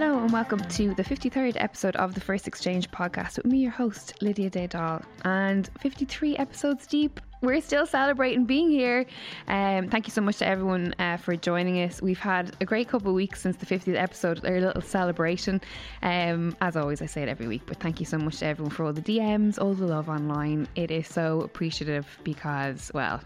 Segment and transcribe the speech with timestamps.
[0.00, 3.72] Hello and welcome to the 53rd episode of the First Exchange podcast with me, your
[3.72, 5.02] host, Lydia Daydal.
[5.24, 9.06] And 53 episodes deep, we're still celebrating being here.
[9.48, 12.00] Um, thank you so much to everyone uh, for joining us.
[12.00, 15.60] We've had a great couple of weeks since the 50th episode, our little celebration.
[16.04, 18.70] Um, as always, I say it every week, but thank you so much to everyone
[18.70, 20.68] for all the DMs, all the love online.
[20.76, 23.20] It is so appreciative because, well,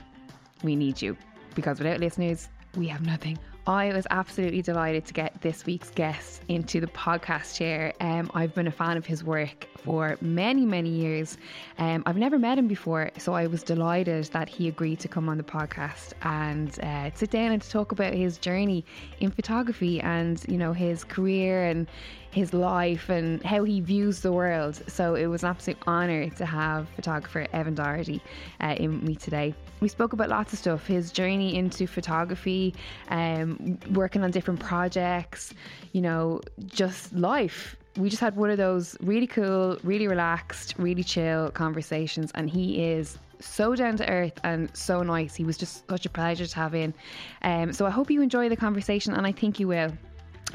[0.62, 1.18] we need you.
[1.54, 2.48] Because without listeners,
[2.78, 3.38] we have nothing.
[3.66, 7.92] I was absolutely delighted to get this week's guest into the podcast chair.
[8.00, 11.38] Um, I've been a fan of his work for many, many years.
[11.78, 15.28] Um, I've never met him before, so I was delighted that he agreed to come
[15.28, 18.84] on the podcast and uh, sit down and to talk about his journey
[19.20, 21.86] in photography and you know his career and
[22.32, 24.82] his life and how he views the world.
[24.88, 28.22] So it was an absolute honour to have photographer Evan Doherty
[28.60, 29.54] uh, in me today.
[29.80, 32.74] We spoke about lots of stuff his journey into photography,
[33.08, 35.52] um, working on different projects,
[35.92, 37.76] you know, just life.
[37.98, 42.82] We just had one of those really cool, really relaxed, really chill conversations, and he
[42.82, 45.34] is so down to earth and so nice.
[45.34, 46.94] He was just such a pleasure to have in.
[47.42, 49.92] Um, so I hope you enjoy the conversation, and I think you will.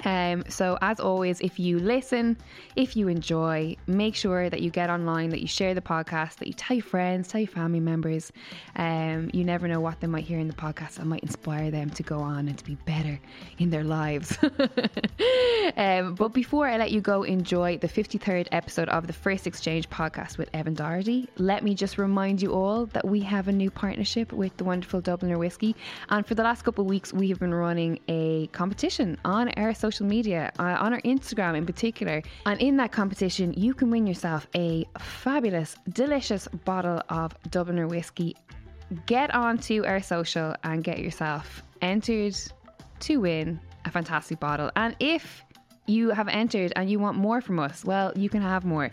[0.05, 2.37] Um, so, as always, if you listen,
[2.75, 6.47] if you enjoy, make sure that you get online, that you share the podcast, that
[6.47, 8.31] you tell your friends, tell your family members.
[8.75, 11.89] Um, you never know what they might hear in the podcast that might inspire them
[11.91, 13.19] to go on and to be better
[13.57, 14.37] in their lives.
[15.77, 19.89] um, but before I let you go enjoy the 53rd episode of the First Exchange
[19.89, 23.71] podcast with Evan Doherty, let me just remind you all that we have a new
[23.71, 25.75] partnership with the wonderful Dubliner Whiskey.
[26.09, 29.73] And for the last couple of weeks, we have been running a competition on our
[29.73, 32.21] social media, uh, on our Instagram in particular.
[32.45, 38.35] And in that competition, you can win yourself a fabulous, delicious bottle of Dubliner whiskey.
[39.05, 42.35] Get onto our social and get yourself entered
[43.01, 44.71] to win a fantastic bottle.
[44.75, 45.43] And if
[45.87, 48.89] you have entered and you want more from us, well, you can have more.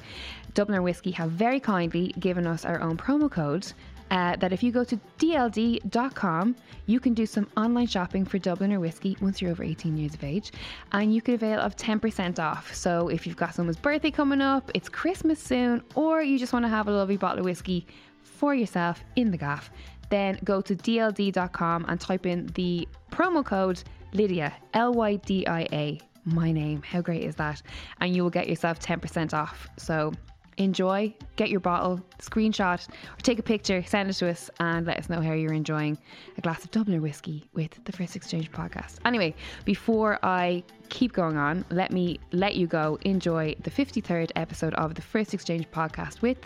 [0.55, 3.73] Dubliner Whiskey have very kindly given us our own promo code
[4.15, 6.55] uh, that if you go to dld.com,
[6.87, 10.23] you can do some online shopping for Dubliner whiskey once you're over 18 years of
[10.23, 10.53] age,
[10.93, 12.73] and you can avail of 10% off.
[12.73, 16.65] So if you've got someone's birthday coming up, it's Christmas soon, or you just want
[16.65, 17.89] to have a lovely bottle of whiskey
[18.23, 19.71] for yourself in the gaff,
[20.11, 23.83] then go to dld.com and type in the promo code
[24.13, 26.83] Lydia, L Y D I A, my name.
[26.83, 27.63] How great is that?
[28.01, 29.69] And you will get yourself 10% off.
[29.77, 30.13] So
[30.57, 34.99] enjoy, get your bottle, screenshot, or take a picture, send it to us, and let
[34.99, 35.99] us know how you're enjoying
[36.39, 38.97] a glass of Dubliner whiskey with the First Exchange podcast.
[39.05, 44.75] Anyway, before I keep going on, let me let you go enjoy the 53rd episode
[44.75, 46.39] of the First Exchange podcast with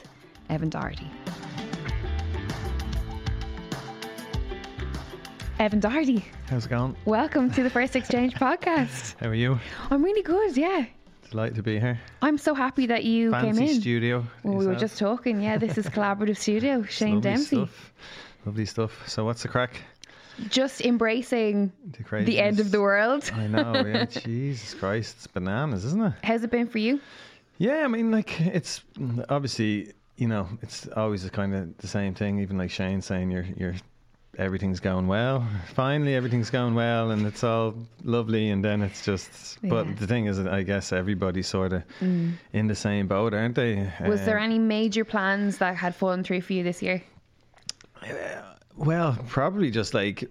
[0.48, 1.10] Evan Doherty.
[5.58, 6.97] Evan Doherty, How's it going?
[7.04, 9.16] welcome to the First Exchange podcast.
[9.18, 9.58] How are you?
[9.91, 10.84] I'm really good, yeah.
[11.31, 12.00] Delighted to be here.
[12.22, 13.81] I'm so happy that you Fancy came in.
[13.81, 14.27] studio.
[14.43, 15.41] Well, we were just talking.
[15.43, 16.83] Yeah, this is collaborative studio.
[16.89, 17.93] Shane Lovely Dempsey, Stuff.
[18.47, 19.09] Lovely stuff.
[19.09, 19.83] So what's the crack?
[20.49, 21.72] just embracing
[22.11, 23.31] The, the end of the world.
[23.34, 24.05] I know, yeah.
[24.05, 25.16] Jesus Christ.
[25.19, 26.12] It's bananas, isn't it?
[26.22, 27.00] How's it been for you?
[27.59, 28.83] Yeah, I mean, like, it's
[29.28, 32.39] obviously, you know, it's always a kind of the same thing.
[32.39, 33.75] Even like Shane saying you're, you're,
[34.37, 35.47] everything's going well.
[35.75, 37.75] Finally, everything's going well and it's all
[38.05, 38.50] lovely.
[38.50, 39.71] And then it's just, Yeah.
[39.71, 43.91] but the thing is, I guess everybody's sort of in the same boat, aren't they?
[44.07, 47.03] Was there Um, any major plans that had fallen through for you this year?
[48.77, 50.25] Well, probably just like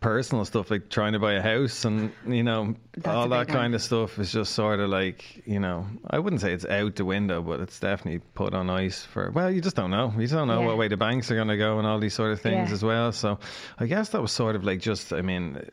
[0.00, 3.56] personal stuff, like trying to buy a house and, you know, That's all that one.
[3.56, 6.96] kind of stuff is just sort of like, you know, I wouldn't say it's out
[6.96, 10.12] the window, but it's definitely put on ice for, well, you just don't know.
[10.14, 10.66] You just don't know Yeah.
[10.66, 12.74] what way the banks are going to go and all these sort of things Yeah.
[12.74, 13.10] as well.
[13.12, 13.38] So
[13.78, 15.66] I guess that was sort of like just, I mean,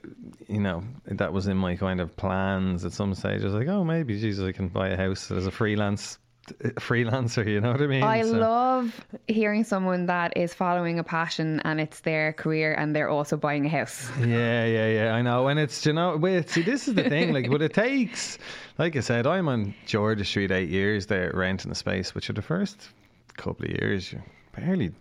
[0.47, 3.41] you know, that was in my kind of plans at some stage.
[3.41, 6.17] I was like, oh, maybe, Jesus, I can buy a house as a freelance.
[6.47, 8.03] Freelancer, you know what I mean?
[8.03, 12.95] I So- love hearing someone that is following a passion and it's their career and
[12.95, 14.11] they're also buying a house.
[14.19, 15.15] Yeah, yeah, yeah.
[15.15, 15.47] I know.
[15.47, 17.33] And it's, you know, wait, see, this is the thing.
[17.33, 18.37] Like, what it takes,
[18.77, 22.33] like I said, I'm on George's Street eight years there renting a space, which are
[22.33, 22.89] the first
[23.37, 24.21] couple of years, you
[24.55, 24.91] barely.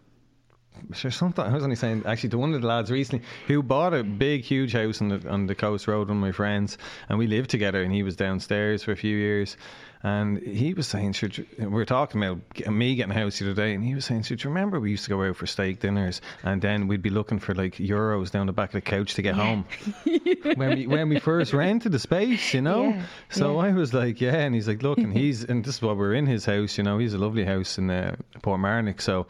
[0.94, 3.92] Sure, something I was only saying actually to one of the lads recently who bought
[3.92, 6.08] a big, huge house on the on the coast road.
[6.08, 6.78] One of my friends,
[7.10, 9.58] and we lived together, and he was downstairs for a few years,
[10.02, 13.54] and he was saying, should we were talking about me getting a house the other
[13.54, 15.80] day, and he was saying, should you remember we used to go out for steak
[15.80, 19.14] dinners, and then we'd be looking for like euros down the back of the couch
[19.14, 19.64] to get home
[20.56, 22.88] when we when we first rented the space, you know.
[22.88, 23.68] Yeah, so yeah.
[23.68, 26.14] I was like, yeah, and he's like, look, and he's and this is what we're
[26.14, 26.98] in his house, you know.
[26.98, 29.26] He's a lovely house in uh, Portmarnock, so.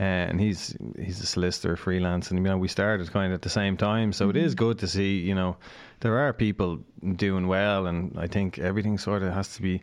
[0.00, 3.42] Uh, and he's he's a solicitor freelance, and you know we started kind of at
[3.42, 4.44] the same time, so it Mm-hmm.
[4.46, 5.18] is good to see.
[5.20, 5.56] You know,
[6.00, 6.80] there are people
[7.14, 9.82] doing well, and I think everything sort of has to be,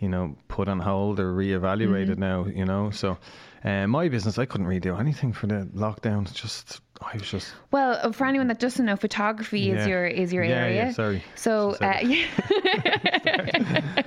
[0.00, 2.20] you know, put on hold or reevaluated Mm-hmm.
[2.20, 2.46] now.
[2.46, 3.16] You know, so
[3.64, 6.22] uh, my business, I couldn't really do anything for the lockdown.
[6.22, 10.06] It's Just I was just Well, uh, for anyone that doesn't know, photography is your
[10.06, 10.84] is your Yeah, area.
[10.86, 11.22] yeah, sorry.
[11.34, 14.02] So uh, have yeah.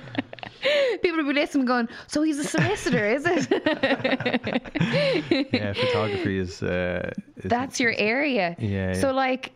[1.02, 3.50] People will be listening, going, "So he's a solicitor, is it?"
[5.52, 6.62] yeah, photography is.
[6.62, 8.56] Uh, is That's your area.
[8.58, 9.12] Yeah, So yeah.
[9.12, 9.52] like,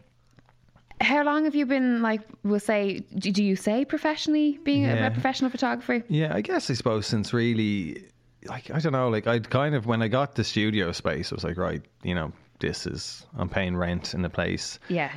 [1.01, 2.21] how long have you been like?
[2.43, 5.07] We'll say, do, you say professionally being a, Yeah.
[5.07, 6.03] a professional photographer?
[6.09, 8.05] Yeah, I guess I suppose since really,
[8.47, 11.35] like I don't know, like I'd kind of when I got the studio space, I
[11.35, 14.79] was like, right, you know, this is I'm paying rent in the place.
[14.89, 15.13] Yeah.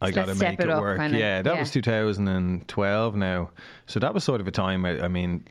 [0.00, 0.98] I So got to make it, it work.
[1.00, 1.18] kinda.
[1.18, 1.60] Yeah, that Yeah.
[1.60, 3.50] was 2012 now.
[3.86, 4.84] So that was sort of a time.
[4.84, 5.44] I, I mean,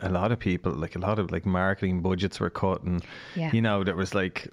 [0.00, 3.04] a lot of people, like a lot of like marketing budgets were cut, and
[3.34, 3.50] Yeah.
[3.52, 4.48] you know, there was like,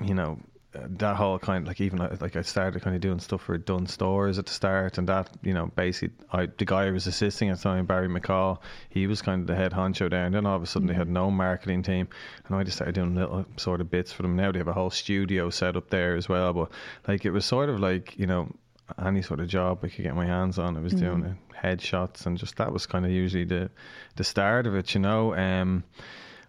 [0.00, 0.38] you know.
[0.74, 3.56] That whole kind, of like even uh, like I started kind of doing stuff for
[3.56, 7.06] Dunnes Stores at the start, and that you know basically, I the guy I was
[7.06, 10.34] assisting at the time, Barry McCall, he was kind of the head honcho there, and
[10.34, 12.08] then all of a sudden they had no marketing team,
[12.46, 14.34] and I just started doing little sort of bits for them.
[14.36, 16.70] Now they have a whole studio set up there as well, but
[17.06, 18.48] like it was sort of like you know
[19.02, 20.76] any sort of job I could get my hands on.
[20.76, 21.30] I was doing Mm-hmm.
[21.30, 23.70] uh, headshots and just that was kind of usually the
[24.16, 25.34] the start of it, you know.
[25.34, 25.84] Um,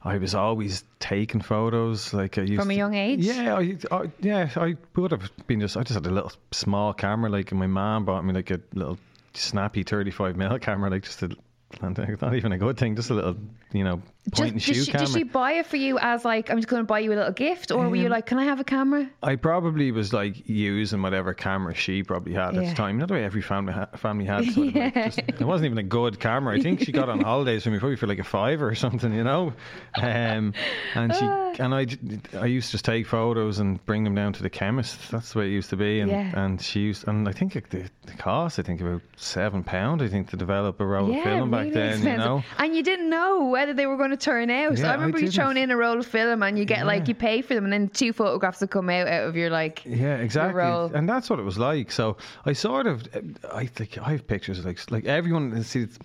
[0.05, 3.21] I was always taking photos, like I used From a young age?
[3.21, 5.75] Yeah, I, I yeah, I would have been just.
[5.75, 8.61] I just had a little small camera, like and my mom bought me like a
[8.75, 8.99] little
[9.33, 11.35] snappy thirty-five mm camera, like just a.
[11.81, 13.35] Not even a good thing, just a little,
[13.75, 14.01] you know,
[14.31, 15.05] point and Just, shoot did, she, camera.
[15.07, 17.15] did she buy it for you as like I'm just going to buy you a
[17.15, 19.07] little gift, or were you Um, like, can I have a camera?
[19.21, 22.69] I probably was like using whatever camera she probably had at Yeah.
[22.69, 22.97] the time.
[22.97, 24.45] Not the way every family ha- family had.
[24.45, 26.55] Sort of like just, it wasn't even a good camera.
[26.57, 29.13] I think she got on holidays from me probably for like a fiver or something,
[29.13, 29.53] you know.
[30.01, 30.53] Um,
[30.95, 31.25] and she
[31.61, 31.97] and I, j-
[32.37, 35.11] I used to just take photos and bring them down to the chemist.
[35.11, 35.99] That's the way it used to be.
[35.99, 36.31] And Yeah.
[36.35, 40.01] and she used and I think the, the cost I think about seven pound.
[40.01, 41.89] I think to develop a roll of film back really then.
[41.93, 42.11] expensive.
[42.11, 42.43] You know.
[42.57, 44.77] And you didn't know whether they were going to turn out.
[44.77, 45.35] Yeah, I I remember you didn't.
[45.35, 47.73] throwing in a roll of film and you get like you pay for them, and
[47.73, 49.83] then two photographs will come out out of your like.
[49.85, 50.55] Yeah, exactly.
[50.61, 50.91] roll.
[50.93, 51.91] And that's what it was like.
[51.91, 53.07] So I sort of,
[53.51, 55.63] I think I have pictures of like like everyone.
[55.63, 55.97] See, it's,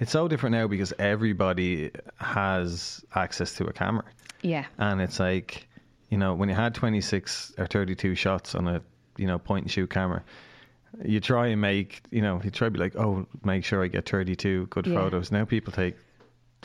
[0.00, 4.04] it's so different now because everybody has access to a camera,
[4.42, 4.66] Yeah.
[4.78, 5.66] and it's like,
[6.10, 8.82] you know, when you had twenty six or thirty two shots on a,
[9.16, 10.22] you know, point and shoot camera.
[11.04, 13.88] You try and make, you know, you try to be like, oh, make sure I
[13.88, 14.94] get 32 good Yeah.
[14.94, 15.30] photos.
[15.30, 15.94] Now people take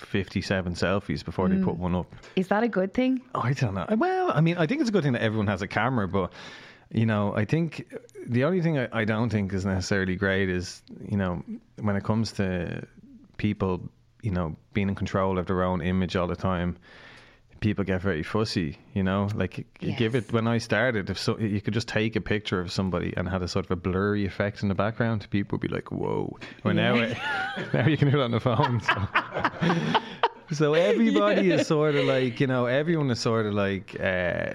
[0.05, 1.57] 57 selfies before Mm.
[1.59, 2.13] they put one up.
[2.35, 3.21] Is that a good thing?
[3.35, 3.85] I don't know.
[3.97, 6.31] Well, I mean, I think it's a good thing that everyone has a camera, but
[6.93, 7.87] you know, I think
[8.27, 11.43] the only thing I, I don't think is necessarily great is you know
[11.79, 12.85] when it comes to
[13.37, 13.89] people,
[14.21, 16.77] you know, being in control of their own image all the time.
[17.61, 19.29] People get very fussy, you know.
[19.33, 22.59] Like you give it when I started, if so, you could just take a picture
[22.59, 25.61] of somebody and had a sort of a blurry effect in the background, people would
[25.61, 27.17] be like, "Whoa!" Well, now, it,
[27.73, 28.81] now you can do it on the phone.
[28.81, 30.01] So.
[30.53, 34.51] So everybody is sort of like, you know, everyone is sort of like uh,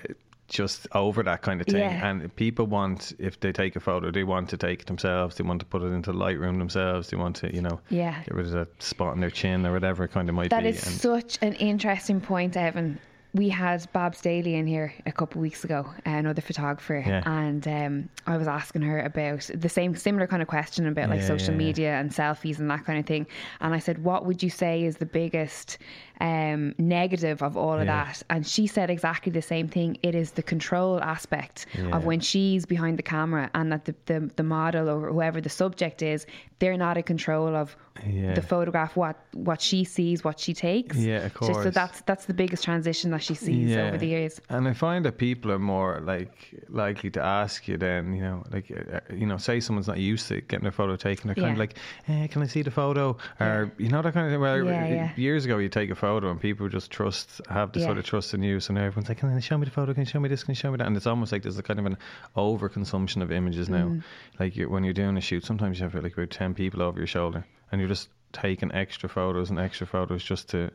[0.48, 1.78] just over that kind of thing.
[1.82, 2.06] Yeah.
[2.08, 5.36] And people want, if they take a photo, they want to take it themselves.
[5.36, 7.08] They want to put it into Lightroom themselves.
[7.10, 8.22] They want to, you know, Yeah.
[8.24, 10.62] get rid of that spot on their chin or whatever it kind of might That
[10.62, 10.70] be.
[10.70, 12.98] is and such an interesting point, Evan.
[13.34, 17.22] We had Bob Staley in here a couple of weeks ago, another photographer, Yeah.
[17.26, 21.20] and um, I was asking her about the same similar kind of question about like
[21.20, 23.26] Yeah, social media and selfies and that kind of thing.
[23.60, 25.76] And I said, "What would you say is the biggest
[26.20, 28.04] um, negative of all of Yeah.
[28.04, 29.98] that?" And she said exactly the same thing.
[30.02, 31.96] It is the control aspect Yeah.
[31.96, 35.48] of when she's behind the camera and that the, the the model or whoever the
[35.50, 36.26] subject is,
[36.58, 38.34] they're not in control of Yeah.
[38.34, 40.96] the photograph, what what she sees, what she takes.
[40.96, 44.40] Yeah, of So- So, that's that's the biggest transition that she sees over the years.
[44.48, 46.34] And I find that people are more like
[46.68, 50.28] likely to ask you then, you know, like uh, you know, say someone's not used
[50.28, 51.74] to getting their photo taken, they're kind of like,
[52.08, 54.40] eh, "Can I see the photo?" Or you know that kind of thing.
[54.40, 58.04] Where years ago you take a photo and people just trust, have the sort of
[58.04, 59.92] trust in you, so now everyone's like, "Can you show me the photo?
[59.92, 60.44] Can you show me this?
[60.44, 61.96] Can you show me that?" And it's almost like there's a kind of an
[62.36, 63.88] overconsumption of images now.
[63.88, 64.04] Mm.
[64.38, 66.98] Like you when you're doing a shoot, sometimes you have like about ten people over
[66.98, 70.70] your shoulder, and you're just taking extra photos and extra photos just to.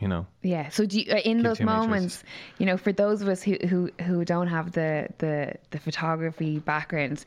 [0.00, 0.26] you know.
[0.42, 0.70] Yeah.
[0.70, 2.24] So do you, uh, in those moments,
[2.58, 6.58] you know, for those of us who who, who don't have the, the the photography
[6.58, 7.24] backgrounds,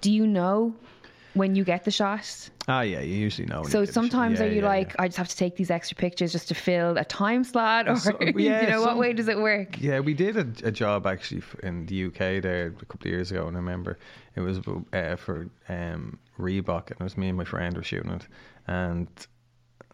[0.00, 0.74] do you know
[1.36, 2.50] when you get the shot?
[2.68, 3.60] Ah, yeah, you usually know.
[3.62, 4.02] when So you get a shot.
[4.02, 5.02] sometimes Yeah, are you yeah, like, yeah.
[5.02, 7.96] I just have to take these extra pictures just to fill a time slot, or
[7.96, 9.80] So- you yeah, know, what way does it work?
[9.80, 13.30] Yeah, we did a, a job actually in the UK there a couple of years
[13.30, 13.98] ago, and I remember
[14.34, 14.58] it was
[14.92, 18.26] uh, for um, Reebok, and it was me and my friend were shooting it,
[18.66, 19.08] and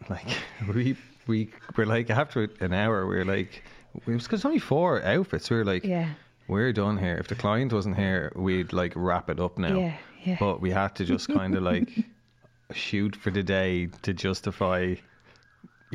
[0.09, 0.25] like
[0.73, 0.95] we
[1.27, 3.63] we were like after an hour, we were like,
[3.95, 5.49] it was because only four outfits.
[5.49, 6.09] We were like, Yeah.
[6.47, 7.15] we're done here.
[7.17, 9.77] If the client wasn't here, we'd like wrap it up now.
[9.77, 10.37] Yeah, yeah.
[10.39, 11.89] But we had to just kind of like
[12.73, 14.95] shoot for the day to justify.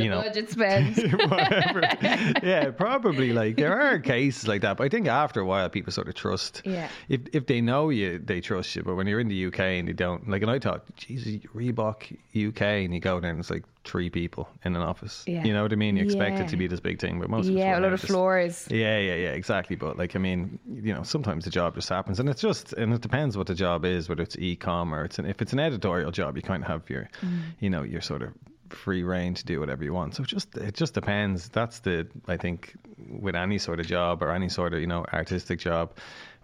[0.05, 0.97] You know, Budget spend.
[1.31, 1.81] whatever.
[2.43, 5.93] yeah, probably like there are cases like that, but I think after a while people
[5.93, 6.63] sort of trust.
[6.65, 6.89] Yeah.
[7.09, 8.83] If if they know you, they trust you.
[8.83, 12.13] But when you're in the UK and they don't, like, and I thought, Jesus, Reebok
[12.37, 15.25] UK, and you go there and it's like three people in an office.
[15.27, 15.45] Yeah.
[15.45, 15.97] You know what I mean?
[15.97, 16.45] You expect Yeah.
[16.45, 18.69] it to be this big thing, but most of yeah, a lot of just- floors.
[18.71, 19.77] yeah, yeah, yeah, exactly.
[19.77, 22.93] But like, I mean, you know, sometimes the job just happens, and it's just, and
[22.93, 25.59] it depends what the job is, whether it's e-com or it's an, if it's an
[25.61, 27.41] editorial job, you kind of have your, Mm.
[27.61, 28.33] you know, your sort of
[28.73, 30.15] free reign to do whatever you want.
[30.15, 31.49] So just, it just depends.
[31.49, 32.75] That's the, I think,
[33.09, 35.93] with any sort of job or any sort of, you know, artistic job,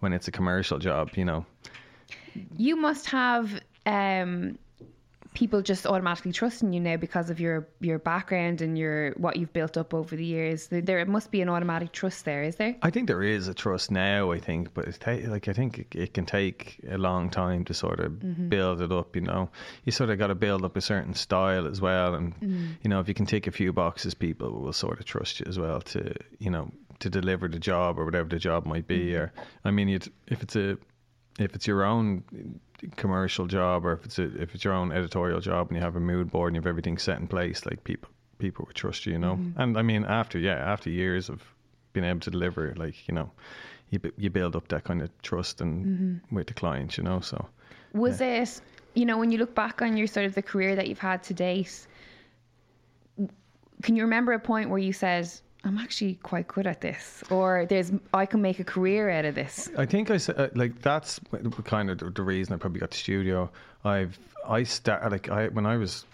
[0.00, 1.46] when it's a commercial job, you know,
[2.56, 4.58] You must have um,
[5.34, 9.52] people just automatically trusting you now because of your your background and your what you've
[9.52, 10.68] built up over the years.
[10.68, 12.76] There, there must be an automatic trust there, is there?
[12.82, 14.30] I think there is a trust now.
[14.32, 17.64] I think, but it's ta- like I think it, it can take a long time
[17.66, 18.48] to sort of Mm-hmm.
[18.48, 19.14] build it up.
[19.16, 19.50] You know,
[19.84, 22.76] you sort of got to build up a certain style as well, and Mm.
[22.82, 25.46] you know, if you can take a few boxes, people will sort of trust you
[25.48, 29.10] as well to you know to deliver the job or whatever the job might be.
[29.12, 29.16] Mm-hmm.
[29.22, 29.32] Or
[29.64, 30.08] I mean, if
[30.42, 30.78] it's a
[31.38, 32.22] if it's your own
[32.96, 35.96] commercial job or if it's a, if it's your own editorial job and you have
[35.96, 39.06] a mood board and you have everything set in place, like people people would trust
[39.06, 39.34] you, you know.
[39.36, 39.60] Mm-hmm.
[39.60, 41.42] And I mean, after yeah, after years of
[41.92, 43.30] being able to deliver, like you know,
[43.90, 46.36] you you build up that kind of trust and Mm-hmm.
[46.36, 47.20] with the clients, you know.
[47.20, 47.46] So
[47.92, 48.60] Was it,
[48.94, 51.22] you know, when you look back on your sort of the career that you've had
[51.24, 51.86] to date,
[53.82, 55.30] can you remember a point where you said,
[55.64, 59.34] I'm actually quite good at this, or there's I can make a career out of
[59.34, 59.70] this?
[59.78, 61.18] I think I said uh, like that's
[61.64, 63.50] kind of the- reason I probably got the studio.
[63.84, 66.04] I've I start like I when I was.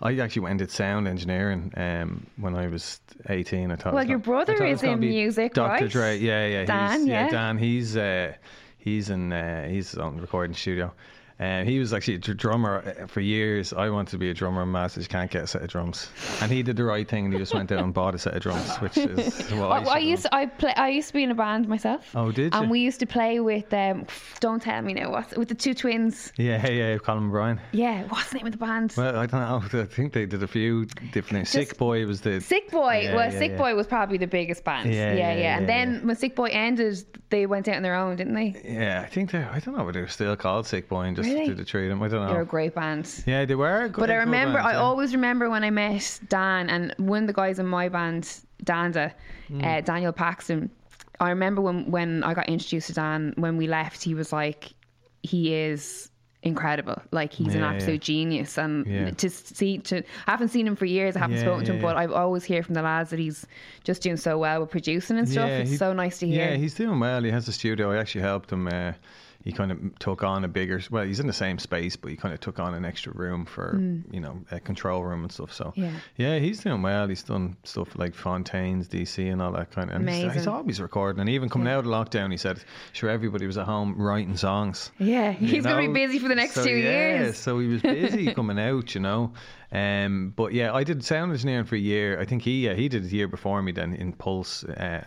[0.00, 3.72] I actually went and did sound engineering um, when I was 18.
[3.72, 3.94] I thought.
[3.94, 5.68] Well, your brother I thought it is in music, Dr.
[5.68, 5.90] right?
[5.90, 6.64] Dre, yeah, yeah.
[6.64, 7.28] Dan, he's, yeah.
[7.28, 7.58] Dan.
[7.58, 8.32] He's uh,
[8.78, 10.92] he's in uh, he's on the recording studio.
[11.40, 13.72] Um, he was actually a dr- drummer uh, for years.
[13.72, 16.08] I wanted to be a drummer, and Masters can't get a set of drums,
[16.40, 17.26] and he did the right thing.
[17.26, 19.78] and He just went out and bought a set of drums, which is what I,
[19.80, 22.10] Well, I have used I play I used to be in a band myself.
[22.14, 24.06] Oh, did And we used to play with um.
[24.40, 25.10] Don't tell me now.
[25.12, 26.32] What with the two twins?
[26.36, 27.60] Yeah, hey yeah, Colin Bryan.
[27.72, 28.94] Yeah, what's the name of the band?
[28.96, 29.80] Well, I don't know.
[29.80, 31.50] I think they did a few different things.
[31.50, 32.40] Sick Boy was the.
[32.40, 33.02] Sick Boy.
[33.04, 33.58] Yeah, well, yeah, Sick yeah.
[33.58, 34.92] Boy was probably the biggest band.
[34.92, 38.16] Yeah, yeah, yeah, And then when Sick Boy ended, they went out on their own,
[38.16, 38.60] didn't they?
[38.64, 39.38] Yeah, I think they.
[39.38, 41.48] I don't know whether they're still called Sick Boy and just Really?
[41.48, 42.02] did the treat them.
[42.02, 42.32] I don't know.
[42.32, 43.08] They're a great band.
[43.26, 43.88] yeah, they were.
[43.88, 44.78] Good, But I remember, bands, I yeah.
[44.80, 48.24] always remember when I met Dan and one of the guys in my band,
[48.64, 49.12] Danda,
[49.48, 49.64] Hmm.
[49.64, 50.70] uh, Daniel Paxton.
[51.20, 54.72] I remember when when I got introduced to Dan, when we left, he was like,
[55.22, 56.10] he is
[56.44, 57.02] incredible.
[57.10, 57.98] Like he's an absolute yeah.
[58.14, 58.56] genius.
[58.58, 59.10] And Yeah.
[59.10, 61.16] to see, to I haven't seen him for years.
[61.16, 61.96] I haven't Yeah, spoken to him, yeah, but.
[61.96, 63.44] I've always hear from the lads that he's
[63.82, 65.50] just doing so well with producing and stuff.
[65.50, 66.50] it's he- so nice to hear.
[66.50, 67.22] Yeah, he's doing well.
[67.24, 67.90] He has a studio.
[67.90, 68.68] I actually helped him.
[68.68, 68.92] Uh,
[69.44, 70.80] he kind of took on a bigger.
[70.90, 73.46] Well, he's in the same space, but he kind of took on an extra room
[73.46, 74.00] for hmm.
[74.12, 75.52] you know a control room and stuff.
[75.52, 75.72] So.
[75.76, 75.92] Yeah.
[76.16, 77.06] yeah, he's doing well.
[77.08, 79.96] He's done stuff like Fontaines DC and all that kind of.
[79.96, 81.20] And he's, he's always recording.
[81.20, 84.90] And even coming out of lockdown, he said, "Sure, everybody was at home writing songs."
[84.98, 87.38] Yeah, you he's going to be busy for the next So, two yeah, years.
[87.38, 89.32] So he was busy coming out, you know.
[89.70, 92.18] Um, but yeah, I did sound engineering for a year.
[92.20, 94.64] I think he yeah, he did a year before me then in Pulse.
[94.64, 95.02] Uh,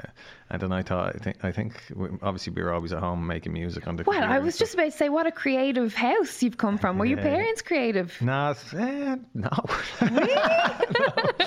[0.51, 1.82] and then I thought I think I think
[2.22, 4.03] obviously we were always at home making music on the.
[4.03, 6.98] Well, I was just about to say, what a creative house you've come from.
[6.98, 8.22] Were your parents creative?
[8.22, 9.50] Nah, eh, no.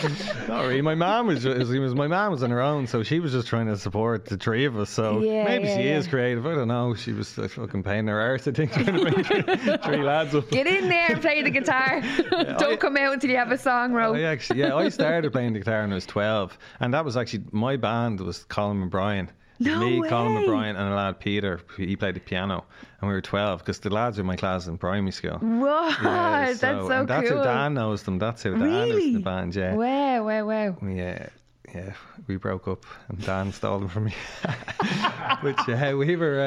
[0.48, 0.80] Not really.
[0.80, 3.46] My mom was, was, was my mom was on her own, so she was just
[3.46, 4.88] trying to support the three of us.
[4.88, 6.46] So Yeah, maybe she is creative.
[6.46, 6.94] I don't know.
[6.94, 8.48] She was fucking paying her arse.
[8.48, 10.48] I think trying to three, three lads up.
[10.50, 12.00] Get in there and play the guitar.
[12.30, 14.14] Don't I- come out until you have a song roll.
[14.16, 17.16] I actually, yeah, I started playing the guitar when I was twelve, and that was
[17.16, 19.28] actually my band was Colin McBrien.
[19.60, 20.46] No Me, Colin way.
[20.46, 21.60] McBrien, and a lad Peter.
[21.76, 22.64] He played the piano,
[23.00, 25.38] and we were twelve because the lads were in my class in primary school.
[25.38, 25.96] What?
[26.02, 27.38] Yeah, that's so and that's cool.
[27.38, 28.18] how Dan knows them.
[28.18, 29.12] That's how Dan is Really?
[29.14, 29.54] the band.
[29.54, 30.76] Yeah, Wow, wow, wow.
[30.88, 31.28] yeah,
[31.74, 31.92] yeah,
[32.28, 34.14] we broke up and Dan stole them from me.
[35.40, 36.40] Which uh, we were,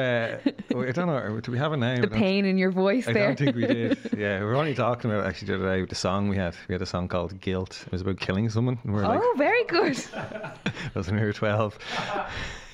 [0.46, 2.00] uh, I don't know, do we have a name?
[2.00, 3.24] The pain in your voice I there.
[3.24, 3.98] I don't think we did.
[4.16, 6.36] Yeah, we were only talking about it actually the other day with the song we
[6.36, 6.54] had.
[6.68, 7.82] We had a song called Guilt.
[7.86, 8.78] It was about killing someone.
[8.84, 9.98] We were like, oh, very good.
[10.16, 10.52] I
[10.94, 11.78] was when we were 12.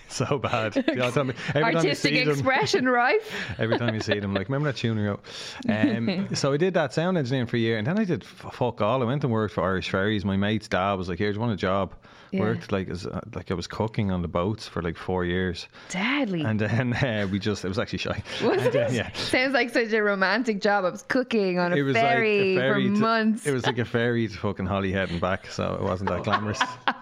[0.08, 0.74] so bad.
[0.74, 3.20] Time- every time you Artistic see them- expression, right?
[3.58, 5.24] Every time you see them, like, remember that tune we wrote?
[5.68, 8.54] Um, so I did that sound engineering for a year, and then I did f-
[8.54, 9.02] fuck all.
[9.02, 10.24] I went and worked for Irish Ferries.
[10.24, 11.94] My mate's dad was like, "Here, do you want a job?"
[12.34, 12.40] Yeah.
[12.40, 15.68] Worked like as uh, like I was cooking on the boats for like four years,
[15.88, 16.42] Deadly.
[16.42, 18.22] and then uh, we just it was actually shy.
[18.42, 18.92] was And then, it?
[18.92, 19.12] yeah.
[19.12, 20.84] Sounds like such a romantic job.
[20.84, 23.46] I was cooking on a ferry, like a ferry for to, months.
[23.46, 26.60] It was like a ferry to fucking Holyhead and back, so it wasn't that glamorous.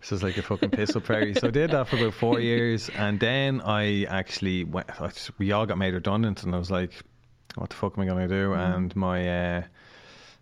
[0.00, 1.34] This was like a fucking piss up ferry.
[1.34, 4.88] So I did that for about four years, and then I actually went.
[5.00, 6.92] I just- we all got made redundant, and I was like,
[7.56, 8.76] "What the fuck am I gonna do?" Mm.
[8.76, 9.62] And my uh,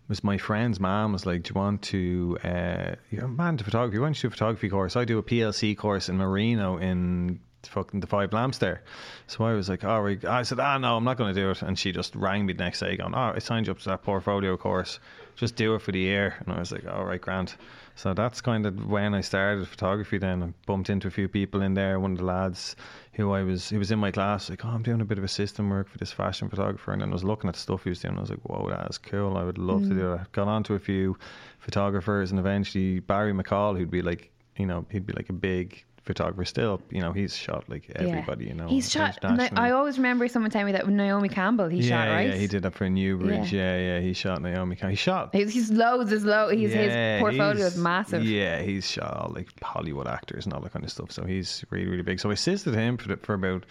[0.07, 2.37] was my friend's mom was like, "Do you want to?
[2.43, 3.99] Uh, you're a man to photography.
[3.99, 4.95] Why don't you do a photography course?
[4.95, 8.83] I do a PLC course in Marino in." Fucking the five lamps there,
[9.25, 11.49] so I was like, "All right." I said, "Ah, no, I'm not going to do
[11.49, 13.79] it." And she just rang me the next day, going, "Oh, I signed you up
[13.79, 14.99] to that portfolio course.
[15.35, 17.57] Just do it for the year." And I was like, "All right, Grant."
[17.97, 20.19] So that's kind of when I started photography.
[20.19, 21.99] Then I bumped into a few people in there.
[21.99, 22.75] One of the lads
[23.13, 25.23] who I was, who was in my class, like, "Oh, I'm doing a bit of
[25.23, 27.89] assistant work for this fashion photographer," and then I was looking at the stuff he
[27.89, 28.15] was doing.
[28.15, 29.35] I was like, "Whoa, that's cool!
[29.35, 30.17] I would love to do mm.
[30.17, 31.17] that." Got on to a few
[31.57, 35.83] photographers, and eventually Barry McCall, who'd be like, you know, he'd be like a big
[36.07, 36.81] photographer still.
[36.89, 38.45] You know, he's shot like everybody.
[38.45, 39.19] You know, He's shot.
[39.23, 42.29] I always remember someone telling me that with Naomi Campbell, he yeah, shot, right?
[42.29, 43.53] yeah, he did that for Newbridge.
[43.53, 44.75] Yeah, yeah, he shot Naomi.
[44.75, 44.89] Campbell.
[44.89, 46.49] He shot He's, he's loads, is low.
[46.49, 48.23] He's, yeah, his portfolio is massive.
[48.23, 51.11] Yeah, he's shot all like Hollywood actors and all that kind of stuff.
[51.11, 52.19] So he's really, really big.
[52.19, 53.65] So I assisted him for, for about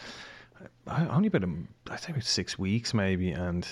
[0.86, 1.52] only about a,
[1.90, 3.32] I think about six weeks maybe.
[3.32, 3.66] And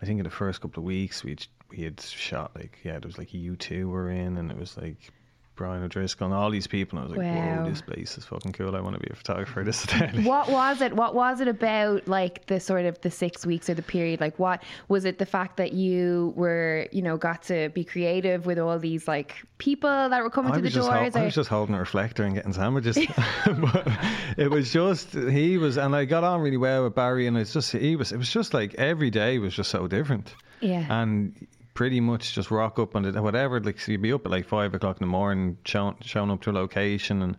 [0.00, 1.36] I think in the first couple of weeks we
[1.70, 4.76] we had shot like yeah, there was like U two were in, and it was
[4.76, 5.12] like.
[5.56, 7.64] Brian O'Driscoll and all these people, and I was like, Wow.
[7.64, 8.76] "Whoa, this place is fucking cool!
[8.76, 9.84] I want to be a photographer." This
[10.14, 10.24] is.
[10.24, 10.94] What was it?
[10.94, 12.06] What was it about?
[12.06, 14.20] Like the sort of the six weeks or the period?
[14.20, 15.18] Like what was it?
[15.18, 19.34] The fact that you were, you know, got to be creative with all these like
[19.58, 20.86] people that were coming I to the doors.
[20.86, 22.96] hol- I was just holding a reflector and getting sandwiches.
[23.46, 23.88] but
[24.36, 27.52] it was just he was, and I got on really well with Barry, and it's
[27.52, 28.12] just he was.
[28.12, 30.34] It was just like every day was just so different.
[30.60, 30.86] Yeah.
[30.88, 31.34] and
[31.76, 33.60] pretty much just rock up on the whatever.
[33.60, 36.42] Like so you'd be up at like five o'clock in the morning, showing, showing up
[36.42, 37.36] to a location, and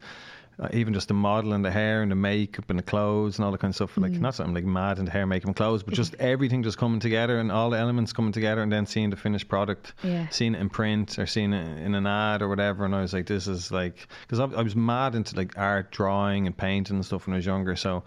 [0.59, 3.45] uh, even just the model and the hair and the makeup and the clothes and
[3.45, 3.95] all that kind of stuff.
[3.97, 4.21] Like Mm.
[4.21, 7.37] not something like mad into hair, makeup, and clothes, but just everything just coming together
[7.39, 10.27] and all the elements coming together, and then seeing the finished product, Yeah.
[10.29, 12.85] seeing it in print or seeing it in an ad or whatever.
[12.85, 15.91] And I was like, this is like because I, I was mad into like art,
[15.91, 17.75] drawing, and painting and stuff when I was younger.
[17.75, 18.03] So.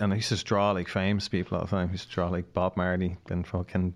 [0.00, 1.88] And I used to draw like famous people all the time.
[1.88, 3.92] I used to draw like Bob Marley and fucking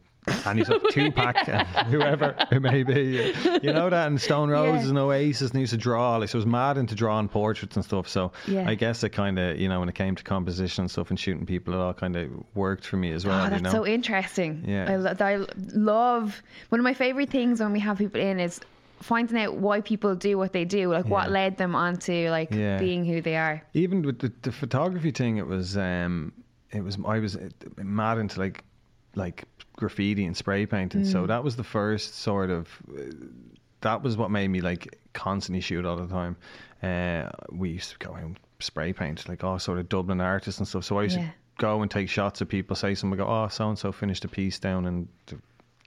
[0.47, 3.33] and he's up Tupac and whoever it may be.
[3.63, 4.89] You know that and Stone Roses Yeah.
[4.91, 6.17] and Oasis and he used to draw.
[6.17, 8.09] Like so I was mad into drawing portraits and stuff.
[8.09, 8.69] So Yeah.
[8.69, 11.47] I guess it kinda you know, when it came to composition and stuff and shooting
[11.47, 13.41] people it all kinda worked for me as well.
[13.41, 13.71] Oh, you that's know?
[13.71, 14.65] so interesting.
[14.67, 14.87] Yeah.
[14.93, 18.61] I, lo- I love one of my favorite things when we have people in is
[19.01, 22.79] finding out why people do what they do, like what led them onto like Yeah.
[22.79, 23.63] being who they are.
[23.75, 26.33] even with the, the photography thing, it was um,
[26.73, 28.65] it was I was uh, mad into like
[29.15, 29.45] like
[29.79, 31.05] graffiti and spray painting.
[31.05, 32.69] So that was the first sort of
[33.81, 36.37] that was what made me like constantly shoot all the time.
[36.83, 40.67] Uh, we used to go and spray paint like all sort of Dublin artists and
[40.69, 40.85] stuff.
[40.85, 41.29] So I used Yeah.
[41.29, 42.75] to go and take shots of people.
[42.77, 45.09] Say someone go, oh, so and so finished a piece down in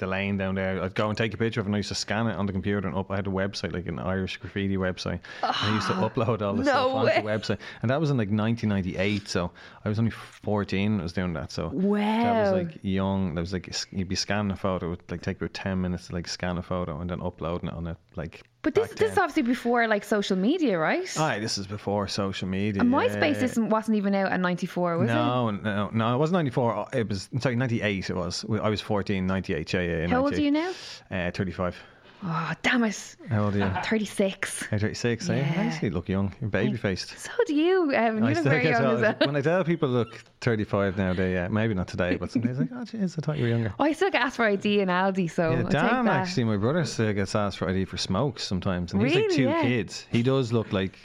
[0.01, 0.81] the, lane down there.
[0.83, 2.45] I'd go and take a picture of it and I used to scan it on
[2.45, 3.09] the computer and up.
[3.09, 5.19] I had a website, like an Irish graffiti website.
[5.41, 7.59] and I used to ah, upload all the no stuff onto the website.
[7.81, 9.27] And that was in like 1998.
[9.27, 9.51] So
[9.85, 11.51] I was only 14 when I was doing that.
[11.51, 11.99] So wow.
[11.99, 13.35] that was like young.
[13.35, 14.87] That was like, you'd be scanning a photo.
[14.87, 17.69] It would like take about 10 minutes to like scan a photo and then uploading
[17.69, 17.97] it on it.
[18.15, 19.23] Like, But this back this is then.
[19.23, 21.19] obviously before like social media, right?
[21.19, 22.81] Aye, this is before social media.
[22.81, 23.45] And MySpace yeah.
[23.45, 25.13] isn't, wasn't even out in '94, was it?
[25.13, 26.87] no, no, no, it wasn't 94.
[26.93, 28.45] It was, sorry, 98 it was.
[28.61, 30.07] I was 14, 98, yeah, yeah.
[30.07, 30.45] How old are 98.
[30.45, 30.71] you now?
[31.09, 31.75] Uh, 35.
[32.23, 33.15] Oh, damn it.
[33.29, 33.71] How old are you?
[33.83, 34.61] 36.
[34.63, 35.35] Uh, 36, eh?
[35.35, 35.41] Yeah.
[35.41, 36.33] I actually look young.
[36.39, 37.17] You're baby faced.
[37.17, 37.91] So do you.
[37.95, 39.15] Um, you I look very young as well.
[39.25, 42.69] when I tell people look 35 now, they uh, maybe not today, but somebody's like,
[42.73, 43.73] oh, jeez, I thought you were younger.
[43.79, 46.05] Oh, I still get asked for ID in Aldi, so Yeah, that.
[46.07, 49.43] actually, my brother still gets asked for ID for smokes sometimes, and he's like two
[49.43, 49.61] Yeah.
[49.63, 50.05] kids.
[50.11, 50.99] He does look like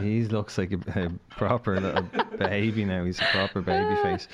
[0.00, 2.06] he looks like a, a proper little
[2.38, 3.04] baby now.
[3.04, 4.28] He's a proper baby face.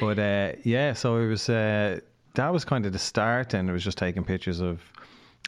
[0.00, 2.00] But uh, yeah, so it was uh,
[2.34, 4.80] that was kind of the start, and it was just taking pictures of.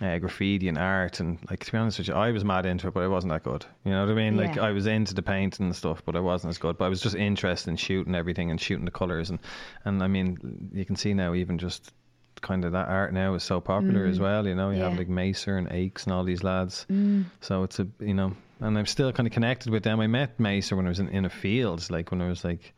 [0.00, 2.88] Uh, graffiti and art and like to be honest with you, I was mad into
[2.88, 3.64] it, but I wasn't that good.
[3.84, 4.36] You know what I mean?
[4.36, 4.62] Like Yeah.
[4.62, 6.78] I was into the painting and stuff, but I wasn't as good.
[6.78, 9.38] But I was just interested in shooting everything and shooting the colors and
[9.84, 11.92] and I mean, you can see now even just
[12.40, 14.48] kind of that art now is so popular as well.
[14.48, 14.98] You know, you have Mm.
[14.98, 16.86] Like Maser and Aches and all these lads.
[16.90, 17.26] Mm.
[17.40, 20.00] So it's a you know, and I'm still kind of connected with them.
[20.00, 22.74] I met Maser when I was in, in a field, like when I was like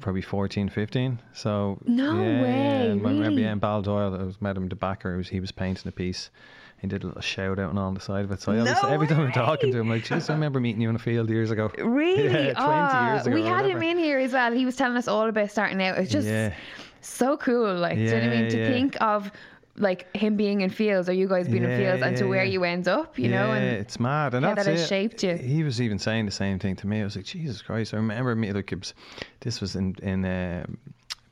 [0.00, 1.18] probably 14, 15.
[1.32, 3.42] So No yeah, way, and I remember really?
[3.42, 5.12] yeah, in Baldoyle, I was met him the backer.
[5.12, 6.30] He was, he was painting a piece.
[6.80, 8.42] He did a little shout out on the side of it.
[8.42, 10.90] So I always, every time I'm talking to him, like, jeez, I remember meeting you
[10.90, 11.70] in a field years ago.
[11.78, 12.24] Really?
[12.24, 13.34] Yeah, 20 Ah, years ago.
[13.34, 14.52] We had him in here as well.
[14.52, 15.96] He was telling us all about starting out.
[15.98, 16.52] It's just Yeah.
[17.00, 17.74] so cool.
[17.76, 18.50] Like, do you know what I mean?
[18.50, 18.68] To yeah.
[18.68, 19.30] think of
[19.78, 22.30] like him being in fields or you guys being in Yeah, fields and to yeah,
[22.30, 22.52] where yeah.
[22.52, 23.52] you end up, you yeah, know?
[23.52, 24.86] And it's mad, and that has it.
[24.86, 25.36] shaped you.
[25.36, 27.00] He was even saying the same thing to me.
[27.00, 27.94] I was like, Jesus Christ!
[27.94, 28.94] I remember me like was,
[29.40, 30.66] this was in in uh,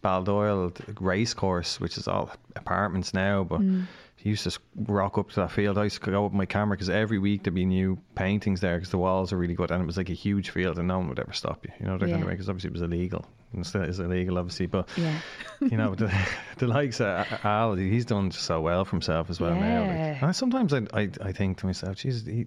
[0.03, 3.61] Baldoyle race course, which is all apartments now, but.
[3.61, 3.87] Mm.
[4.17, 5.77] He used to rock up to that field.
[5.77, 8.77] I used to go with my camera because every week there'd be new paintings there
[8.77, 10.97] because the walls are really good and it was like a huge field and no
[10.97, 11.71] one would ever stop you.
[11.79, 12.15] You know, they're Yeah.
[12.15, 14.67] kind of because obviously it was illegal and it is illegal, obviously.
[14.67, 15.19] But yeah.
[15.61, 16.13] you know, the,
[16.59, 19.83] the likes of uh, Al, he's done so well for himself as well now.
[19.83, 22.47] Like, and sometimes I, I I think to myself, Jesus, he,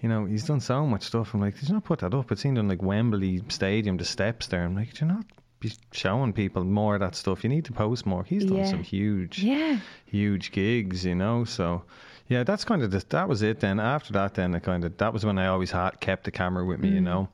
[0.00, 1.34] you know, he's done so much stuff.
[1.34, 2.32] I'm like, did you not put that up?
[2.32, 4.64] It's seen on like Wembley Stadium, the steps there.
[4.64, 5.24] I'm like, did you not
[5.60, 7.44] be showing people more of that stuff?
[7.44, 8.24] You need to post more.
[8.24, 8.64] He's done Yeah.
[8.70, 9.78] some huge, Yeah.
[10.06, 11.44] huge gigs, you know.
[11.44, 11.82] So.
[12.30, 13.58] Yeah, that's kind of the, that was it.
[13.60, 16.30] Then after that, then I kind of that was when I always had kept the
[16.30, 16.94] camera with me, Mm.
[16.94, 17.28] you know.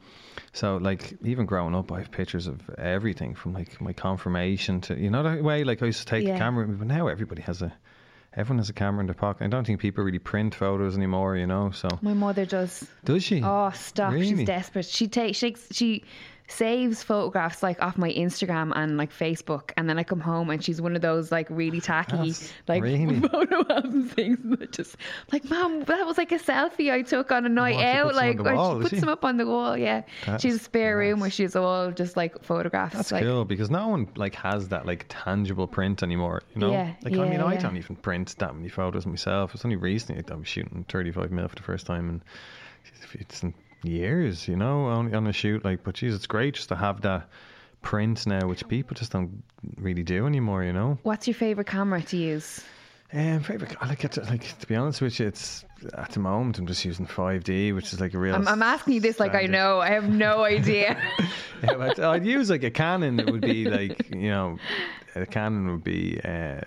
[0.55, 4.99] So like even growing up, I have pictures of everything from like my confirmation to
[4.99, 5.65] you know that way.
[5.65, 6.33] Like I used to take Yeah.
[6.33, 7.73] the camera with me, but now everybody has a
[8.35, 9.45] everyone has a camera in their pocket.
[9.45, 11.71] I don't think people really print photos anymore, you know.
[11.73, 12.89] So My mother does.
[13.05, 13.43] does she?
[13.43, 14.15] Oh, stop!
[14.15, 14.87] She's desperate.
[14.87, 16.05] She takes she, she
[16.49, 20.63] saves photographs like off my Instagram and like Facebook, and then I come home and
[20.63, 24.97] she's one of those like really tacky That's like really- photo album things that just
[25.33, 28.15] like, mom, that was like a selfie I took on a night out.
[28.15, 29.01] Like or wall, she puts she?
[29.01, 29.77] them up on the wall.
[29.77, 32.95] Yeah, That's she's a spare room where she's all just like photographs.
[32.95, 36.43] That's like, cool because no one like has that like tangible print anymore.
[36.55, 39.55] You know, Yeah, like I mean, yeah, I don't even print that many photos myself.
[39.55, 42.21] It's only recently I was shooting 35 mil for the first time, and
[43.19, 43.43] it's
[43.87, 45.65] years, you know, on, on a shoot.
[45.65, 47.29] Like, but geez, it's great just to have that
[47.83, 49.43] print now, which people just don't
[49.77, 50.65] really do anymore.
[50.65, 50.99] You know.
[51.03, 52.63] What's your favorite camera to use?
[53.13, 54.17] Um, favorite, I like it.
[54.17, 57.93] Like to be honest with you, it's at the moment I'm just using 5D, which
[57.93, 58.35] is like a real.
[58.35, 59.81] I'm, I'm asking you this like I know.
[59.81, 61.01] I have no idea.
[61.63, 63.21] yeah, but I'd use like a Canon.
[63.21, 64.59] It would be like you know,
[65.15, 66.63] a Canon would be uh,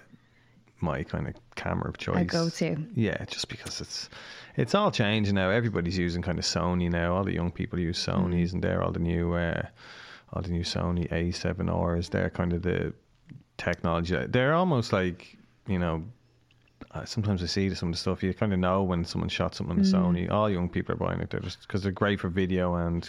[0.80, 2.16] my kind of camera of choice.
[2.16, 2.78] I go-to.
[2.96, 4.10] Yeah, just because it's
[4.56, 5.50] it's all changing now.
[5.50, 7.16] Everybody's using kind of Sony now.
[7.16, 8.14] All the young people use Mm.
[8.16, 9.64] Sony's, and they're all the new uh,
[10.34, 12.10] all the new Sony A7Rs.
[12.10, 12.94] They're kind of the
[13.58, 14.16] technology.
[14.28, 16.04] They're almost like you know.
[16.92, 19.54] Uh, sometimes I see some of the stuff you kind of know when someone shot
[19.54, 19.94] something on the Mm.
[19.94, 20.32] Sony.
[20.32, 21.30] All young people are buying it.
[21.30, 23.06] They're just because they're great for video and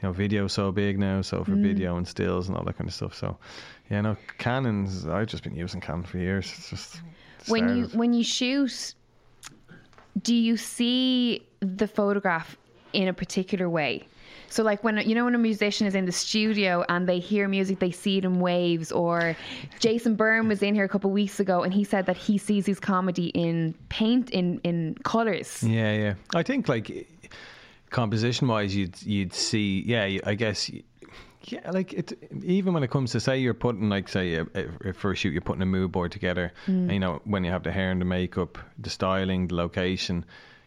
[0.00, 1.22] you know video's so big now.
[1.22, 1.44] So Mm.
[1.46, 3.14] for video and stills and all that kind of stuff.
[3.14, 3.36] So
[3.90, 5.06] yeah, no Canons.
[5.08, 6.52] I've just been using Canon for years.
[6.56, 7.02] It's just
[7.48, 8.94] when you when you shoot
[10.22, 12.56] do you see the photograph
[12.92, 14.06] in a particular way
[14.50, 17.46] so like when you know when a musician is in the studio and they hear
[17.48, 19.36] music they see it in waves or
[19.78, 22.64] jason byrne was in here a couple weeks ago and he said that he sees
[22.64, 26.14] his comedy in paint in in colors Yeah, yeah.
[26.34, 27.06] I think like
[27.90, 29.82] composition wise, you'd you'd see.
[29.86, 30.70] Yeah, I guess.
[31.44, 32.12] Yeah, like it.
[32.44, 34.46] Even when it comes to say you're putting like say a,
[34.84, 36.52] a, for a shoot, you're putting a mood board together.
[36.66, 40.24] And, you know when you have the hair and the makeup, the styling, the location.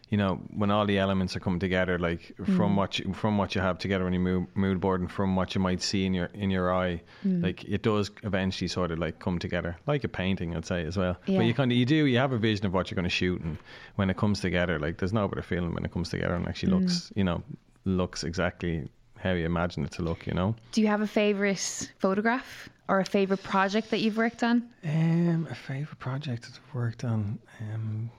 [0.08, 2.76] You know when all the elements are coming together, like from mm.
[2.76, 5.54] what you, from what you have together on your mood, mood board, and from what
[5.54, 7.42] you might see in your in your eye, mm.
[7.42, 10.98] like it does eventually sort of like come together, like a painting, I'd say as
[10.98, 11.16] well.
[11.24, 11.38] Yeah.
[11.38, 13.10] But you kind of you do you have a vision of what you're going to
[13.10, 13.56] shoot, and
[13.96, 16.72] when it comes together, like there's no better feeling when it comes together and actually
[16.72, 17.42] looks, you know,
[17.86, 18.90] looks exactly
[19.22, 20.26] how you imagine it to look.
[20.26, 20.54] You know.
[20.72, 25.46] do you have a favorite photograph or a favorite project that you've worked on Um,
[25.50, 27.38] a favorite project that I've worked on.
[27.60, 28.10] Um,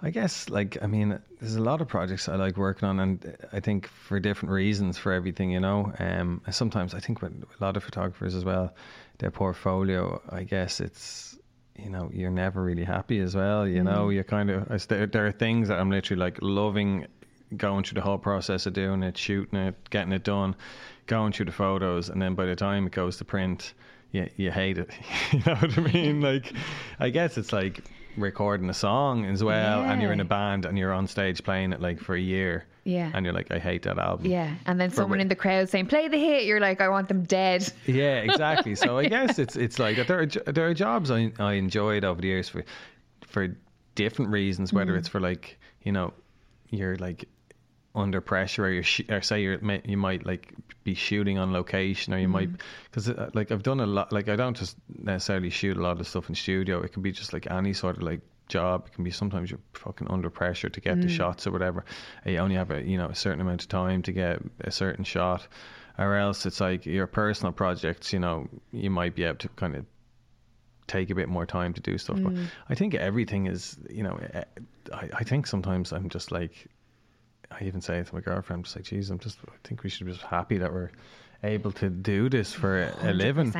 [0.00, 3.36] I guess like I mean, there's a lot of projects I like working on, and
[3.52, 5.92] I think for different reasons for everything, you know.
[5.98, 8.72] Um, sometimes I think with a lot of photographers as well,
[9.18, 10.20] their portfolio.
[10.30, 11.36] I guess it's
[11.76, 13.66] you know you're never really happy as well.
[13.66, 16.38] You know, You're kind of I s- there, there are things that I'm literally like
[16.42, 17.06] loving
[17.56, 20.54] going through the whole process of doing it, shooting it, getting it done,
[21.06, 23.74] going through the photos, and then by the time it goes to print,
[24.12, 24.90] you you hate it.
[25.32, 26.20] you know what I mean?
[26.20, 26.52] Like,
[27.00, 27.84] I guess it's like
[28.16, 31.72] recording a song as well, and you're in a band and you're on stage playing
[31.72, 32.64] it like for a year.
[32.84, 33.10] Yeah.
[33.12, 34.24] And you're like, I hate that album.
[34.30, 36.88] yeah and then someone wi- in the crowd saying play the hit you're like i
[36.88, 38.74] want them dead Yeah, exactly.
[38.76, 42.18] so I guess it's it's like there are there are jobs I I enjoyed over
[42.22, 42.64] the years for
[43.26, 43.54] for
[43.94, 44.72] different reasons.
[44.72, 44.98] Whether Mm.
[45.00, 46.14] it's for like you know
[46.70, 47.28] you're like
[47.98, 52.14] under pressure, or you sh- or say you're you might like be shooting on location,
[52.14, 52.50] or you might
[52.84, 54.12] because uh, like I've done a lot.
[54.12, 56.80] Like I don't just necessarily shoot a lot of stuff in studio.
[56.82, 58.86] It can be just like any sort of like job.
[58.86, 61.84] It can be sometimes you're fucking under pressure to get the shots or whatever.
[62.24, 64.70] And you only have a you know a certain amount of time to get a
[64.70, 65.46] certain shot,
[65.98, 68.12] or else it's like your personal projects.
[68.12, 69.84] You know, you might be able to kind of
[70.86, 72.18] take a bit more time to do stuff.
[72.22, 72.32] But
[72.68, 74.44] I think everything is, you know, eh,
[74.92, 76.66] I, I think sometimes I'm just like,
[77.50, 79.82] I even say it to my girlfriend, I'm just like, geez, I'm just, I think
[79.82, 80.90] we should be just happy that we're
[81.44, 83.54] able to do this for a, living.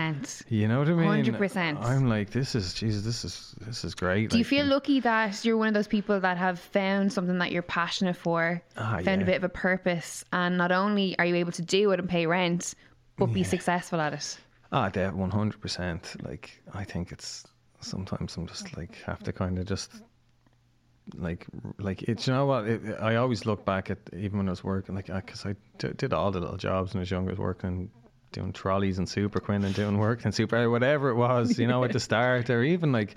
[0.49, 1.25] You know what I mean?
[1.25, 1.83] 100%.
[1.83, 4.31] I'm like, this is, Jesus, this is, this is great.
[4.31, 7.53] Do you feel lucky that you're one of those people that have found something that
[7.53, 11.37] you're passionate for, Ah, found a bit of a purpose, and not only are you
[11.37, 12.75] able to do it and pay rent,
[13.17, 14.39] but be successful at it?
[14.71, 16.15] Ah, yeah, one hundred percent.
[16.23, 17.47] Like I think it's
[17.81, 20.03] sometimes I'm just like have to kind of just
[21.15, 21.47] like
[21.79, 24.65] like it's you know what it, I always look back at even when I was
[24.65, 27.31] working like uh, because I d- did all the little jobs when I was younger.
[27.31, 27.91] I was working
[28.33, 31.93] doing trolleys and Superquinn and doing work and Super whatever it was you know at
[31.93, 33.17] the start or even like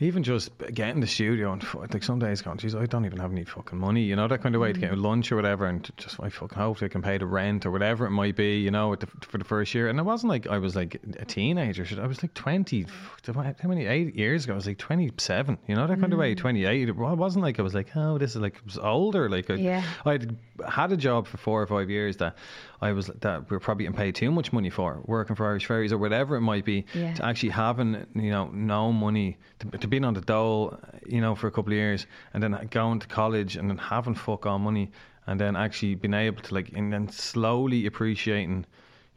[0.00, 3.32] even just getting the studio and like some days going, geez, I don't even have
[3.32, 5.02] any fucking money, you know, that kind of way to get mm.
[5.02, 8.06] lunch or whatever, and just I fucking hope I can pay the rent or whatever
[8.06, 9.88] it might be, you know, the, for the first year.
[9.88, 12.86] And it wasn't like I was like a teenager; I was like twenty.
[13.26, 14.52] How many eight years ago?
[14.54, 16.34] I was like twenty seven, you know, that kind of way.
[16.34, 16.38] Mm.
[16.38, 16.88] Twenty eight.
[16.88, 19.28] It wasn't like I was like, oh, this is like I was older.
[19.28, 19.82] Like I, Yeah.
[20.04, 22.36] I'd had a job for four or five years that
[22.80, 25.66] I was that we are probably getting paid too much money for, working for Irish
[25.66, 27.14] Ferries or whatever it might be, Yeah.
[27.14, 31.34] to actually having you know no money to, to being on the dole, you know,
[31.34, 34.58] for a couple of years, and then going to college and then having fuck all
[34.58, 34.90] money,
[35.26, 38.64] and then actually being able to like and then slowly appreciating,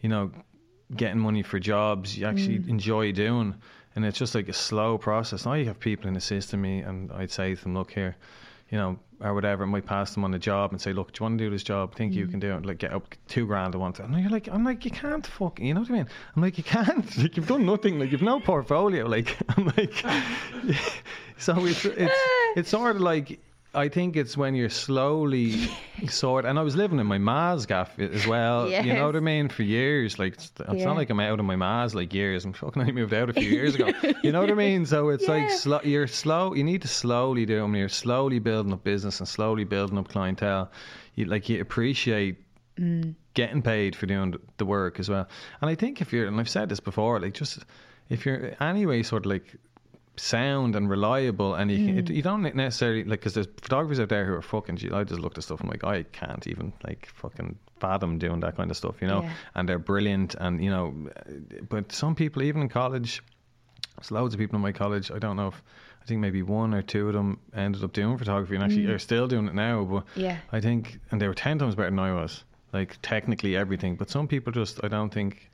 [0.02, 0.32] you know,
[0.96, 2.70] getting money for jobs you actually mm.
[2.70, 3.56] enjoy doing.
[3.96, 5.46] And it's just like a slow process.
[5.46, 8.16] Now you have people in assisting me, and I'd say to them, look here,
[8.70, 11.20] you know, or whatever, I might pass them on a job and say, look, do
[11.20, 11.96] you want to do this job?
[11.96, 12.32] Think you mm.
[12.32, 12.66] can do it?
[12.66, 14.00] Like, get up two grand a month.
[14.00, 16.08] And you're like, I'm like, you can't fuck, you know what I mean?
[16.36, 17.06] I'm like, you can't.
[17.22, 18.00] Like, you've done nothing.
[18.00, 19.08] Like, you've no portfolio.
[19.12, 19.94] Like, I'm like,
[21.38, 22.20] so it's it's
[22.56, 23.40] it's sort of like.
[23.74, 25.70] I think it's when you're slowly
[26.10, 28.70] sort, and I was living in my ma's gaff as well.
[28.70, 29.48] You know what I mean?
[29.48, 30.86] For years, like it's, it's Yeah.
[30.86, 32.44] not like I'm out of my ma's like years.
[32.44, 33.92] I'm fucking I moved out a few years ago.
[34.24, 34.86] You know what I mean?
[34.86, 35.56] So it's like Yeah.
[35.56, 36.54] slo- you're slow.
[36.54, 37.74] You need to slowly do them.
[37.76, 40.70] You're slowly building up business and slowly building up clientele.
[41.16, 42.44] You like you appreciate
[42.78, 43.16] mm.
[43.36, 45.30] getting paid for doing the work as well.
[45.62, 47.60] And I think if you're, and I've said this before, like just
[48.10, 49.56] if you're anyway sort of like
[50.18, 52.14] sound and reliable, and you can, it, hmm.
[52.14, 54.78] you don't necessarily like because there's photographers out there who are fucking.
[54.78, 55.62] gee, I just looked at stuff.
[55.62, 59.24] I'm like, I can't even like fucking fathom doing that kind of stuff, you know.
[59.24, 59.34] Yeah.
[59.56, 60.94] And they're brilliant, and you know,
[61.26, 63.22] eh, but some people even in college.
[63.98, 65.12] There's loads of people in my college.
[65.12, 65.62] I don't know if
[66.02, 68.92] I think maybe one or two of them ended up doing photography and actually hmm.
[68.92, 69.84] are still doing it now.
[69.84, 70.38] But Yeah.
[70.52, 72.44] I think, and they were ten times better than I was.
[72.74, 75.51] Like technically everything, but some people just I don't think,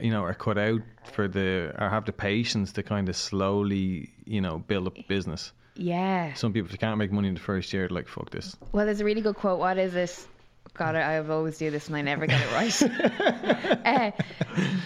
[0.00, 0.80] you know, are cut out
[1.12, 5.02] for the or have the patience to kind of slowly, you know, build up a
[5.08, 5.52] business.
[5.76, 6.34] Yeah.
[6.34, 8.56] Some people if they can't make money in the first year, like fuck this.
[8.72, 9.58] Well, there's a really good quote.
[9.58, 10.26] What is this?
[10.74, 13.82] God, I I always do this and I never get it right.
[13.86, 14.10] uh,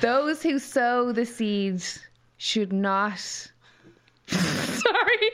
[0.00, 2.00] those who sow the seeds
[2.36, 3.18] should not.
[4.26, 5.30] Sorry.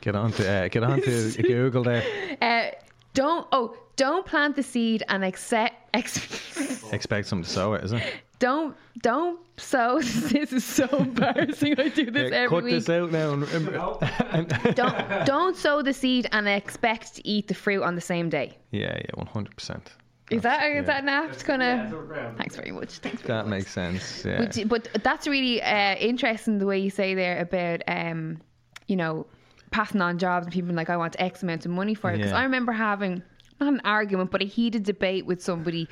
[0.00, 2.02] Get on to uh, get on to Google there.
[2.40, 2.70] Uh,
[3.14, 7.98] don't oh don't plant the seed and accept ex- Expect someone to sow it, isn't
[7.98, 8.14] it?
[8.38, 12.88] don't don't sow this is so embarrassing I do this Yeah, every cut week this
[12.88, 13.34] out now.
[13.34, 18.00] And, and don't don't sow the seed and expect to eat the fruit on the
[18.00, 19.92] same day yeah, yeah, one hundred percent.
[20.30, 20.82] is that is yeah.
[20.82, 24.24] that enough kind of thanks very much thanks very That makes sense.
[24.24, 24.44] Yeah.
[24.44, 28.40] But, but that's really uh, interesting the way you say there about, um,
[28.88, 29.26] you know,
[29.72, 32.18] passing on jobs and people like, I want X amount of money for it.
[32.18, 32.38] Because Yeah.
[32.38, 33.22] I remember having,
[33.60, 35.88] not an argument, but a heated debate with somebody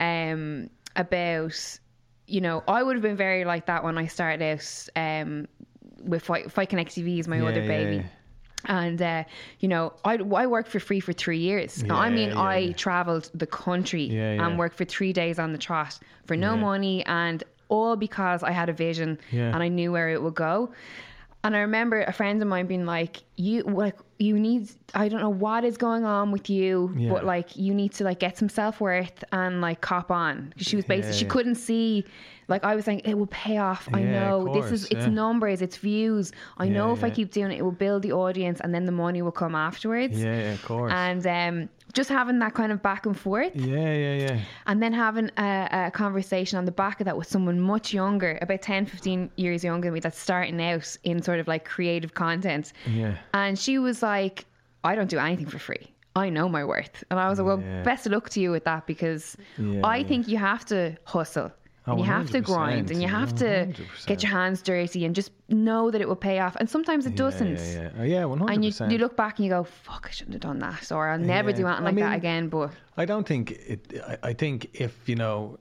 [0.00, 1.78] um, about,
[2.26, 5.46] you know, I would have been very like that when I started out um,
[6.02, 7.96] with Fight, Fight Connect TV is my Yeah, other baby.
[7.96, 8.02] yeah.
[8.66, 9.24] And uh,
[9.60, 11.82] you know, I, I worked for free for three years.
[11.82, 12.72] Now, I mean, yeah, I yeah.
[12.72, 14.46] travelled the country Yeah, yeah.
[14.46, 16.60] and worked for three days on the trot for no Yeah.
[16.60, 19.52] money, and all because I had a vision Yeah.
[19.52, 20.72] and I knew where it would go.
[21.44, 25.20] And I remember a friend of mine being like, "You like you need I don't
[25.20, 27.10] know what is going on with you, Yeah.
[27.12, 30.66] but like you need to like get some self worth and like cop on." Because
[30.66, 31.30] she was basically Yeah, she yeah.
[31.30, 32.04] couldn't see.
[32.48, 33.88] Like I was saying, it will pay off.
[33.92, 36.32] I know this is course, it's numbers, it's views.
[36.58, 38.92] I know if I keep doing it, it will build the audience, and then the
[38.92, 40.22] money will come afterwards.
[40.22, 40.92] Yeah, yeah, of course.
[40.92, 44.40] And um, just having that kind of back and forth yeah, yeah, yeah.
[44.66, 48.38] and then having a, a conversation on the back of that with someone much younger
[48.42, 52.14] about 10 15 years younger than me that's starting out in sort of like creative
[52.14, 53.16] content Yeah.
[53.32, 54.44] and she was like
[54.82, 57.02] i don't do anything for free I know my worth.
[57.10, 57.82] And I was like, well, Yeah.
[57.82, 60.06] best of luck to you with that because Yeah, I yeah.
[60.06, 61.50] think you have to hustle.
[61.86, 64.06] Oh, and you have to grind and you have to 100%.
[64.06, 66.56] get your hands dirty and just know that it will pay off.
[66.56, 67.56] And sometimes it doesn't.
[67.56, 67.90] Yeah, yeah, yeah.
[67.98, 68.54] Oh, yeah 100%.
[68.54, 70.90] And you, you look back and you go, fuck, I shouldn't have done that.
[70.90, 71.56] Or I'll never Yeah.
[71.56, 72.48] do anything I like that again.
[72.48, 74.00] But I don't think it.
[74.08, 75.58] I, I think if you know,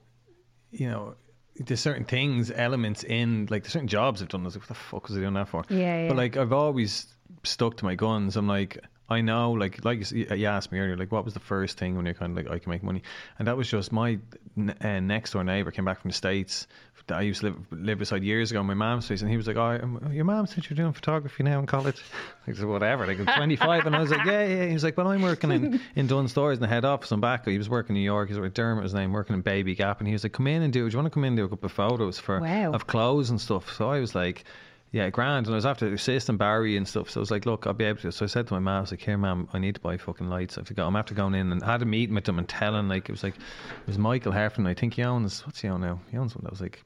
[0.72, 1.16] you know,
[1.58, 4.42] there's certain things, elements in like there's certain jobs I've done.
[4.42, 5.66] I was like, what the fuck was I doing that for?
[5.70, 6.08] Yeah, yeah.
[6.08, 8.38] But like I've always stuck to my guns.
[8.38, 8.78] I'm like.
[9.10, 12.06] I know, like, like you asked me earlier, like, what was the first thing when
[12.06, 13.04] you're kind of like, I can make money,
[13.38, 14.18] and that was just my
[14.58, 16.68] uh, next door neighbor came back from the states.
[17.08, 19.36] That I used to live live beside years ago, in my mom's place, and he
[19.36, 22.02] was like, "Oh, um, your mom said you're doing photography now in college."
[22.48, 24.96] I said, "Whatever." Like, I'm 25, and I was like, "Yeah, yeah." He was like,
[24.96, 27.12] "Well, I'm working in in Dunnes Stores in the head office.
[27.12, 28.30] I'm back." He was working in New York.
[28.30, 30.48] He was with Dermot, his name, working in Baby Gap, and he was like, "Come
[30.48, 30.90] in and do.
[30.90, 32.72] Do you want to come in and do a couple of photos for Wow.
[32.72, 34.46] of clothes and stuff?" So I was like.
[34.94, 35.48] Yeah, grand.
[35.48, 37.10] And I was after assisting Barry and stuff.
[37.10, 38.12] So I was like, look, I'll be able to.
[38.12, 39.98] So I said to my mum, I was like, here, mum, I need to buy
[39.98, 40.56] fucking lights.
[40.58, 40.84] I have to.
[40.86, 43.12] I'm after going in and I had a meeting with them and telling, like, it
[43.12, 44.70] was like, it was Michael Heffernan.
[44.70, 46.00] I think he owns, what's he own now?
[46.12, 46.84] He owns one that was like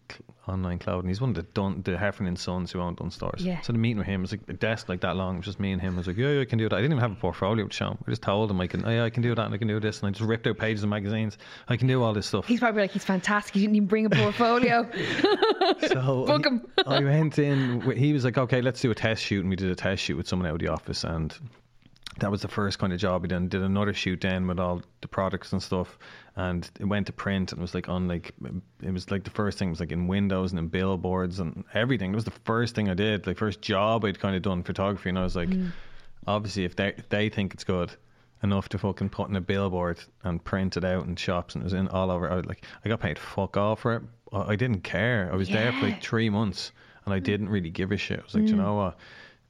[0.48, 1.00] online cloud.
[1.00, 3.43] And He's one of the Dun, the Heffernan sons who own Dunnes Stores.
[3.43, 3.60] Yeah.
[3.60, 5.36] So the meeting with him was like a desk like that long.
[5.36, 5.96] It was just me and him.
[5.96, 6.76] I was like, yeah, yeah, I can do that.
[6.76, 7.98] I didn't even have a portfolio to show him.
[8.08, 9.67] I just told him I can, oh, yeah, I can do that and I can
[9.67, 10.00] do this.
[10.00, 11.38] And I just ripped out pages of magazines.
[11.67, 12.46] I can do all this stuff.
[12.48, 13.54] he's probably like, he's fantastic.
[13.56, 14.89] He didn't even bring a portfolio.
[15.88, 16.65] So Book 'em.
[16.88, 17.80] I went in.
[17.80, 20.03] wi- He was like, "Okay, let's do a test shoot," and we did a test
[20.03, 21.36] shoot with someone out of the office, and
[22.19, 23.47] that was the first kind of job we done.
[23.47, 25.97] Did another shoot then with all the products and stuff,
[26.36, 28.33] and it went to print, and it was like on like
[28.81, 32.12] it was like the first thing was like in windows and in billboards and everything.
[32.12, 35.10] It was the first thing I did, like first job I'd kind of done photography,
[35.10, 35.71] and I was like, mm.
[36.25, 37.91] obviously, if they if they think it's good.
[38.43, 41.65] Enough to fucking put in a billboard and print it out in shops, and it
[41.65, 42.31] was in all over.
[42.31, 44.03] I was like, I got paid fuck all for it.
[44.31, 45.27] I I didn't care.
[45.33, 46.71] I was there for like three months,
[47.08, 48.20] and I didn't really give a shit.
[48.20, 48.63] I was like, "Do you mm.
[48.63, 48.98] know what?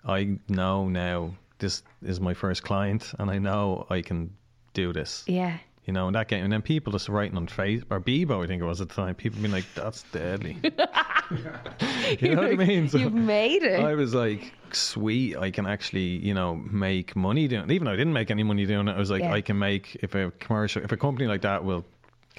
[0.05, 4.35] I know now this is my first client, and I know I can
[4.73, 5.23] do this.
[5.27, 5.57] yeah.
[5.85, 8.47] You know, and that game, and then people just writing on face or Bebo, I
[8.47, 9.15] think it was at the time.
[9.15, 10.57] People being like, "That's deadly."
[12.19, 12.89] you know what I mean?
[12.89, 13.79] So You've made it.
[13.79, 17.71] I was like, "Sweet, I can actually, you know, make money doing." it.
[17.71, 19.31] Even though I didn't make any money doing it, I was like, Yeah.
[19.31, 21.85] "I can make if a commercial, if a company like that will."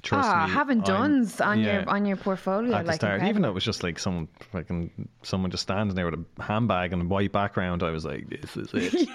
[0.03, 3.23] Trust Ah, me, having Dunnes on yeah your on your portfolio, at the like start,
[3.23, 6.93] even though it was just like someone fucking someone just standing there with a handbag
[6.93, 9.09] and a white background, I was like, "This is it.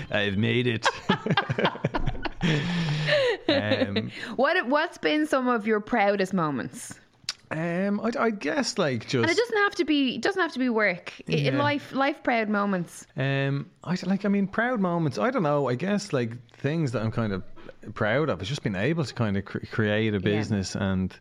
[0.10, 0.86] I've made it."
[3.48, 6.98] um, What what's been some of your proudest moments?
[7.54, 10.52] Um, I, I guess like just And it doesn't have to be it doesn't have
[10.52, 11.12] to be work.
[11.28, 11.62] I- In Yeah.
[11.62, 13.06] life life proud moments.
[13.16, 14.24] Um, I like.
[14.24, 15.18] I mean, proud moments.
[15.18, 15.68] I don't know.
[15.68, 17.42] I guess like things that I'm kind of
[17.94, 21.14] proud of is just being able to kind of cr- create a business and,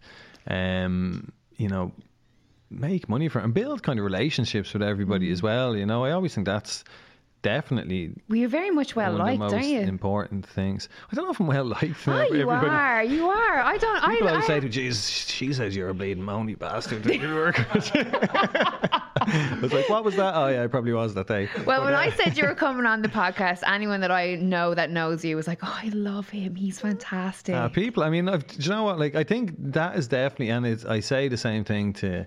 [0.48, 1.92] um, you know,
[2.70, 5.34] make money for it and build kind of relationships with everybody Mm.
[5.34, 5.76] as well.
[5.76, 6.84] You know, I always think that's
[7.44, 9.80] definitely Well, you're very much well liked, of the aren't most you?
[9.82, 10.90] important things.
[11.12, 12.08] I don't know if I'm well liked.
[12.08, 13.04] Oh, you are.
[13.04, 13.60] You are.
[13.60, 14.04] I don't.
[14.04, 17.04] I, People I, always say to Jesus, she says you're a bleeding moany bastard.
[17.04, 17.60] that you work.
[17.60, 17.78] I
[19.62, 20.36] was like, what was that?
[20.36, 21.50] Oh yeah, I probably was that day.
[21.66, 24.36] Well, But, when uh, I said you were coming on the podcast, anyone that I
[24.36, 26.56] know that knows you was like, "Oh, I love him.
[26.56, 29.00] He's fantastic." Uh, people, I mean, I've, do you know what?
[29.00, 32.26] Like, I think that is definitely, and it's, I say the same thing to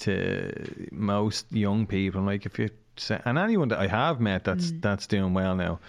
[0.00, 2.22] to most young people.
[2.22, 5.80] Like, if you say, and anyone that I have met that's that's doing well now,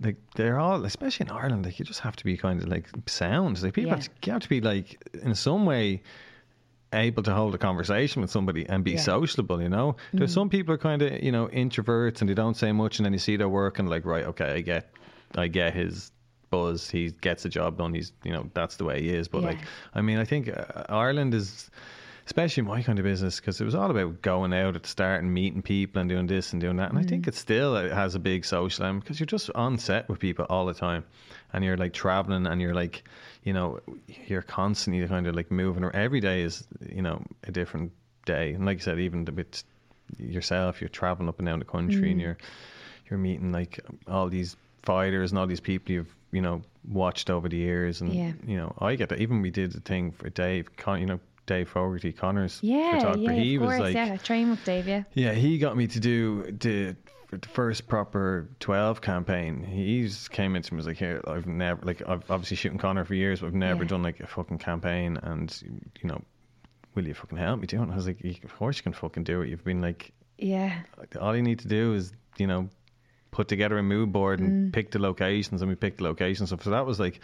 [0.00, 2.86] like they're all, especially in Ireland, like you just have to be kind of like
[3.06, 3.62] sound.
[3.62, 3.96] Like people Yeah.
[3.96, 6.02] have, to, you have to be like in some way
[6.92, 9.00] able to hold a conversation with somebody and be Yeah.
[9.00, 9.96] sociable, you know?
[10.12, 13.06] There's some people are kind of, you know, introverts and they don't say much and
[13.06, 14.90] then you see their work and like, right, okay, I get
[15.34, 16.12] I get his
[16.50, 16.90] buzz.
[16.90, 17.94] He gets the job done.
[17.94, 19.26] He's, you know, that's the way he is.
[19.28, 19.48] But Yeah.
[19.48, 19.58] like,
[19.94, 21.70] I mean, I think uh, Ireland is
[22.26, 25.22] especially my kind of business because it was all about going out at the start
[25.22, 26.90] and meeting people and doing this and doing that.
[26.90, 29.78] And I think it still uh, has a big social element because you're just on
[29.78, 31.04] set with people all the time
[31.52, 33.04] and you're like traveling and you're like,
[33.44, 33.80] you know,
[34.26, 35.82] you're constantly kind of like moving.
[35.84, 37.92] Or every day is, you know, a different
[38.24, 38.52] day.
[38.52, 39.64] And like you said, even with
[40.18, 42.12] yourself, you're traveling up and down the country Mm.
[42.12, 42.38] and you're
[43.10, 47.48] you're meeting like all these fighters and all these people you've you know watched over
[47.48, 48.00] the years.
[48.00, 48.32] And Yeah.
[48.46, 49.20] you know, I get that.
[49.20, 51.20] Even we did the thing for Dave, you know.
[51.46, 53.32] Dave Fogarty, Conor's yeah, photographer.
[53.32, 54.16] yeah, he of was course, like, yeah.
[54.18, 55.02] Train with Dave, yeah.
[55.14, 56.96] yeah, he got me to do the
[57.30, 59.62] the first proper 12 campaign.
[59.64, 63.06] He came into me and was like, here, I've never, like, I've obviously shooting Conor
[63.06, 63.88] for years, but I've never Yeah.
[63.88, 65.16] done like a fucking campaign.
[65.22, 65.50] And,
[66.02, 66.20] you know,
[66.94, 67.84] will you fucking help me do it?
[67.84, 69.48] And I was like, of course you can fucking do it.
[69.48, 70.80] You've been like, Yeah.
[71.18, 72.68] all you need to do is, you know,
[73.32, 74.72] put together a mood board and Mm.
[74.74, 76.50] pick the locations, and we picked the locations.
[76.50, 77.20] So that was like,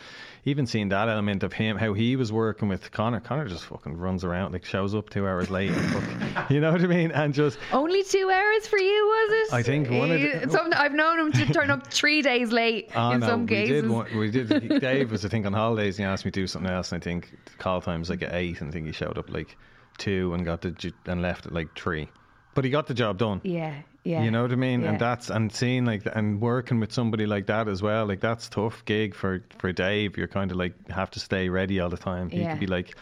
[0.47, 3.21] even seeing that element of him, how he was working with Conor.
[3.21, 5.71] Conor just fucking runs around, like shows up two hours late.
[5.71, 5.87] and
[6.35, 7.11] fuck- you know what I mean?
[7.13, 9.55] And just Only two hours for you, was it?
[9.55, 12.51] I think one of the- Eh, some, I've known him to turn up three days
[12.53, 13.83] late Oh in no, some we cases.
[13.83, 13.91] did.
[13.91, 14.49] One, we did.
[14.81, 16.91] Dave was, I think, on holidays, and he asked me to do something else.
[16.91, 19.31] And I think call time was like at eight, and I think he showed up
[19.31, 19.59] like
[19.99, 22.09] two and got the and left at like three.
[22.55, 23.41] But he got the job done.
[23.45, 23.75] Yeah,
[24.05, 24.23] yeah.
[24.23, 24.83] You know what I mean?
[24.83, 24.91] Yeah.
[24.91, 28.07] And that's and seeing like and working with somebody like that as well.
[28.07, 30.17] Like that's tough gig for for Dave.
[30.17, 32.31] You're kind of like have to stay ready all the time.
[32.31, 32.53] He Yeah.
[32.53, 32.97] could be like,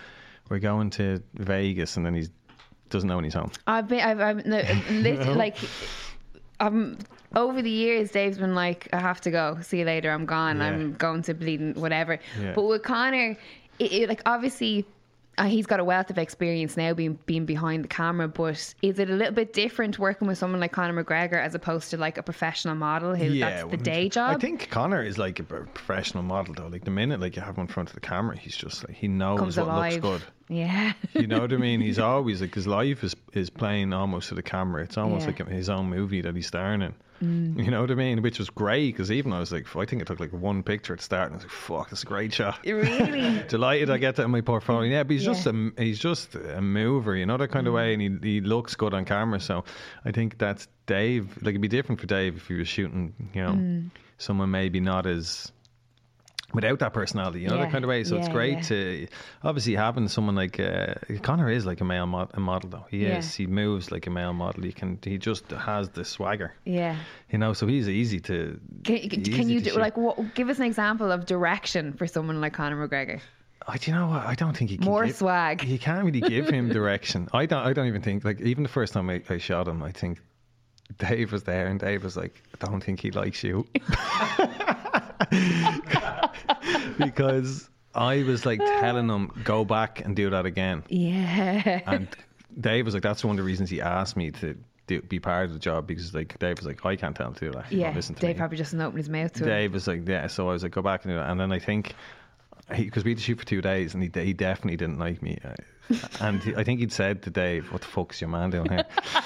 [0.49, 2.31] "We're going to Vegas," and then he's
[2.89, 3.51] doesn't know when he's home.
[3.67, 5.57] I've been, I've, I've no, lit, like,
[6.61, 6.99] um,
[7.35, 9.59] over the years, Dave's been like, I have to go.
[9.61, 10.11] See you later.
[10.11, 10.59] I'm gone.
[10.59, 10.67] Yeah.
[10.69, 12.19] I'm going to bleeding whatever.
[12.55, 13.37] But with Conor,
[13.79, 14.87] it, it, like obviously.
[15.39, 18.99] Uh, he's got a wealth of experience now being being behind the camera, but is
[18.99, 22.17] it a little bit different working with someone like Conor McGregor as opposed to like
[22.17, 24.35] a professional model who that's the day job?
[24.37, 26.69] I think Conor is like a professional model though.
[26.69, 28.97] Like the minute like you have him in front of the camera, he's just like
[28.97, 30.03] he knows comes what alive.
[30.05, 30.33] looks good.
[30.49, 30.93] Yeah.
[31.13, 31.81] You know what I mean?
[31.81, 34.85] He's always like his life is is playing almost to the camera.
[34.85, 35.35] It's almost Yeah.
[35.39, 36.95] Like his own movie that he's starring in.
[37.21, 38.21] You know what I mean?
[38.23, 40.93] Which was great because even I was like, I think it took like one picture
[40.93, 43.43] at the start, and I was like, "Fuck, that's a great shot." really?
[43.49, 44.91] Delighted I get that in my portfolio.
[44.91, 45.33] Yeah, but he's Yeah.
[45.33, 48.41] just a he's just a mover, you know that kind of way, and he he
[48.41, 49.41] looks good on camera.
[49.41, 49.65] So
[50.05, 51.37] I think that's Dave.
[51.43, 53.91] Like it'd be different for Dave if he was shooting, you know, Mm.
[54.19, 55.51] someone maybe not as
[56.55, 58.05] without that personality, you know Yeah, that kind of way.
[58.05, 58.61] So it's great yeah.
[58.63, 59.07] to
[59.43, 62.87] obviously having someone like uh, Conor is like a male mod- a model though.
[62.91, 63.19] He Yeah.
[63.19, 63.35] is.
[63.35, 64.63] He moves like a male model.
[64.63, 64.99] He can.
[65.03, 66.97] He just has the swagger, Yeah.
[67.31, 67.53] you know.
[67.53, 68.59] So he's easy to.
[68.85, 72.07] Can, can, easy you to do like what, give us an example of direction for
[72.07, 73.21] someone like Conor McGregor?
[73.69, 74.25] I, do you know what?
[74.25, 75.65] I don't think he can More give- swag.
[75.65, 77.29] You can't really give him direction.
[77.33, 77.67] I don't.
[77.67, 80.21] I don't even think like even the first time I, I shot him, I think
[80.99, 83.67] Dave was there, and Dave was like, "I don't think he likes you,"
[86.99, 91.81] because I was like telling him, "Go back and do that again," Yeah.
[91.87, 92.09] and
[92.59, 94.57] Dave was like, "That's one of the reasons he asked me to."
[94.89, 97.35] Do, be part of the job because like Dave was like I can't tell him
[97.35, 97.67] to do that.
[97.67, 97.93] He yeah.
[97.93, 98.39] listen to Dave me.
[98.39, 99.49] probably just didn't open his mouth to him.
[99.49, 100.29] Dave was like, yeah.
[100.29, 101.29] So I was like, go back and do that.
[101.29, 101.97] And then I think,
[102.69, 105.39] because we had to shoot for two days, and he, he definitely didn't like me.
[105.45, 105.55] Uh,
[106.21, 108.85] and he, I think he'd said to Dave, "What the fuck's your man doing here?"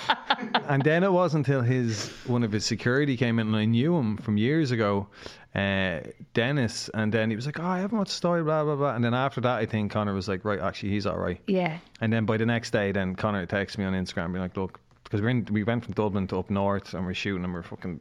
[0.69, 3.97] and then it wasn't until his one of his security came in, and I knew
[3.97, 5.09] him from years ago,
[5.55, 6.01] uh,
[6.35, 6.91] Dennis.
[6.93, 9.05] And then he was like, "Oh, I haven't watched the story, blah blah blah." And
[9.05, 11.79] then after that, I think Conor was like, "Right, actually, he's all right." Yeah.
[12.01, 14.81] And then by the next day, then Conor texted me on Instagram, being like, "Look,
[15.05, 17.63] because we're in, we went from Dublin to up north, and we're shooting, and we're
[17.63, 18.01] fucking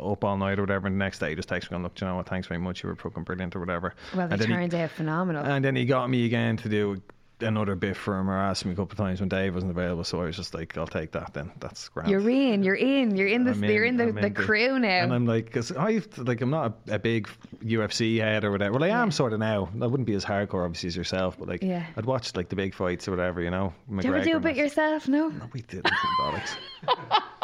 [0.00, 2.00] up all night or whatever." And the next day, he just texted me, going, "Look,
[2.00, 2.28] you know what?
[2.28, 2.82] Thanks very much.
[2.82, 5.44] You were fucking brilliant or whatever." Well, they then he- out phenomenal.
[5.44, 7.00] and then he got me again to do
[7.40, 10.02] another bit for him, or asked me a couple of times when Dave wasn't available.
[10.02, 11.52] So I was just like, "I'll take that then.
[11.60, 12.64] That's grand." you're in.
[12.64, 13.16] You're in.
[13.16, 13.52] You're in the.
[13.52, 14.88] I'm You're in the, I'm the crew now.
[15.04, 17.28] And I'm like, because I like, I'm not a, a big
[17.64, 18.72] UFC head or whatever.
[18.78, 19.68] Well, I am sort of now.
[19.80, 21.86] I wouldn't be as hardcore, obviously, as yourself, but like, Yeah.
[21.96, 23.72] I'd watch like the big fights or whatever, you know.
[23.88, 25.06] do you ever do McGregor a bit yourself?
[25.06, 25.28] No.
[25.28, 25.92] no, we didn't.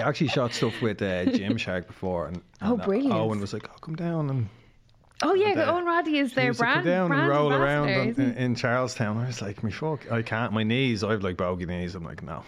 [0.00, 3.14] I actually shot stuff with uh, Gymshark before, and, Oh, and, uh, brilliant.
[3.14, 4.48] Owen was like, "Oh, come down and."
[5.22, 7.30] Oh yeah, And, uh, Owen Roddy is he their was like, come down brand and
[7.30, 9.18] roll around on, in, in Charlestown.
[9.18, 11.94] I was like, "Me fuck, I can't." My knees, I have like bogey knees.
[11.94, 12.44] I'm like, no.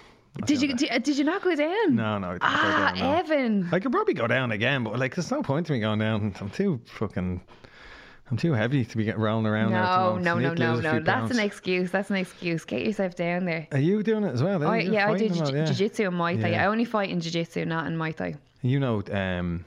[0.46, 1.96] Did you did, did you not go down?
[1.96, 2.28] No, no.
[2.28, 3.18] I didn't Ah, go down, no.
[3.18, 3.68] Evan.
[3.72, 6.34] I could probably go down again, but like, there's no point to me going down.
[6.40, 7.40] I'm too fucking.
[8.31, 9.83] I'm too heavy to be getting rolling around there.
[9.83, 10.24] No, moment.
[10.24, 11.01] no, no, no, no.
[11.01, 11.31] That's pounds.
[11.33, 11.91] an excuse.
[11.91, 12.64] That's an excuse.
[12.64, 13.66] Get yourself down there.
[13.72, 14.62] Are you doing it as well?
[14.62, 15.64] Oh, yeah, I do yeah.
[15.64, 16.51] jiu-jitsu and Muay Thai.
[16.51, 16.64] Yeah.
[16.64, 18.37] I only fight in jiu-jitsu, not in Muay Thai.
[18.62, 19.64] You know, um,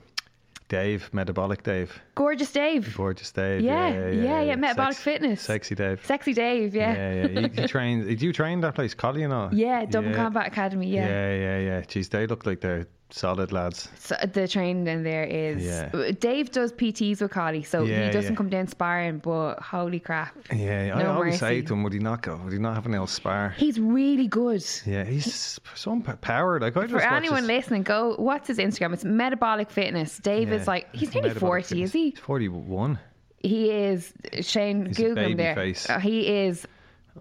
[0.69, 2.95] Dave, metabolic Dave, Gorgeous Dave.
[2.95, 3.61] gorgeous Dave.
[3.61, 5.41] Yeah, yeah, yeah, yeah, Metabolic Fitness.
[5.41, 6.03] sexy Dave.
[6.05, 6.93] Sexy Dave, yeah.
[6.93, 7.39] Yeah, yeah.
[7.41, 8.05] You, you train?
[8.05, 9.53] Did you train that place, Collie and all?
[9.53, 10.17] Yeah, Dublin yeah.
[10.23, 11.07] Combat Academy, yeah.
[11.07, 11.81] Yeah, yeah, yeah.
[11.81, 13.87] Jeez, they look like they're solid lads.
[13.99, 16.11] So the training in there is Yeah.
[16.19, 18.37] Dave does PTs with Collie, so Yeah, he doesn't yeah.
[18.37, 20.35] come down sparring, but holy crap.
[20.51, 22.37] Yeah, I No always say to him, would he not go?
[22.43, 23.53] Would he not have an else spar?
[23.55, 24.65] He's really good.
[24.85, 26.63] Yeah, he's so p- powered.
[26.63, 28.93] Like I just For anyone his- listening, go what's his Instagram?
[28.93, 30.17] It's metabolic fitness.
[30.17, 32.09] Dave is like he's nearly forty, is he?
[32.09, 32.97] He's Forty-one.
[33.39, 34.11] He is
[34.41, 35.53] Shane He's Google him there.
[35.53, 35.87] face.
[35.89, 36.65] Uh, he is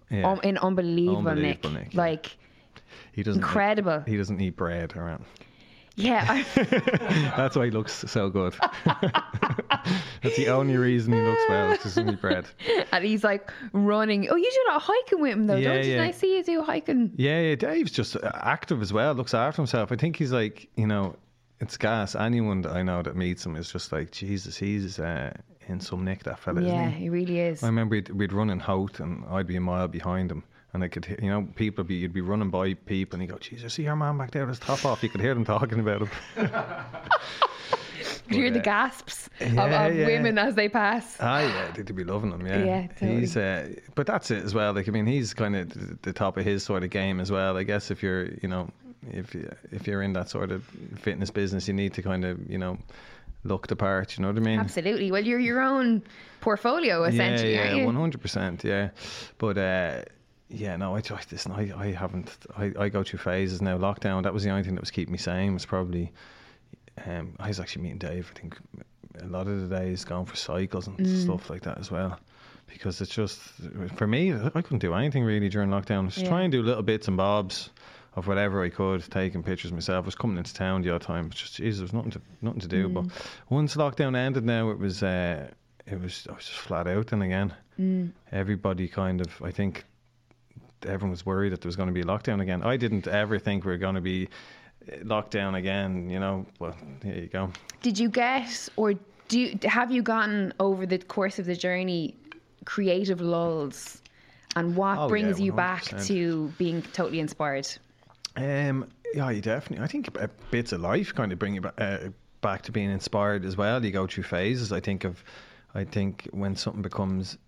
[0.08, 1.86] Yeah, um, in unbelievable, Unbelievable Nick.
[1.88, 1.94] Nick.
[1.94, 2.36] Like
[3.12, 3.40] he doesn't.
[3.42, 4.00] eat- incredible.
[4.06, 5.24] he doesn't eat bread around.
[5.96, 6.42] Yeah,
[7.36, 8.54] That's why he looks so good.
[10.22, 11.72] That's the only reason he looks well.
[11.72, 12.46] Is 'cause he doesn't bread.
[12.92, 14.28] and he's like running.
[14.30, 15.94] Oh, you do a lot of hiking with him though, Yeah, don't you?
[15.96, 16.04] yeah.
[16.04, 17.12] I see you do hiking.
[17.16, 19.12] Yeah, yeah, Dave's just active as well.
[19.14, 19.92] Looks after himself.
[19.92, 21.16] I think he's like, you know,
[21.60, 22.14] it's gas.
[22.14, 25.32] Anyone that I know that meets him is just like, Jesus, he's uh,
[25.68, 26.22] in some nick.
[26.24, 27.02] That fella, Yeah, isn't he?
[27.04, 27.62] he really is.
[27.62, 30.42] I remember we'd, we'd run in Howth, and I'd be a mile behind him,
[30.74, 33.32] And I could, hear, you know, people be you'd be running by people, and you
[33.32, 35.34] go, "Jesus, I see your man back there with his top off." You could hear
[35.34, 36.10] them talking about him.
[38.28, 40.06] You hear the uh, gasps of, yeah, of yeah.
[40.06, 41.16] women as they pass.
[41.20, 42.46] Ah, yeah, they'd be loving him.
[42.46, 43.20] Yeah, Yeah, totally.
[43.20, 44.72] He's, uh, but that's it as well.
[44.72, 47.30] Like, I mean, he's kind of the, the top of his sort of game as
[47.30, 47.56] well.
[47.56, 48.70] I guess if you're, you know,
[49.10, 50.64] if you, if you're in that sort of
[50.96, 52.78] fitness business, you need to kind of, you know,
[53.44, 54.16] look the part.
[54.16, 54.60] You know what I mean?
[54.60, 55.10] Absolutely.
[55.10, 56.02] Well, you're your own
[56.40, 58.64] portfolio, essentially, yeah, aren't yeah, one hundred percent.
[58.64, 58.90] Yeah,
[59.38, 60.02] but uh,
[60.52, 61.46] yeah, no, I tried this.
[61.46, 62.36] and I, I haven't.
[62.56, 63.78] I, I go through phases now.
[63.78, 64.22] Lockdown.
[64.22, 65.54] That was the only thing that was keeping me sane.
[65.54, 66.12] Was probably.
[67.06, 68.30] Um, I was actually meeting Dave.
[68.34, 68.58] I think
[69.20, 71.22] a lot of the days going for cycles and Mm.
[71.24, 72.18] stuff like that as well.
[72.66, 73.38] Because it's just
[73.96, 76.06] for me, I couldn't do anything really during lockdown.
[76.06, 76.28] Just Yeah.
[76.28, 77.70] trying to do little bits and bobs
[78.14, 80.04] of whatever I could, taking pictures myself.
[80.04, 81.26] I was coming into town the odd time.
[81.26, 82.88] It's just there was nothing to nothing to do.
[82.88, 83.06] But
[83.48, 85.48] once lockdown ended, now it was uh,
[85.86, 87.06] it was I was just flat out.
[87.08, 87.54] Then again,
[88.30, 89.84] everybody kind of I think
[90.86, 92.62] everyone was worried that there was going to be a lockdown again.
[92.62, 94.28] I didn't ever think we were going to be
[94.90, 96.08] uh, locked down again.
[96.10, 97.50] You know, well, here you go.
[97.82, 98.94] Did you get, or
[99.28, 102.14] do you, have you gotten over the course of the journey
[102.64, 104.00] creative lulls?
[104.54, 107.66] And what Oh, brings yeah, you back to being totally inspired?
[108.36, 109.82] Um, yeah, you definitely.
[109.82, 110.10] I think
[110.50, 112.08] bits of life kind of bring you ba- uh,
[112.42, 113.82] back to being inspired as well.
[113.84, 114.70] You go through phases.
[114.72, 115.24] I think of,
[115.74, 117.38] I think when something becomes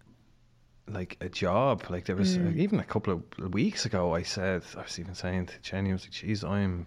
[0.88, 4.62] like a job, like there was uh, even a couple of weeks ago, I said
[4.76, 6.86] I was even saying to Jenny, I was like, "Geez, I'm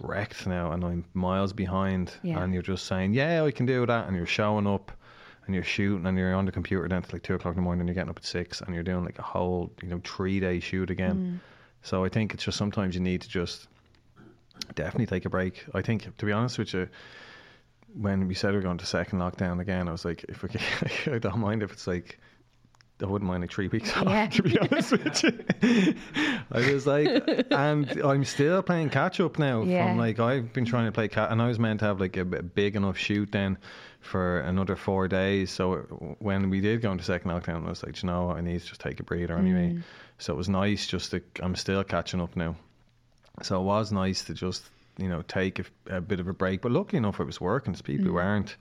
[0.00, 2.42] wrecked now, and I'm miles behind." Yeah.
[2.42, 4.92] And you're just saying, "Yeah, I can do that," and you're showing up.
[5.46, 7.62] And you're shooting, and you're on the computer then till like two o'clock in the
[7.62, 7.80] morning.
[7.82, 10.40] and You're getting up at six, and you're doing like a whole, you know, three
[10.40, 11.38] day shoot again.
[11.82, 13.68] So I think it's just sometimes you need to just
[14.74, 15.62] definitely take a break.
[15.74, 16.88] I think, to be honest with you,
[17.92, 20.48] when we said we are going to second lockdown again, I was like, if we
[21.12, 22.18] I don't mind if it's like,
[23.04, 24.26] I wouldn't mind a three weeks off, Yeah.
[24.28, 25.22] to be honest with
[25.62, 25.94] you.
[26.50, 27.06] I was like,
[27.50, 29.62] and I'm still playing catch up now.
[29.62, 29.88] Yeah.
[29.88, 32.16] From like, I've been trying to play cat, and I was meant to have like
[32.16, 33.58] a, b- big enough shoot then
[34.00, 35.50] for another four days.
[35.50, 38.30] So when we did go into second lockdown, I was like, "Do you know.
[38.30, 39.74] I need to just take a breather anyway.
[39.74, 39.82] Mm.
[40.18, 42.56] So it was nice just to, I'm still catching up now.
[43.42, 44.62] So it was nice to just,
[44.96, 45.64] you know, take a,
[45.96, 46.62] a bit of a break.
[46.62, 47.72] But luckily enough, it was working.
[47.72, 48.10] There's people mm.
[48.10, 48.56] who aren't.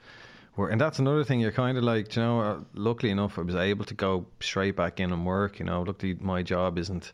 [0.55, 1.39] Were, and that's another thing.
[1.39, 4.75] You're kind of like, you know, uh, luckily enough, I was able to go straight
[4.75, 5.59] back in and work.
[5.59, 7.13] You know, luckily my job isn't,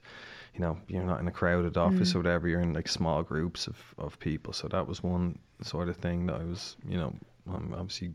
[0.54, 2.50] you know, you're not in a crowded office or whatever.
[2.50, 4.52] You're in like small groups of, of people.
[4.52, 7.14] So that was one sort of thing that I was, you know,
[7.48, 8.12] I'm obviously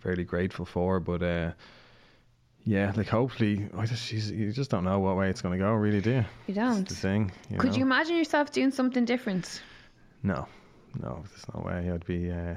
[0.00, 0.98] fairly grateful for.
[0.98, 1.52] But uh,
[2.64, 5.72] yeah, like hopefully, I just you just don't know what way it's going to go,
[5.72, 6.24] really, do you?
[6.48, 6.88] You don't.
[6.88, 7.30] the thing.
[7.48, 7.76] You Could know?
[7.76, 9.62] you imagine yourself doing something different?
[10.22, 10.48] No,
[11.00, 11.90] no, there's no way.
[11.92, 12.30] I'd be.
[12.32, 12.56] Uh,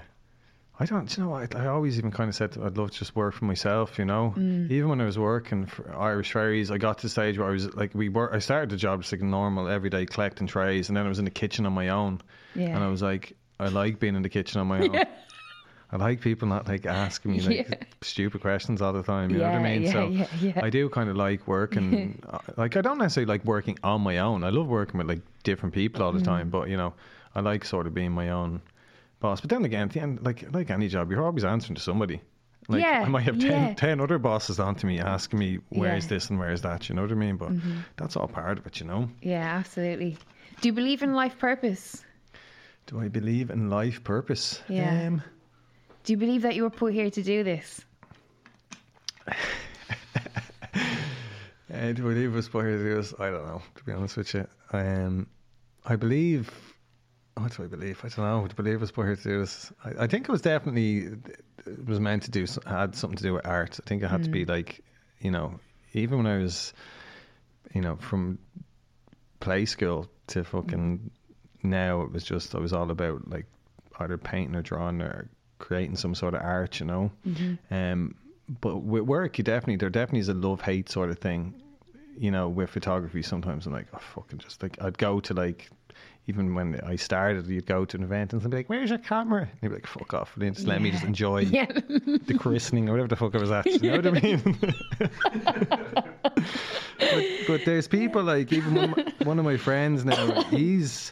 [0.81, 1.15] I don't.
[1.15, 1.33] You know.
[1.35, 3.99] I, I always even kind of said I'd love to just work for myself.
[3.99, 7.37] You know, even when I was working for Irish Ferries, I got to the stage
[7.37, 8.33] where I was like, we were.
[8.33, 11.25] I started the job just like normal, everyday collecting trays, and then I was in
[11.25, 12.19] the kitchen on my own,
[12.55, 12.69] Yeah.
[12.75, 14.95] and I was like, I like being in the kitchen on my own.
[15.93, 17.75] I like people not like asking me like Yeah.
[18.01, 19.29] stupid questions all the time.
[19.29, 19.81] You know what I mean?
[19.83, 20.59] yeah, so yeah, yeah.
[20.63, 22.23] I do kind of like working.
[22.29, 24.43] uh, like I don't necessarily like working on my own.
[24.43, 26.47] I love working with like different people all the time.
[26.47, 26.51] Mm.
[26.51, 26.93] But you know,
[27.35, 28.61] I like sort of being my own
[29.21, 29.39] boss.
[29.39, 32.21] But then again, at the end, like like any job, you're always answering to somebody.
[32.67, 33.73] Like Yeah, I might have 10, yeah.
[33.73, 36.09] 10 other bosses on to me asking me where's Yeah.
[36.09, 36.89] this and where's that.
[36.89, 37.37] You know what I mean?
[37.37, 37.79] But Mm-hmm.
[37.97, 38.79] that's all part of it.
[38.79, 39.09] You know.
[39.21, 40.17] Yeah, absolutely.
[40.61, 42.03] Do you believe in life purpose?
[42.87, 44.61] Do I believe in life purpose?
[44.67, 45.07] Yeah.
[45.07, 45.21] Um,
[46.03, 47.83] Do you believe that you were put here to do this?
[49.27, 49.33] Uh,
[51.69, 53.13] do I believe us here to do this?
[53.19, 54.47] I don't know, to be honest with you.
[54.73, 55.27] Um,
[55.85, 56.49] I believe.
[57.35, 57.99] What do I believe?
[58.03, 58.39] I don't know.
[58.41, 59.71] What Do I believe us here to do this?
[59.83, 61.17] I, I think it was definitely
[61.65, 63.79] it was meant to do had something to do with art.
[63.81, 64.83] I think it had to be like,
[65.19, 65.59] you know,
[65.93, 66.73] even when I was,
[67.73, 68.37] you know, from
[69.39, 71.09] play school to fucking
[71.63, 73.45] now, it was just I was all about like
[73.99, 75.29] either painting or drawing or
[75.59, 77.11] creating some sort of art, you know.
[77.69, 78.15] Um,
[78.59, 81.55] but with work, you definitely there definitely is a love hate sort of thing.
[82.17, 85.69] You know, with photography, sometimes I'm like, oh fucking just like I'd go to like.
[86.27, 88.99] Even when I started, you'd go to an event and they'd be like, "Where's your
[88.99, 91.65] camera?" And you'd be like, "Fuck off!" And just let me just enjoy Yeah.
[91.65, 93.65] the christening or whatever the fuck I was at.
[93.65, 94.57] You know what I mean?
[96.99, 100.43] but, but there's people like even one of my, one of my friends now.
[100.43, 101.11] He's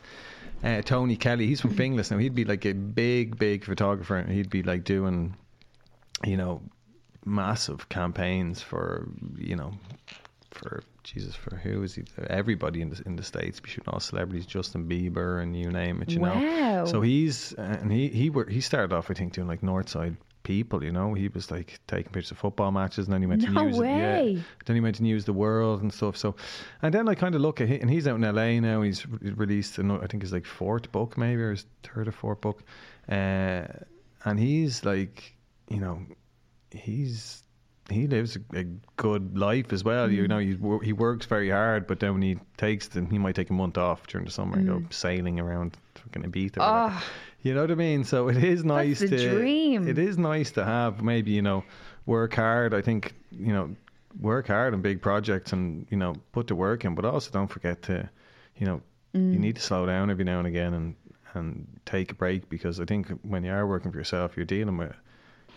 [0.63, 1.47] uh, Tony Kelly.
[1.47, 2.17] He's from Finglas now.
[2.17, 5.35] He'd be like a big, big photographer, and he'd be like doing,
[6.25, 6.61] you know,
[7.25, 9.73] massive campaigns for you know,
[10.51, 10.83] for
[11.13, 12.03] Jesus, for who is he?
[12.29, 16.01] Everybody in the in the states, be shooting all celebrities, Justin Bieber, and you name
[16.01, 16.11] it.
[16.11, 16.39] You Wow.
[16.39, 16.85] know.
[16.85, 20.83] So he's and he he wor- he started off, I think, doing like Northside people.
[20.83, 23.53] You know, he was like taking pictures of football matches, and then he went No
[23.61, 23.77] to news.
[23.79, 24.33] way.
[24.35, 26.15] Yeah, then he went to news the world and stuff.
[26.15, 26.35] So,
[26.83, 28.81] and then I kind of look at him, and he's out in LA now.
[28.83, 32.11] He's re- released, ano- I think his like fourth book, maybe or his third or
[32.11, 32.61] fourth book,
[33.09, 33.65] uh,
[34.25, 35.35] and he's like,
[35.69, 36.01] you know,
[36.71, 37.43] he's
[37.91, 38.63] he lives a, a
[38.97, 40.11] good life as well.
[40.11, 40.29] You mm.
[40.29, 43.49] know, he he works very hard, but then when he takes then he might take
[43.49, 44.93] a month off during the summer and go mm.
[44.93, 46.57] sailing around fucking Ibiza.
[46.59, 47.03] Oh,
[47.41, 48.03] You know what I mean?
[48.03, 49.87] So it is nice the to dream.
[49.87, 51.63] It is nice to have maybe you know
[52.05, 52.73] work hard.
[52.73, 53.75] I think you know
[54.19, 57.47] work hard on big projects and you know put the work in, but also don't
[57.47, 58.09] forget to
[58.57, 58.81] you know
[59.15, 59.33] Mm.
[59.33, 60.95] you need to slow down every now and again and
[61.33, 64.77] and take a break because I think when you are working for yourself, you're dealing
[64.77, 64.95] with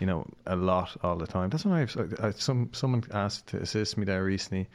[0.01, 1.51] you know a lot all the time.
[1.51, 4.69] That's why I've I, some someone asked to assist me there recently.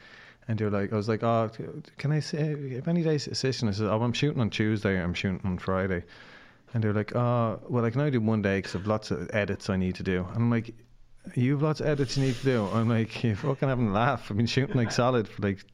[0.48, 1.50] And they're like, I was like, oh,
[1.98, 3.68] can I say, if any days assisting?
[3.68, 6.04] I said, oh, I'm shooting on Tuesday, I'm shooting on Friday.
[6.72, 9.30] And they're like, oh, well, I can only do one day because I've lots of
[9.34, 10.24] edits I need to do.
[10.28, 10.74] And I'm like,
[11.34, 12.66] you have lots of edits you need to do.
[12.72, 14.30] I'm like, you fucking having a laugh.
[14.30, 15.64] I've been shooting like solid for like,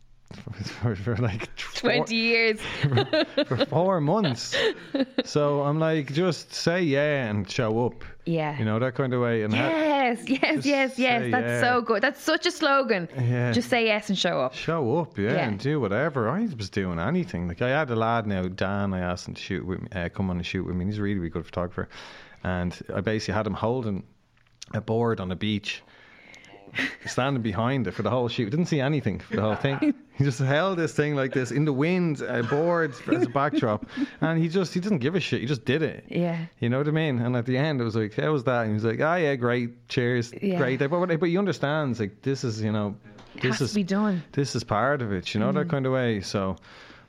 [0.83, 2.59] for, for like four, 20 years.
[3.47, 4.57] for four months.
[5.25, 8.05] So I'm like, just say yeah and show up.
[8.27, 8.59] Yeah.
[8.59, 9.43] You know, that kind of way.
[9.43, 11.31] And ha- Yes, yes, yes, yes.
[11.31, 11.61] That's yeah.
[11.61, 12.03] so good.
[12.03, 13.09] That's such a slogan.
[13.17, 13.53] Yeah.
[13.53, 14.55] Just say yes and show up.
[14.55, 15.49] Show up, yeah, Yeah.
[15.49, 16.29] and do whatever.
[16.29, 17.49] I was doing anything.
[17.49, 18.93] Like I had a lad now, Dan.
[18.95, 20.85] I asked him to shoot with me, uh, come on and shoot with me.
[20.85, 21.89] He's a really, really good photographer,
[22.43, 24.05] and I basically had him holding
[24.75, 25.83] a board on a beach,
[27.07, 28.51] standing behind it for the whole shoot.
[28.51, 29.95] Didn't see anything for the whole thing.
[30.17, 33.87] he just held this thing like this in the wind, a board as a backdrop,
[34.21, 35.41] and he just he didn't give a shit.
[35.41, 36.05] He just did it.
[36.09, 36.47] Yeah.
[36.61, 37.19] You know what I mean?
[37.21, 39.17] And at the end, it was like, "How was that?" And he was like, "Ah,
[39.17, 40.59] yeah, great, cheers, Yeah.
[40.59, 42.97] great." But but he understands like this is you know
[43.37, 44.23] It this has is to be done.
[44.33, 45.55] this is part of it, you know, Mm.
[45.55, 46.21] that kind of way.
[46.21, 46.57] So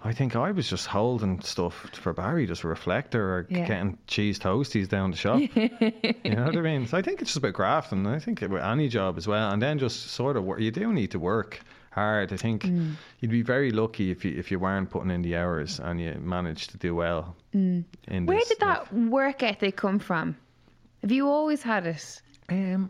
[0.05, 3.65] I think I was just holding stuff for Barry, just a reflector or Yeah.
[3.67, 5.39] getting cheese toasties down the shop.
[5.55, 6.85] you know what I mean?
[6.87, 8.05] So I think it's just about grafting.
[8.05, 9.51] I think with any job as well.
[9.51, 10.59] And then just sort of work.
[10.59, 11.59] You do need to work
[11.91, 12.31] hard.
[12.33, 12.93] I think Mm.
[13.19, 16.13] you'd be very lucky if you if you weren't putting in the hours and you
[16.21, 17.35] managed to do well.
[17.53, 18.27] In Mm.
[18.27, 20.35] Where did that work ethic come from?
[21.01, 22.21] Have you always had it?
[22.49, 22.89] Um,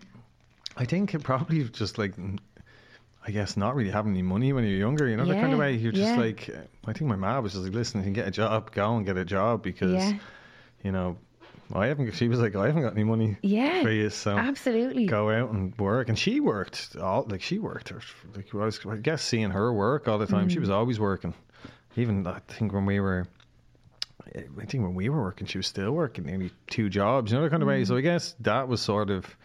[0.75, 2.13] I think it probably just like,
[3.27, 5.07] I guess not really having any money when you're younger.
[5.07, 5.73] You know, that kind of way.
[5.73, 6.19] You're just yeah.
[6.19, 6.49] like,
[6.85, 9.05] I think my mom was just like, listen, you can get a job, go and
[9.05, 10.17] get a job because, Yeah.
[10.83, 11.17] you know,
[11.73, 12.11] I haven't.
[12.13, 13.81] She was like, I haven't got any money Yeah.
[13.81, 15.07] for you, so Absolutely.
[15.07, 16.09] go out and work.
[16.09, 17.89] And she worked all like she worked.
[17.89, 18.01] her-
[18.35, 20.47] Like I was, I guess, seeing her work all the time.
[20.47, 20.51] Mm.
[20.51, 21.33] She was always working.
[21.95, 23.25] Even I think when we were.
[24.35, 27.43] I think when we were working, she was still working nearly two jobs, you know,
[27.43, 27.83] that kind of way.
[27.83, 27.87] Mm.
[27.87, 29.35] So I guess that was sort of,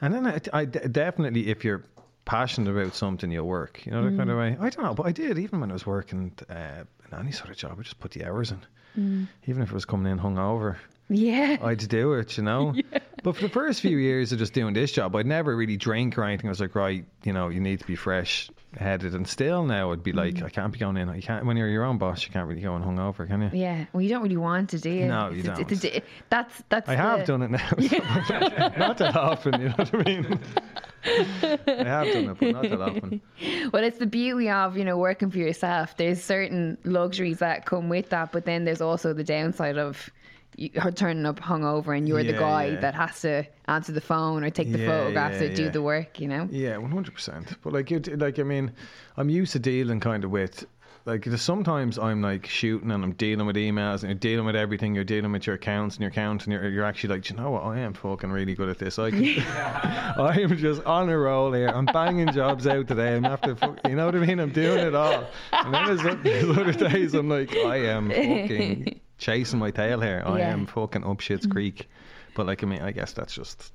[0.00, 1.82] and then I, I definitely, if you're
[2.24, 4.32] passionate about something, you'll work, you know, that kind Mm.
[4.32, 4.56] of way.
[4.60, 7.50] I don't know, but I did even when I was working uh, in any sort
[7.50, 8.60] of job, I just put the hours in,
[8.98, 9.28] Mm.
[9.46, 10.76] even if it was coming in hungover.
[11.10, 11.58] Yeah.
[11.62, 12.74] I'd do it, you know.
[13.24, 16.18] But for the first few years of just doing this job, I'd never really drink
[16.18, 16.46] or anything.
[16.46, 19.14] I was like, right, you know, you need to be fresh headed.
[19.14, 20.42] And still now, I'd be like, Mm.
[20.44, 21.08] I can't be going in.
[21.14, 22.22] You can't when you're your own boss.
[22.26, 23.50] You can't really go in hungover, can you?
[23.54, 23.86] Yeah.
[23.94, 25.06] Well, you don't really want to, do you?
[25.06, 25.84] No, you It's- it's- don't.
[25.94, 26.86] it's- that's that's.
[26.90, 27.70] I have done it now.
[28.78, 30.38] not that often, you know what I mean?
[31.04, 33.20] I have done it, but not that often.
[33.72, 35.96] Well, it's the beauty of you know working for yourself.
[35.96, 40.10] There's certain luxuries that come with that, but then there's also the downside of
[40.80, 42.80] are turning up hungover and you're the guy yeah.
[42.80, 45.68] that has to answer the phone or take the Yeah, photographs yeah, or do yeah.
[45.70, 46.20] the work.
[46.20, 46.48] You know.
[46.50, 47.56] Yeah, one hundred percent.
[47.62, 48.72] But like, it, like I mean,
[49.16, 50.66] I'm used to dealing kind of with.
[51.06, 54.94] Like sometimes I'm like shooting and I'm dealing with emails and you're dealing with everything.
[54.94, 57.40] You're dealing with your accounts and your accounts and you're, you're actually like, "Do you
[57.40, 57.64] know what?
[57.64, 58.98] I am fucking really good at this.
[58.98, 61.68] I can, I am just on a roll here.
[61.68, 63.16] I'm banging jobs out today.
[63.16, 64.40] I'm after, fuck, you know what I mean?
[64.40, 65.26] I'm doing it all.
[65.52, 70.22] And then there's, there's other days I'm like, I am fucking chasing my tail here.
[70.24, 70.52] I Yeah.
[70.54, 71.86] am fucking up shit's creek.
[72.34, 73.74] But like, I mean, I guess that's just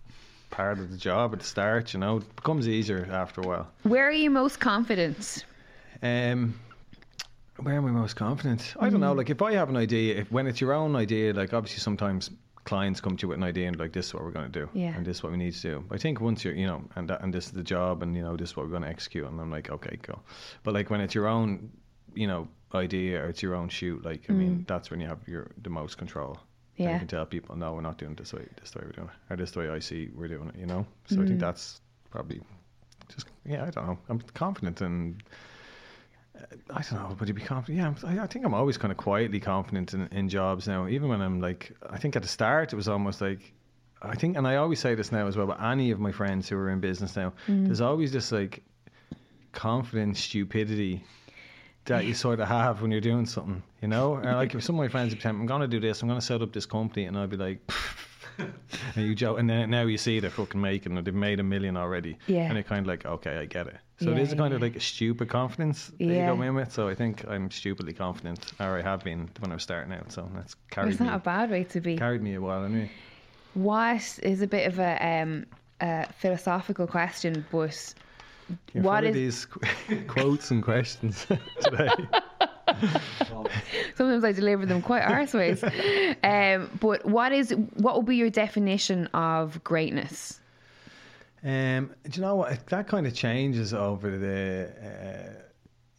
[0.50, 1.94] part of the job at the start.
[1.94, 3.68] You know, it becomes easier after a while.
[3.84, 5.46] Where are you most confident?
[6.02, 6.60] Um,
[7.62, 8.76] where am I most confident?
[8.80, 9.12] I don't know.
[9.12, 9.18] Hmm.
[9.18, 12.30] Like, if I have an idea, if when it's your own idea, like obviously sometimes
[12.66, 14.60] clients come to you with an idea and like this is what we're going to
[14.60, 14.96] do, Yeah.
[14.96, 15.84] and this is what we need to do.
[15.90, 18.22] I think once you're, you know, and that, and this is the job, and you
[18.22, 20.20] know, this is what we're going to execute, and I'm like, okay, go.
[20.64, 21.72] But like when it's your own,
[22.14, 24.64] you know, idea or it's your own shoot, like I mean, hmm.
[24.68, 26.38] that's when you have your the most control.
[26.78, 26.94] And Yeah.
[26.94, 28.46] You can tell people, no, we're not doing this way.
[28.58, 30.28] This is the way we're doing it, or this is the way I see we're
[30.28, 30.56] doing it.
[30.60, 30.86] You know.
[31.08, 31.38] So I think hmm.
[31.40, 31.82] that's
[32.12, 32.42] probably
[33.08, 33.66] just yeah.
[33.66, 33.98] I don't know.
[34.10, 35.24] I'm confident and.
[36.70, 37.78] I don't know, but you be confident.
[37.78, 40.88] Yeah, I'm- I, I think I'm always kind of quietly confident in, in jobs now.
[40.88, 43.54] Even when I'm like, I think at the start it was almost like,
[44.02, 45.48] I think, and I always say this now as well.
[45.48, 47.66] But any of my friends who are in business now, mm.
[47.66, 48.64] there's always this like
[49.52, 51.04] confident stupidity
[51.86, 54.16] that you sort of have when you're doing something, you know.
[54.16, 56.02] Or like if some of my friends would tell me, I'm going to do this,
[56.02, 57.60] I'm going to set up this company, and I'd be like.
[58.96, 61.06] and you joke, and then now you see they're fucking making it.
[61.06, 62.18] They've made a million already.
[62.28, 62.44] Yeah.
[62.46, 63.76] And you're kind of like, okay, I get it.
[64.02, 66.30] So it Yeah, is a kind of like a stupid confidence that Yeah.
[66.32, 66.72] you go in with.
[66.72, 70.12] So I think I'm stupidly confident, or I have been when I was starting out.
[70.12, 71.98] So that's carried It's me, not a bad way to be.
[71.98, 72.90] carried me a while anyway.
[73.56, 75.46] What is a bit of a, um,
[75.82, 77.94] a philosophical question, but
[78.74, 81.26] What is- these qu- quotes and questions
[81.62, 81.90] today?
[83.96, 85.64] sometimes I deliver them quite arseways.
[86.24, 90.40] um, but what is what would be your definition of greatness?
[91.44, 92.68] Um, do you know what?
[92.68, 95.42] That kind of changes over the, uh,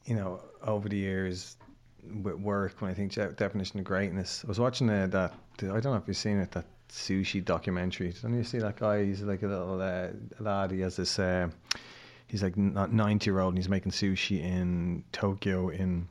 [0.05, 1.57] you know, over the years
[2.23, 2.81] with work.
[2.81, 5.35] When I think de- definition of greatness, I was watching uh, that.
[5.63, 6.51] I don't know if you've seen it.
[6.53, 8.13] That sushi documentary.
[8.21, 9.05] Don't you see that guy?
[9.05, 10.09] He's like a little uh,
[10.41, 10.73] lad.
[10.73, 11.19] He has this.
[11.19, 11.49] Uh,
[12.27, 15.71] he's like not ninety year old, and he's making sushi in Tokyo.
[15.71, 16.07] In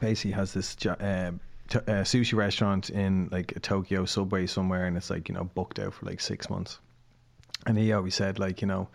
[0.00, 0.76] basically has this.
[0.84, 1.32] Uh,
[1.68, 5.44] t- uh, sushi restaurant in like a Tokyo subway somewhere, and it's like you know
[5.44, 6.80] booked out for like six months
[7.66, 8.88] and he always said like you know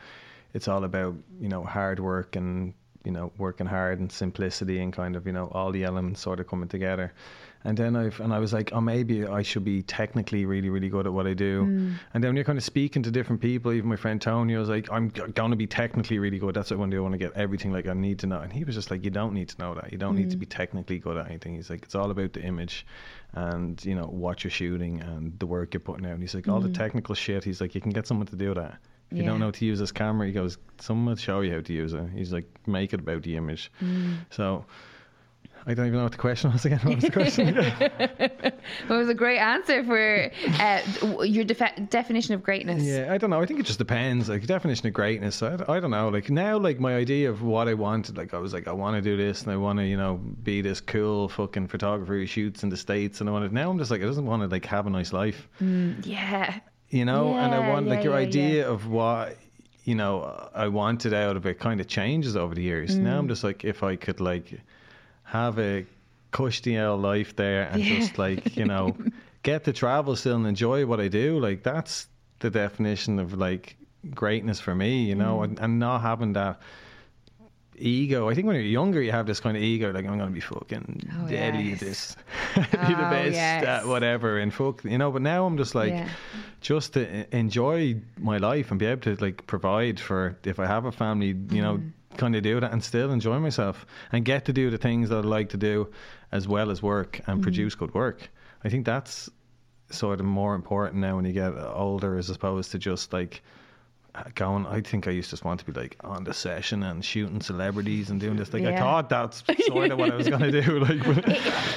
[0.54, 4.94] it's all about you know hard work and you know working hard and simplicity and
[4.94, 7.14] kind of you know all the elements sort of coming together
[7.66, 10.88] and then I've and I was like oh maybe I should be technically really really
[10.88, 11.64] good at what I do.
[11.66, 11.94] Hmm.
[12.14, 14.60] And then when you're kind of speaking to different people even my friend Tony I
[14.60, 16.54] was like I'm going to be technically really good.
[16.56, 18.28] That's what I want to do I want to get everything like I need to
[18.28, 18.40] know.
[18.40, 19.92] And he was just like you don't need to know that.
[19.92, 20.42] You don't need to hmm.
[20.42, 21.56] be technically good at anything.
[21.56, 22.86] He's like it's all about the image
[23.34, 26.14] and you know what you're shooting and the work you're putting out.
[26.14, 26.74] And he's like all the hmm.
[26.74, 27.44] technical shit.
[27.44, 28.78] He's like you can get someone to do that.
[29.10, 29.30] If you Yeah.
[29.30, 31.74] don't know how to use this camera he goes someone will show you how to
[31.74, 32.10] use it.
[32.14, 33.72] He's like make it about the image.
[34.30, 34.66] So
[35.68, 36.80] I don't even know what the question was again.
[36.84, 37.58] What was the question?
[38.88, 42.84] It was a great answer for uh, your defe- definition of greatness.
[42.84, 43.40] yeah, I don't know.
[43.42, 44.30] I think it just depends.
[44.30, 45.42] Like definition of greatness.
[45.44, 46.10] I, I don't know.
[46.10, 48.18] Like now, like my idea of what I wanted.
[48.18, 50.16] Like I was like, I want to do this, and I want to, you know,
[50.44, 53.54] be this cool fucking photographer who shoots in the states, and I wanted.
[53.54, 55.48] Now I'm just like, I doesn't want to like have a nice life.
[55.60, 56.60] Yeah.
[56.90, 59.38] you know and i Yeah, want like your yeah, idea of what
[59.86, 63.20] you know i wanted out of it kind of changes over the years now Mm.
[63.20, 64.62] i'm just like if i could like
[65.36, 65.86] have a
[66.32, 67.98] cushy old life there and Yeah.
[68.00, 68.96] just like you know
[69.44, 72.08] get to travel still and enjoy what i do like that's
[72.40, 73.78] the definition of like
[74.14, 75.44] greatness for me you know Mm.
[75.44, 76.60] and, and not having that
[77.78, 80.32] ego i think when you're younger you have this kind of ego like i'm gonna
[80.32, 81.80] be fucking Oh, deadly yes.
[81.82, 82.16] this
[82.56, 83.64] be the Oh, best yes.
[83.66, 86.08] at whatever and fuck you know but now i'm just like Yeah.
[86.62, 90.86] just to enjoy my life and be able to like provide for if I have
[90.86, 91.92] a family, you know, Mm.
[92.18, 95.18] Kind of do that and still enjoy myself and get to do the things that
[95.18, 95.92] I like to do
[96.32, 97.42] as well as work and mm-hmm.
[97.42, 98.30] produce good work.
[98.64, 99.30] I think that's
[99.90, 103.44] sort of more important now when you get older as opposed to just like
[104.36, 107.04] going I think I used to just want to be like on the session and
[107.04, 110.52] shooting celebrities and doing this like I thought that's sort of what I was going
[110.52, 111.06] to do like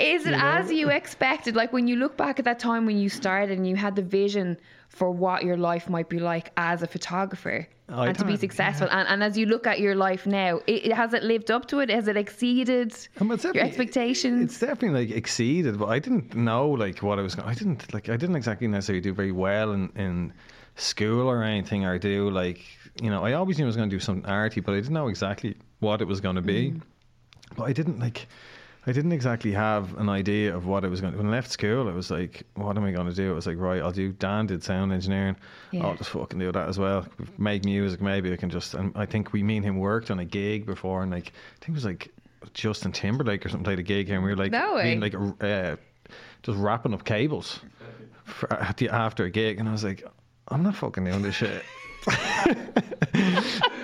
[0.00, 1.56] Is it as you expected?
[1.56, 4.02] Like when you look back at that time when you started and you had the
[4.02, 4.56] vision
[4.88, 8.88] for what your life might be like as a photographer I and to be successful,
[8.90, 11.78] and, and as you look at your life now, it, has it lived up to
[11.80, 11.88] it?
[11.88, 14.42] Has it exceeded Um, it's your expectations?
[14.42, 17.34] It's definitely like exceeded, but I didn't know like what I was.
[17.34, 18.10] going I didn't like.
[18.10, 20.34] I didn't exactly necessarily do very well in in
[20.78, 22.64] school or anything, or do like
[23.02, 23.24] you know.
[23.24, 25.56] I always knew I was going to do something arty, but I didn't know exactly
[25.80, 26.70] what it was going to be.
[26.70, 26.82] Mm.
[27.56, 28.26] But I didn't like.
[28.86, 31.50] I didn't exactly have an idea of what I was going to When I left
[31.50, 33.32] school, I was like, what am I going to do?
[33.32, 35.36] I was like, right, I'll do, Dan did sound engineering.
[35.72, 35.84] Yeah.
[35.84, 37.06] I'll just fucking do that as well.
[37.36, 40.20] Make music, maybe I can just, and I think we, me and him worked on
[40.20, 42.10] a gig before, and like, I think it was like
[42.54, 44.96] Justin Timberlake or something played a gig here, and we were like, No way.
[44.96, 45.76] like, uh,
[46.42, 47.60] just wrapping up cables
[48.24, 50.02] for, at the, after a gig, and I was like,
[50.50, 51.62] I'm not fucking doing this shit.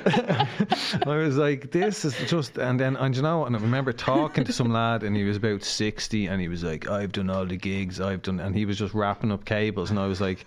[0.06, 4.44] I was like, this is just, and then, and you know, and I remember talking
[4.44, 7.44] to some lad, and he was about 60, and he was like, I've done all
[7.44, 10.46] the gigs, I've done, and he was just wrapping up cables, and I was like,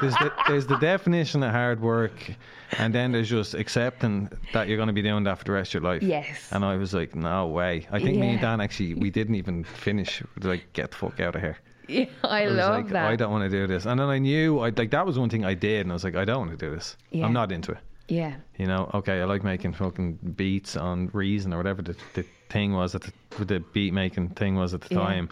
[0.00, 2.32] there's the, there's the definition of hard work,
[2.78, 5.74] and then there's just accepting that you're going to be doing that for the rest
[5.74, 6.02] of your life.
[6.02, 6.48] Yes.
[6.52, 7.86] And I was like, no way.
[7.90, 10.22] I think me and Dan actually, we didn't even finish.
[10.40, 11.58] Like, get the fuck out of here.
[11.88, 13.06] yeah, I, I love like, that.
[13.06, 13.86] I don't want to do this.
[13.86, 16.04] And then I knew, I like that was one thing I did, and I was
[16.04, 16.96] like, I don't want to do this.
[17.10, 17.26] Yeah.
[17.26, 17.78] I'm not into it.
[18.08, 18.34] yeah.
[18.58, 22.72] You know, okay, I like making fucking beats on Reason or whatever the, the thing
[22.72, 25.00] was at the, the beat making thing was at the Yeah.
[25.00, 25.28] time.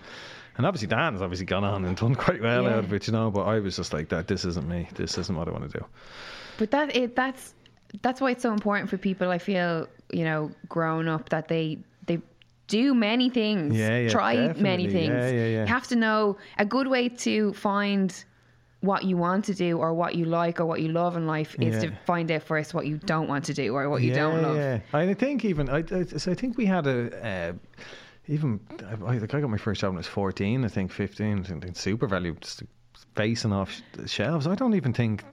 [0.57, 2.71] And obviously Dan's obviously gone on and done quite well Yeah.
[2.77, 3.31] out of it, you know.
[3.31, 4.29] But I was just like that.
[4.29, 4.89] This isn't me.
[4.95, 5.85] This isn't what I want to do.
[6.59, 7.55] But that it that's
[8.03, 9.31] that's why it's so important for people.
[9.31, 11.79] I feel you know, growing up that they
[12.81, 15.09] do many things, Yeah, yeah, try many things.
[15.09, 15.61] Yeah, yeah, yeah.
[15.61, 18.09] You have to know a good way to find
[18.81, 21.55] what you want to do or what you like or what you love in life
[21.61, 24.43] is to find out first what you don't want to do or what you don't
[24.43, 24.57] love.
[24.57, 26.99] Yeah, I think even I, I, so I think we had a
[27.31, 27.53] uh,
[28.29, 28.61] even
[28.91, 30.65] I, like I got my first job when I was fourteen.
[30.65, 31.41] I think fifteen.
[31.41, 32.41] I think SuperValu.
[32.41, 32.63] Just
[33.15, 34.47] facing off sh- shelves.
[34.47, 35.25] I don't even think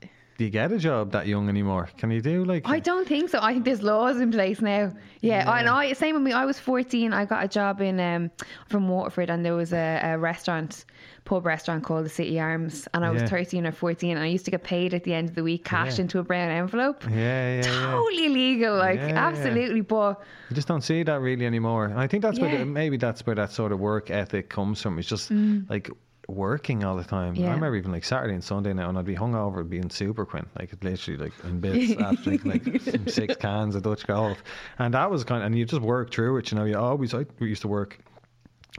[0.45, 1.89] you get a job that young anymore.
[1.97, 2.67] Can you do like?
[2.67, 3.39] I don't think so.
[3.41, 4.93] I think there's laws in place now.
[5.21, 5.51] Yeah, Yeah.
[5.51, 5.73] I know.
[5.75, 6.31] I, same with me.
[6.31, 7.13] I was 14.
[7.13, 8.31] I got a job in um,
[8.67, 10.85] from Waterford, and there was a, a restaurant,
[11.25, 13.27] pub restaurant called the City Arms, and I was Yeah.
[13.27, 15.65] 13 or 14, and I used to get paid at the end of the week,
[15.65, 16.03] cash Yeah.
[16.03, 17.03] into a brown envelope.
[17.09, 17.91] yeah, yeah, yeah.
[17.91, 19.81] Totally illegal, like absolutely.
[19.81, 21.85] But You just don't see that really anymore.
[21.85, 24.81] And I think that's where the, maybe that's where that sort of work ethic comes
[24.81, 24.97] from.
[24.99, 25.31] It's just
[25.69, 25.89] like
[26.29, 27.35] working all the time.
[27.35, 27.47] Yeah.
[27.49, 30.71] I remember even like Saturday and Sunday now, and I'd be hungover, being Superquinn, like
[30.83, 34.37] literally like in bits after like some six cans of Dutch Gold,
[34.77, 35.41] and that was kind.
[35.41, 36.51] of, and you just work through it.
[36.51, 37.99] You know, you always I we used to work.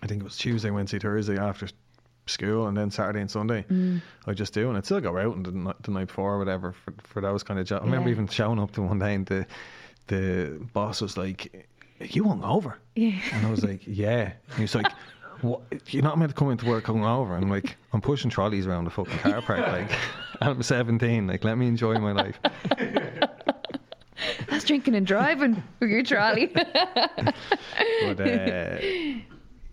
[0.02, 1.68] I think it was Tuesday, Wednesday, Thursday after
[2.26, 3.64] school, and then Saturday and Sunday.
[3.68, 4.00] Mm.
[4.26, 6.72] I just do, and I'd still go out and the, the night before or whatever
[6.72, 7.82] for, for those kind of jobs.
[7.82, 8.14] I remember Yeah.
[8.14, 9.46] even showing up to one day and the
[10.06, 11.66] the boss was like,
[12.00, 13.18] "You hungover?" Yeah.
[13.32, 14.86] And I was like, "Yeah." And he was like,
[15.42, 15.62] "What?
[15.88, 18.84] You're not meant to come into work hungover?" And I'm like, "I'm pushing trolleys around
[18.84, 19.90] the fucking car park, like."
[20.42, 21.26] I'm 17.
[21.26, 22.38] Like, let me enjoy my life.
[24.48, 26.52] that's drinking and driving with your trolley.
[28.02, 28.78] But uh,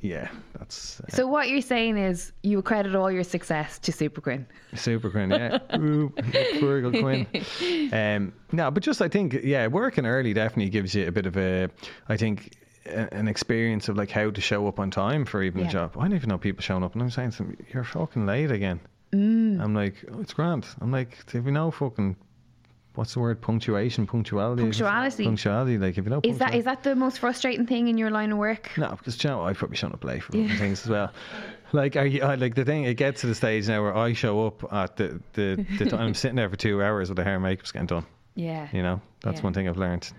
[0.02, 4.46] yeah, that's uh, so what you're saying is you accredit all your success to Superquinn.
[4.76, 5.60] Super Quinn, yeah.
[5.78, 7.26] Ooh, Feargal Quinn.
[7.94, 11.38] Um, no, but just I think, yeah, working early definitely gives you a bit of
[11.38, 11.70] a,
[12.10, 12.54] I think,
[12.88, 15.68] a, an experience of like how to show up on time for even Yeah.
[15.68, 15.96] a job.
[15.98, 18.52] I don't even know people showing up, and I'm saying to them, "You're fucking late
[18.52, 18.80] again."
[19.14, 19.62] Mm.
[19.62, 22.16] I'm like, oh, "It's grand." I'm like, "If you know fucking."
[22.96, 23.42] What's the word?
[23.42, 24.64] Punctuation, punctuality.
[24.64, 25.24] Punctuality.
[25.26, 25.78] Punctuality.
[25.78, 26.20] Like if you know.
[26.24, 28.72] Is that is that the most frustrating thing in your line of work?
[28.76, 31.12] no, because you know, I've probably shown up late for other things as well.
[31.74, 34.14] Like, are you, I, like the thing, it gets to the stage now where I
[34.14, 37.24] show up at the the, the time I'm sitting there for two hours with the
[37.24, 38.06] hair and makeup's getting done.
[38.34, 38.68] Yeah.
[38.74, 39.44] You know, that's Yeah.
[39.44, 40.12] one thing I've learned.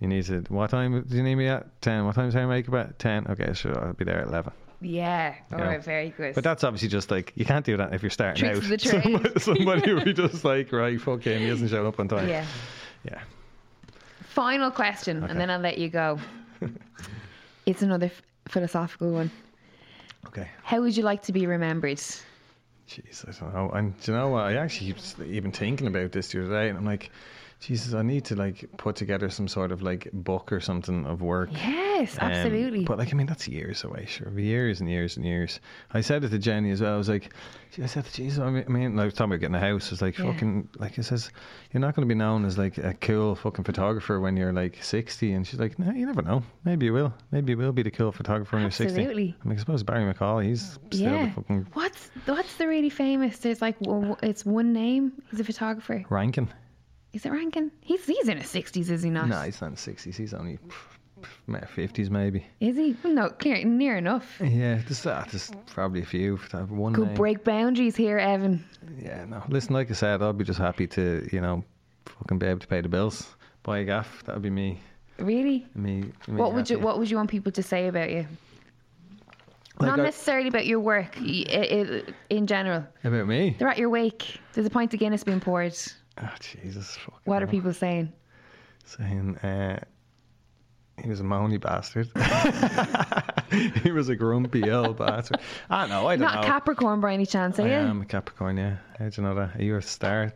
[0.00, 0.40] You need to.
[0.48, 1.80] What time do you need me at?
[1.82, 2.04] Ten.
[2.06, 2.98] What hair and makeup at?
[2.98, 3.26] Ten.
[3.28, 4.52] Okay, sure, I'll be there at eleven.
[4.80, 5.34] Yeah.
[5.52, 5.84] All right.
[5.84, 6.34] Very good.
[6.34, 8.62] But that's obviously just like you can't do that if you're starting Tricks out.
[8.64, 9.02] of the trade.
[9.02, 12.28] Somebody, somebody will be just like, right, fuck him, he hasn't shown up on time.
[12.28, 12.46] yeah.
[13.04, 13.20] Yeah.
[14.22, 15.30] Final question, Okay.
[15.30, 16.18] and then I'll let you go.
[17.66, 19.30] it's another f- philosophical one.
[20.26, 20.48] Okay.
[20.62, 21.98] How would you like to be remembered?
[22.88, 23.70] Jeez, I don't know.
[23.70, 24.44] And do you know what?
[24.44, 27.10] I actually keep even thinking about this the other day, and I'm like,
[27.60, 31.20] Jesus, I need to like put together some sort of like book or something of
[31.20, 31.50] work.
[31.52, 32.84] Yes, Um, absolutely.
[32.84, 34.30] but like, I mean, that's years away, sure.
[34.40, 35.60] Years and years and years.
[35.92, 36.94] I said it to Jenny as well.
[36.94, 37.34] I was like,
[37.80, 39.92] I said, Jesus, I mean, I mean, I was talking about getting a house.
[39.92, 40.32] It's like Yeah.
[40.32, 41.30] fucking, like it says,
[41.70, 44.82] you're not going to be known as like a cool fucking photographer when you're like
[44.82, 45.30] 60.
[45.32, 46.42] And she's like, no, you never know.
[46.64, 47.12] Maybe you will.
[47.30, 48.98] Maybe you will be the cool photographer when you're 60.
[48.98, 49.36] Absolutely.
[49.44, 51.26] I mean, I suppose Barry McCall, he's still yeah.
[51.26, 53.36] the fucking What's what's the really famous?
[53.38, 53.76] There's like
[54.22, 55.12] it's one name.
[55.30, 56.04] He's a photographer.
[56.08, 56.48] ranking.
[57.12, 57.70] Is it Rankin?
[57.80, 59.28] He's he's in his sixties, is he not?
[59.28, 60.14] No, he's not in the 60s.
[60.16, 62.46] He's only pff, 50s maybe.
[62.60, 62.96] Is he?
[63.02, 64.40] Well, no, clear, near enough.
[64.40, 66.36] Yeah, there's, uh, there's probably a few.
[66.52, 67.16] have One Could name.
[67.16, 68.64] break boundaries here, Evan.
[68.98, 69.42] Yeah, no.
[69.48, 71.64] Listen, like I said, I'll be just happy to, you know,
[72.06, 73.34] fucking be able to pay the bills,
[73.64, 74.22] buy a gaff.
[74.26, 74.80] That would be me.
[75.18, 75.66] Really?
[75.74, 76.02] Me.
[76.28, 76.78] me What would you.
[76.78, 78.26] What would you want people to say about you?
[79.80, 82.84] Like Not I- necessarily about your work, i- i- in general.
[83.02, 83.56] about me?
[83.58, 84.38] They're at your wake.
[84.52, 85.74] There's a pint of Guinness being poured.
[86.22, 86.96] Oh, Jesus.
[86.96, 87.50] fucking What are hell.
[87.50, 88.12] people saying?
[88.84, 89.36] saying?
[89.38, 89.80] Uh,
[91.02, 92.08] he was a moany bastard.
[93.82, 95.38] he was a grumpy old bastard.
[95.70, 96.06] I don't know.
[96.08, 96.46] I don't Not know.
[96.46, 97.72] Capricorn by any chance, are I you?
[97.72, 98.56] am a Capricorn.
[98.58, 98.76] Yeah.
[98.98, 99.56] How do you know that?
[99.56, 100.32] Are you a star?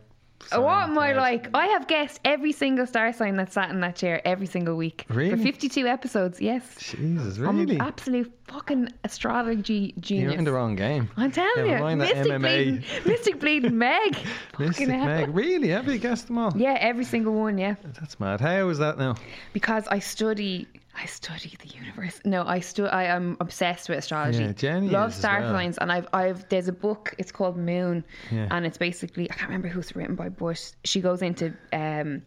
[0.51, 1.47] Oh, What am I like?
[1.55, 5.05] I have guessed every single star sign that sat in that chair every single week.
[5.09, 5.31] Really?
[5.31, 6.75] For 52 episodes, yes.
[6.79, 7.75] Jesus, I'm really?
[7.75, 10.23] an absolute fucking astrology genius.
[10.31, 11.09] You're in the wrong game.
[11.17, 11.95] I'm telling Never you.
[11.95, 12.39] Mystic MMA.
[12.41, 14.17] bleeding, Mystic bleeding Meg.
[14.59, 14.87] Mystic.
[14.87, 15.33] Meg.
[15.35, 15.69] Really?
[15.69, 16.53] Have you guessed them all?
[16.55, 17.75] Yeah, every single one, yeah.
[17.99, 18.39] That's mad.
[18.41, 19.15] How is that now?
[19.53, 20.67] Because I study
[20.97, 22.21] I study the universe.
[22.25, 24.43] No, I stu- I am obsessed with astrology.
[24.43, 25.51] Yeah, Jenny Love star well.
[25.51, 28.03] signs and I've I've there's a book, it's called Moon.
[28.31, 28.47] Yeah.
[28.51, 32.21] And it's basically I can't remember who it's written by, but she goes into um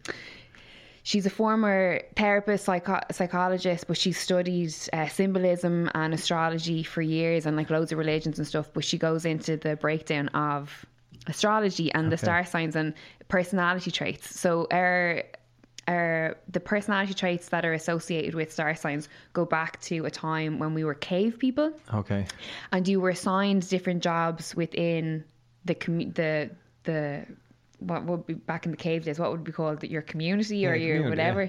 [1.03, 7.45] She's a former therapist, psycho- psychologist, but she studied uh, symbolism and astrology for years
[7.47, 8.69] and like loads of religions and stuff.
[8.73, 10.85] But she goes into the breakdown of
[11.25, 12.93] astrology and the star signs and
[13.27, 14.39] personality traits.
[14.39, 15.23] So our
[15.89, 20.59] our the personality traits that are associated with star signs go back to a time
[20.59, 21.71] when we were cave people
[22.01, 22.25] Okay.
[22.71, 25.23] and you were assigned different jobs within
[25.65, 26.49] the commu- the
[26.83, 27.25] the
[27.79, 30.75] what would be back in the cave days what would be called your community or
[30.75, 31.43] Yeah, your community, whatever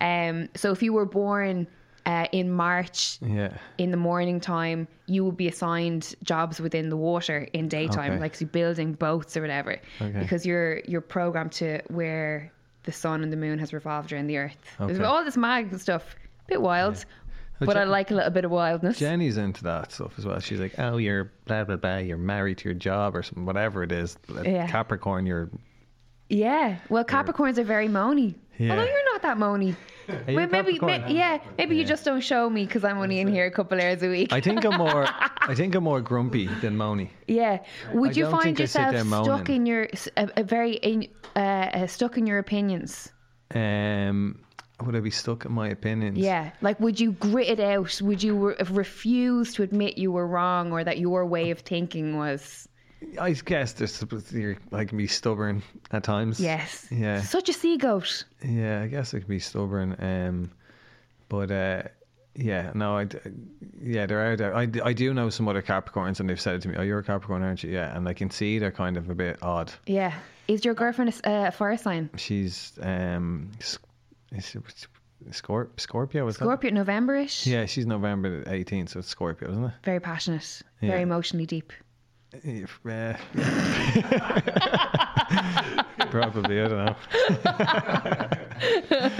[0.00, 1.66] um so if you were born
[2.06, 3.52] uh, in March Yeah.
[3.76, 8.20] in the morning time you would be assigned jobs within the water in daytime Okay.
[8.20, 10.18] like so building boats or whatever Okay.
[10.18, 12.50] because you're you're programmed to where
[12.88, 16.16] the sun and the moon has revolved around the earth there's all this mag stuff
[16.48, 17.04] bit wild
[17.60, 18.98] but I like a little bit of wildness.
[18.98, 20.38] Jenny's into that stuff as well.
[20.40, 21.96] She's like, oh, you're blah blah blah.
[21.98, 24.16] You're married to your job or something, whatever it is.
[24.44, 24.66] Yeah.
[24.68, 25.50] Capricorn, you're.
[26.28, 26.76] Yeah.
[26.88, 28.34] Well, Capricorns are very moany.
[28.58, 28.70] Yeah.
[28.70, 29.74] Although you're not that moany.
[30.08, 33.28] Are Well, maybe, may- yeah, maybe you just don't show me because I'm only in
[33.28, 34.32] here a couple hours a week.
[34.32, 35.06] I think I'm more.
[35.06, 37.10] I think I'm more grumpy than moany.
[37.26, 37.58] yeah.
[37.92, 41.08] Would I you find think I sit yourself stuck in your a, a very in,
[41.36, 43.10] uh, uh, stuck in your opinions?
[43.54, 44.40] Um,
[44.84, 46.18] would I be stuck in my opinions?
[46.18, 46.50] Yeah.
[46.60, 48.00] Like, would you grit it out?
[48.00, 52.16] Would you re- refuse to admit you were wrong or that your way of thinking
[52.16, 52.67] was
[53.20, 56.40] I guess there's you're, I can be stubborn at times.
[56.40, 56.86] yes?
[56.90, 57.20] Yeah.
[57.22, 58.24] Such a sea goat.
[58.44, 59.96] Yeah, I guess it can be stubborn.
[59.98, 60.50] Um,
[61.28, 61.82] but uh,
[62.34, 63.06] yeah, no, I
[63.82, 64.36] yeah, there are.
[64.36, 66.76] There, I, I do know some other Capricorns, and they've said it to me.
[66.76, 67.70] Oh, you're a Capricorn, aren't you?
[67.70, 69.72] Yeah, and I can see they're kind of a bit odd.
[69.86, 70.14] Yeah.
[70.48, 72.10] Is your girlfriend a fire sign?
[72.16, 74.86] She's um, is it
[75.30, 77.44] Scorp- Scorpio, is Scorpio, Novemberish.
[77.46, 79.72] Yeah, she's November 18th, so it's Scorpio, isn't it?
[79.84, 80.62] Very passionate.
[80.80, 81.72] Very emotionally deep.
[82.32, 83.14] If, uh,
[86.10, 86.96] Probably, I don't know.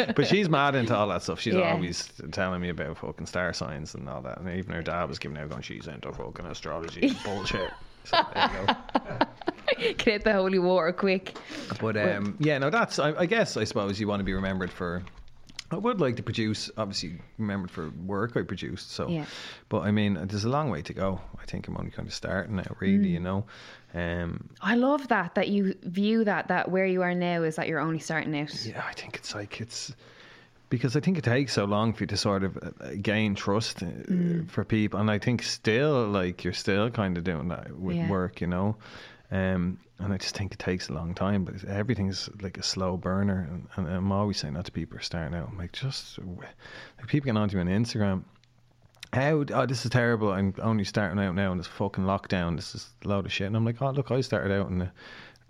[0.15, 1.41] but she's mad into all that stuff.
[1.41, 1.73] She's Yeah.
[1.73, 4.39] always telling me about fucking star signs and all that.
[4.39, 7.71] And even her dad was giving out going, she's into fucking astrology and bullshit.
[8.05, 9.95] So there you go.
[9.99, 11.37] Get the holy water quick.
[11.81, 12.99] But um, yeah, no, that's.
[12.99, 15.03] I, I guess I suppose you want to be remembered for.
[15.71, 18.91] I would like to produce, obviously, remembered for work I produced.
[18.93, 19.27] So, Yeah.
[19.69, 21.21] but I mean, there's a long way to go.
[21.41, 23.09] I think I'm only kind of starting now, really.
[23.09, 23.11] Mm.
[23.11, 23.45] You know,
[23.95, 27.69] um, I love that that you view that that where you are now is that
[27.69, 28.55] you're only starting out.
[28.65, 29.95] yeah, I think it's like it's
[30.71, 33.83] because I think it takes so long for you to sort of uh, gain trust
[33.83, 34.49] uh, Mm.
[34.51, 38.09] for people, and I think still like you're still kind of doing that with Yeah.
[38.09, 38.77] work, you know.
[39.31, 42.97] Um, and I just think it takes a long time, but everything's like a slow
[42.97, 43.49] burner.
[43.51, 45.49] And, and I'm always saying that to people starting out.
[45.51, 48.25] I'm like, just like people get onto me on Instagram.
[49.13, 49.45] How?
[49.53, 50.33] Oh, this is terrible.
[50.33, 52.57] I'm only starting out now in this fucking lockdown.
[52.57, 53.47] This is a load of shit.
[53.47, 54.91] And I'm like, oh, look, I started out in the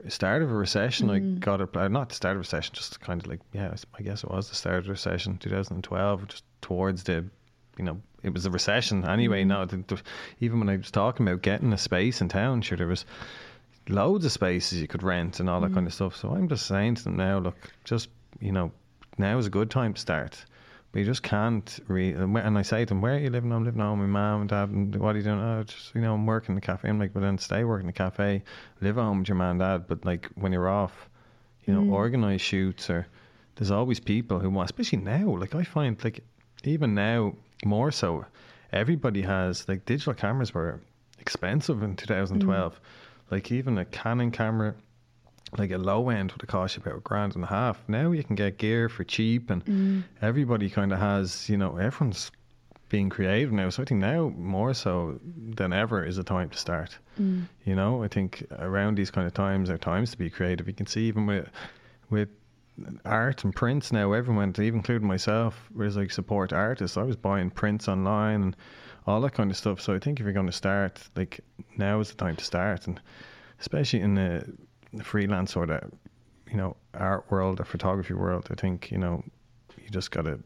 [0.09, 1.11] start of a recession.
[1.11, 3.75] I got it, uh, not the start of a recession, just kind of like, yeah,
[3.99, 7.25] I guess it was the start of the recession, 2012, just towards the,
[7.77, 9.45] you know, it was a recession anyway.
[9.45, 10.01] No, the, the,
[10.41, 13.05] even when I was talking about getting a space in town, sure, there was
[13.89, 16.17] loads of spaces you could rent and all that kind of stuff.
[16.17, 18.09] So I'm just saying to them now, look, just,
[18.41, 18.73] you know,
[19.19, 20.45] now is a good time to start.
[20.93, 23.53] But you just can't re and I say to them, Where are you living?
[23.53, 25.39] I'm living at home with my mum and dad and what are you doing?
[25.39, 26.89] Oh, just you know, I'm working in the cafe.
[26.89, 28.43] I'm like, Well then stay working in the cafe,
[28.81, 31.11] live at home with your mum and dad, but like when you're off,
[31.67, 31.93] you know, mm.
[31.93, 33.07] organise shoots or
[33.57, 36.25] there's always people who want especially now, like I find like
[36.65, 37.35] even now
[37.67, 38.25] more so,
[38.73, 40.81] everybody has like digital cameras were
[41.19, 41.99] expensive in mm.
[41.99, 42.81] 2012.
[43.31, 44.75] Like even a Canon camera,
[45.57, 47.83] like a low end would have cost you about a grand and a half.
[47.89, 50.05] Now you can get gear for cheap, and mm.
[50.23, 52.31] everybody kind of has, you know, everyone's
[52.89, 53.69] being creative now.
[53.71, 56.99] So I think now more so than ever is the time to start.
[57.21, 57.47] Mm.
[57.65, 60.67] You know, I think around these kind of times are times to be creative.
[60.67, 61.49] You can see even with
[62.11, 62.29] with
[63.05, 66.97] art and prints now, everyone, even including myself, was like support artists.
[66.97, 68.57] I was buying prints online and
[69.09, 69.81] all that kind of stuff.
[69.81, 71.41] So I think if you're going to start, like
[71.79, 73.01] now is the time to start, and
[73.59, 74.45] especially in the,
[74.93, 75.91] the freelance sort of,
[76.51, 79.25] you know, art world or photography world, I think you know,
[79.83, 80.39] you just got to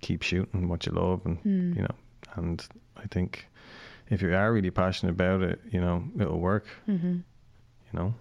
[0.00, 1.94] keep shooting what you love, and you know,
[2.34, 3.46] and I think
[4.10, 6.66] if you are really passionate about it, you know, it'll work.
[6.88, 7.18] Mm-hmm.
[7.92, 8.14] You know.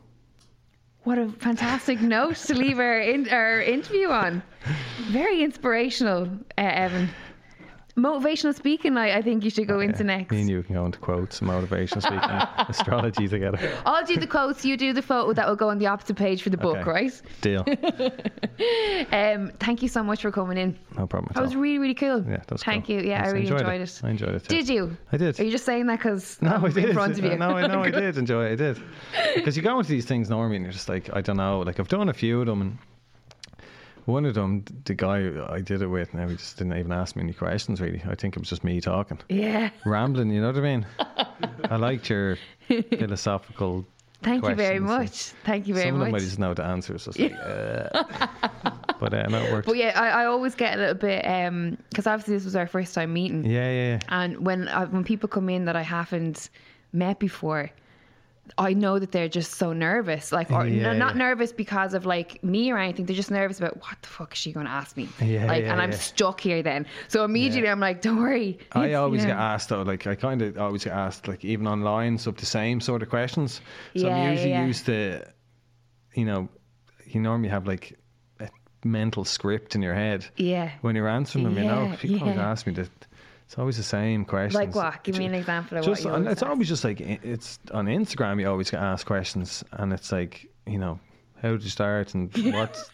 [1.05, 4.43] What a fantastic note to leave our in, our interview on.
[5.09, 6.25] Very inspirational,
[6.55, 7.09] uh, Evan.
[7.95, 10.31] Motivational speaking, I, I think you should go into next.
[10.31, 12.19] Me and you can go into quotes, motivation speaking,
[12.67, 13.59] astrology together.
[13.85, 16.41] I'll do the quotes, you do the photo that will go on the opposite page
[16.41, 16.89] for the book, Okay.
[16.89, 17.21] right?
[17.41, 17.63] Deal.
[19.11, 20.77] Um, thank you so much for coming in.
[20.97, 21.45] No problem at That all.
[21.45, 22.23] was really, really cool.
[22.23, 22.95] Yeah, that was Thank cool.
[22.95, 23.01] you.
[23.01, 23.89] Yeah, Yes, I really enjoyed enjoyed, it.
[23.89, 24.01] it.
[24.03, 24.55] I enjoyed it too.
[24.55, 24.97] Did you?
[25.11, 25.39] I did.
[25.39, 26.85] Are you just saying that because No, I I'm did.
[26.85, 27.35] in front of you?
[27.37, 28.51] No, I know I did enjoy it.
[28.53, 28.79] I did.
[29.35, 31.59] Because you go into these things normally and you're just like, I don't know.
[31.59, 32.77] Like, I've done a few of them and
[34.05, 37.15] one of them, the guy I did it with, now he just didn't even ask
[37.15, 38.01] me any questions really.
[38.07, 39.19] I think it was just me talking.
[39.29, 39.69] Yeah.
[39.85, 40.85] Rambling, you know what I mean?
[41.69, 42.37] I liked your
[42.67, 43.85] philosophical
[44.23, 45.33] Thank you very much.
[45.43, 46.21] Thank you very Some of them I much.
[46.21, 47.07] just know the answers.
[47.07, 48.03] Like, uh.
[48.99, 49.67] but uh, no, it worked.
[49.67, 51.23] But yeah, I, I always get a little bit
[51.89, 53.99] because obviously this was our first time meeting, Yeah, yeah, yeah.
[54.09, 56.49] and when I, when people come in that I haven't
[56.93, 57.69] met before,
[58.57, 60.31] I know that they're just so nervous.
[60.31, 61.19] Like, or Yeah, no, not yeah.
[61.23, 63.05] nervous because of like me or anything.
[63.05, 65.07] They're just nervous about what the fuck is she going to ask me?
[65.21, 66.85] Yeah, like, yeah, and I'm stuck here then.
[67.07, 68.59] So immediately I'm like, don't worry.
[68.73, 69.27] I always yeah.
[69.27, 72.45] get asked though, like I kind of always get asked, like even online, so the
[72.45, 73.61] same sort of questions.
[73.95, 75.25] So I'm usually used to,
[76.13, 76.49] you know,
[77.05, 77.97] you normally have like
[78.41, 78.49] a
[78.83, 80.71] mental script in your head Yeah.
[80.81, 81.57] when you're answering them.
[81.57, 82.89] you know, people always ask me that.
[83.53, 84.55] It's always the same questions.
[84.55, 85.03] Like what?
[85.03, 86.49] Give me an example of what just you and always it's ask.
[86.49, 88.41] always just like it's on Instagram.
[88.41, 90.99] You always get asked questions, and it's like you know.
[91.35, 92.89] How did you start and what's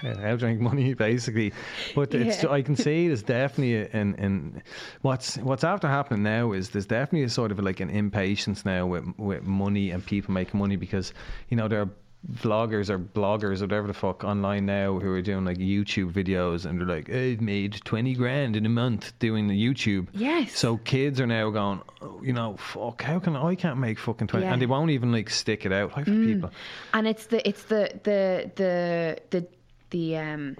[0.00, 1.52] how do you make money basically?
[1.94, 4.62] But it's I can see there's definitely in in
[5.02, 8.86] what's what's after happening now is there's definitely a sort of like an impatience now
[8.86, 11.12] with with money and people making money because
[11.50, 11.90] you know there are
[12.32, 16.64] vloggers or bloggers or whatever the fuck online now who are doing like YouTube videos
[16.64, 20.56] and they're like I've made 20 grand in a month doing the YouTube Yes.
[20.58, 24.26] so kids are now going oh, you know fuck how can I can't make fucking
[24.28, 24.50] 20 Yeah.
[24.50, 24.52] Mm.
[24.54, 26.50] and they won't even like stick it out like for people
[26.94, 29.46] and it's the it's the the the the
[29.90, 30.56] the um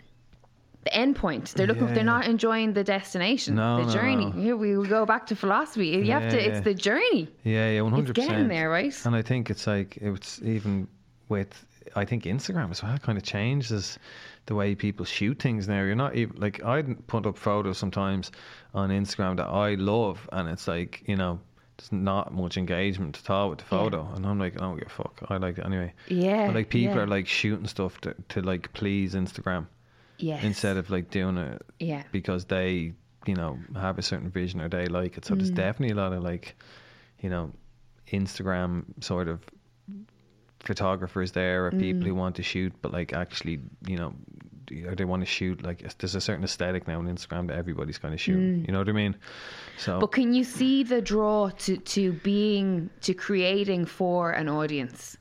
[0.85, 1.55] the end point.
[1.57, 1.89] They're looking.
[1.89, 1.95] Yeah.
[1.95, 4.27] They're not enjoying the destination, No, the journey.
[4.27, 4.33] no.
[4.33, 5.87] Here we go back to philosophy.
[5.87, 6.37] You have to.
[6.37, 7.27] Yeah, It's the journey.
[7.43, 8.33] Yeah, yeah, one hundred percent.
[8.33, 8.95] getting there, right?
[9.07, 10.87] And I think it's like it's even
[11.35, 11.53] with
[11.95, 13.99] I think Instagram as well kind of changes
[14.47, 15.83] the way people shoot things now.
[15.83, 18.33] You're not even like I'd put up photos sometimes
[18.73, 21.41] on Instagram that I love, and it's like you know.
[21.77, 24.87] There's not much engagement at all with the photo, and I'm like, I don't give
[24.87, 25.25] a fuck.
[25.29, 25.93] I like it anyway.
[26.07, 27.03] Yeah, But like people yeah.
[27.03, 29.67] are like shooting stuff to, to like please Instagram
[30.17, 30.45] Yes.
[30.45, 32.05] instead of like doing it Yeah.
[32.13, 32.93] because they
[33.27, 35.39] you know have a certain vision or they like it so Mm.
[35.39, 36.55] there's definitely a lot of like
[37.25, 37.51] you know
[38.13, 39.41] instagram sort of
[40.67, 42.07] photographers there or people Mm.
[42.07, 44.15] who want to shoot but like actually you know
[44.87, 47.99] or they want to shoot like there's a certain aesthetic now on instagram that everybody's
[47.99, 49.15] kind of shooting you know what i mean
[49.77, 50.01] so Mm.
[50.01, 55.19] But can you see the draw to to being to creating for an audience?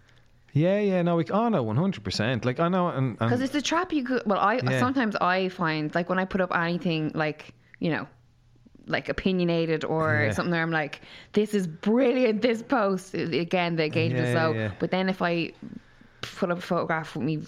[0.53, 3.61] yeah yeah no we, oh no 100% like i know and, and Because it's a
[3.61, 4.21] trap you could.
[4.25, 4.79] Well, I Yeah.
[4.79, 8.05] sometimes I find like when I put up anything like you know,
[8.87, 10.33] like opinionated or Yeah.
[10.33, 11.01] something where I'm like,
[11.33, 12.41] this is brilliant.
[12.41, 14.53] This post again, the engagement is Yeah, low.
[14.53, 14.71] yeah.
[14.79, 15.51] But then if I
[16.21, 17.39] put up a photograph with me.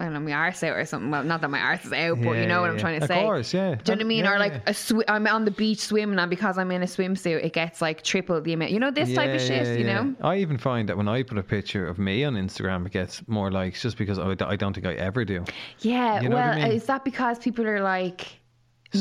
[0.00, 1.08] I don't know, my arse out or something.
[1.12, 3.08] Well, not that my arse is out, but you know what I'm trying to of
[3.08, 3.20] say.
[3.20, 3.76] Of course, yeah.
[3.76, 4.26] Do you know what I mean?
[4.26, 7.44] Or like a sw- I'm on the beach swimming, and because I'm in a swimsuit,
[7.44, 8.72] it gets like triple the amount.
[8.72, 9.78] You know this type of shit.
[9.78, 10.12] you know?
[10.20, 13.22] I even find that when I put a picture of me on Instagram, it gets
[13.28, 15.44] more likes just because I, I don't think I ever do.
[15.78, 16.20] Yeah.
[16.22, 16.72] You know well, I mean?
[16.72, 18.40] is that because people are like,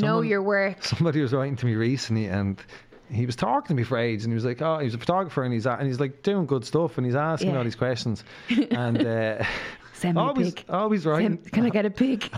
[0.01, 0.83] know your work?
[0.83, 2.61] Somebody was writing to me recently, and
[3.11, 5.43] he was talking to me for ages, and he was like, "Oh, he's a photographer,
[5.43, 7.57] and he's and he's like doing good stuff, and he's asking Yeah.
[7.57, 8.23] all these questions,
[8.71, 9.43] and uh,
[9.93, 10.65] Send me always, a pic.
[10.69, 12.29] always writing." Send- Can I get a pic?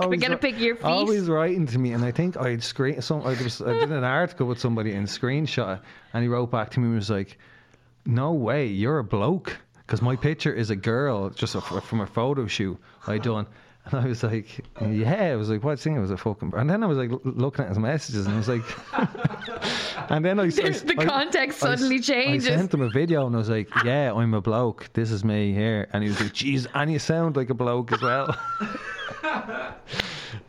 [0.00, 0.84] Always get a pic your feet?
[0.84, 3.22] Always writing to me, and I think I'd screen some.
[3.22, 5.80] I, was, I did an article with somebody and screenshot,
[6.14, 7.38] and he wrote back to me and was like,
[8.06, 12.06] "No way, you're a bloke." Because my picture is a girl, just a, from a
[12.06, 13.46] photo shoot I done,
[13.86, 16.52] and I was like, "Yeah." I was like, "What thing?" It was a fucking.
[16.56, 18.62] And then I was like looking at his messages, and I was like,
[20.10, 22.48] and then I, I The I- context I suddenly changes.
[22.48, 24.88] I sent him a video, and I was like, "Yeah, I'm a bloke.
[24.92, 27.92] This is me here," and he was like, "Jeez, and you sound like a bloke
[27.92, 28.36] as well."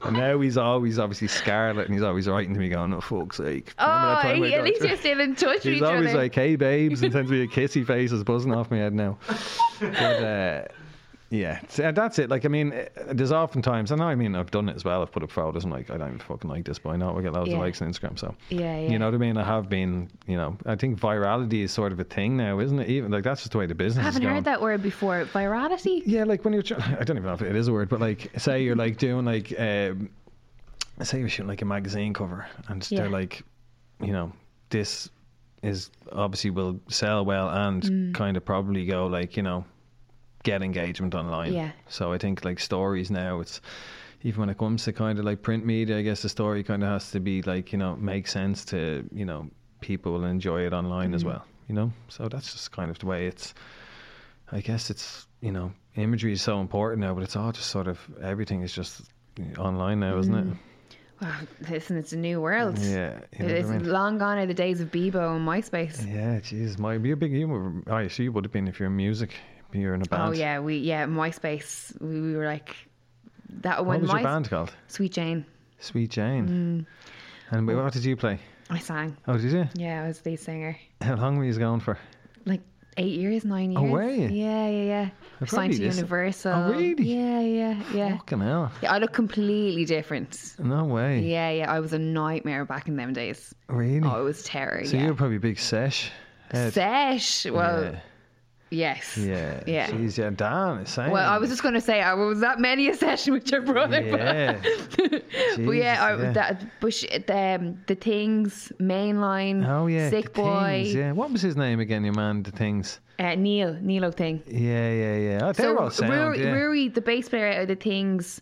[0.06, 3.38] And now he's always obviously scarlet, and he's always writing to me, going, "Oh fuck's
[3.38, 6.18] sake!" Oh, he- at least you?" you're still in touch with He's always other.
[6.20, 9.18] like, "Hey, babes," and sends me a kissy face, is buzzing off my head now.
[9.80, 10.64] But uh,
[11.34, 12.30] yeah, so that's it.
[12.30, 15.02] Like, I mean, uh, there's oftentimes, and I mean, I've done it as well.
[15.02, 15.64] I've put up photos.
[15.66, 17.56] I'm like, I don't even fucking like this, but I know I get loads Yeah.
[17.56, 18.20] of likes on Instagram.
[18.20, 18.92] So Yeah, yeah.
[18.92, 19.36] you know what I mean.
[19.38, 22.80] I have been, you know, I think virality is sort of a thing now, isn't
[22.80, 22.88] it?
[22.90, 25.26] Even like that's just the way the business I haven't heard that word before.
[25.26, 26.04] Virality?
[26.06, 26.64] Yeah, like when you're,
[27.00, 29.26] I don't even know if it is a word, but like, say you're like doing
[29.26, 30.10] like, um,
[31.02, 33.00] say you're shooting like a magazine cover, and Yeah.
[33.02, 33.42] they're like,
[34.00, 34.32] you know,
[34.70, 35.10] this
[35.64, 38.14] is obviously will sell well and Mm.
[38.14, 39.64] kind of probably go like, you know,
[40.44, 41.54] get engagement online.
[41.54, 41.72] Yeah.
[41.88, 43.62] So I think like stories now, it's
[44.24, 46.84] even when it comes to kind of like print media, I guess the story kind
[46.84, 49.50] of has to be like, you know, make sense to, you know,
[49.82, 51.16] people will enjoy it online Mm.
[51.16, 51.92] as well, you know?
[52.08, 53.54] So that's just kind of the way it's,
[54.52, 57.88] I guess it's, you know, imagery is so important now, but it's all just sort
[57.88, 59.02] of, everything is just
[59.58, 60.58] online now, isn't it?
[61.22, 61.36] Wow,
[61.70, 62.78] listen, it's a new world.
[62.80, 63.20] Yeah.
[63.38, 63.90] You know it's I mean?
[63.92, 66.06] long gone are the days of Bebo and MySpace.
[66.08, 68.88] Yeah, jeez, my you're a big you I see you would have been if you're
[68.90, 69.34] in music.
[69.74, 70.24] You're in a oh, band.
[70.24, 72.00] Oh yeah, we yeah MySpace.
[72.02, 72.76] We, we were like
[73.62, 74.74] that What was my your band called?
[74.88, 75.46] Sweet Jane.
[75.80, 76.48] Sweet Jane.
[76.48, 76.86] Mm.
[77.52, 77.84] And Oh.
[77.84, 78.40] what did you play?
[78.70, 79.18] I sang.
[79.28, 79.68] Oh, did you?
[79.76, 80.78] Yeah, I was lead singer.
[81.02, 81.98] How long were you going for?
[82.46, 82.62] Like
[82.98, 83.90] eight years, nine oh, years.
[83.90, 84.28] Oh, were you?
[84.30, 85.10] Yeah, yeah, yeah.
[85.42, 86.54] I Signed to Universal.
[86.54, 87.04] Oh, really?
[87.04, 88.18] Yeah, yeah, yeah.
[88.18, 88.72] Fucking hell.
[88.82, 90.56] Yeah, I look completely different.
[90.58, 91.20] No way.
[91.20, 91.72] Yeah, yeah.
[91.72, 93.54] I was a nightmare back in them days.
[93.68, 94.08] Really?
[94.08, 94.86] Oh, it was terror.
[94.86, 95.04] so yeah.
[95.04, 96.12] you were probably a big sesh.
[96.52, 96.74] head.
[96.74, 97.46] Sesh.
[97.46, 98.00] Well, Yeah.
[98.74, 99.18] Yes.
[99.18, 99.64] Yeah.
[99.68, 99.90] Yeah.
[99.90, 101.12] Jeez, yeah, Dan is saying.
[101.12, 103.62] Well, I was just going to say, I was that many a session with your
[103.62, 104.02] brother.
[104.02, 104.60] Yeah.
[104.98, 105.24] But,
[105.66, 106.32] but yeah, I, yeah.
[106.32, 109.68] that but sh- the, um, the things mainline.
[109.68, 110.84] Oh yeah, sick boy.
[110.84, 112.04] Things, yeah, what was his name again?
[112.04, 113.00] Your man, the things.
[113.20, 114.42] Uh, Neil, Neilo thing.
[114.48, 115.40] Yeah, yeah, yeah.
[115.44, 116.12] Oh, they're So all sound.
[116.12, 116.46] Ruri, yeah.
[116.46, 118.42] Ruri, the bass player out of the things,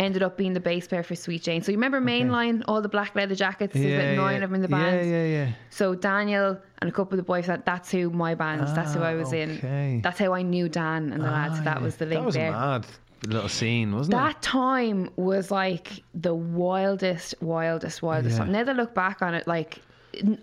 [0.00, 1.62] ended up being the bass player for Sweet Jane.
[1.62, 3.74] So you remember Mainline, all the black leather jackets.
[3.74, 4.44] There's about nine yeah.
[4.44, 5.08] of them in the band.
[5.10, 5.26] yeah, yeah.
[5.46, 5.52] yeah.
[5.70, 8.60] So Daniel and a couple of the boys, that, that's who my band.
[8.76, 9.42] that's who Ah, I was okay.
[9.94, 10.00] in.
[10.02, 11.56] That's how I knew Dan and the lads.
[11.58, 11.82] Ah, That yeah.
[11.82, 12.52] was the link That was there.
[12.52, 12.86] mad
[13.26, 14.16] little scene, wasn't it?
[14.18, 18.44] That time was like the wildest, wildest, wildest Yeah.
[18.44, 18.52] time.
[18.52, 19.80] Now that I look back on it, like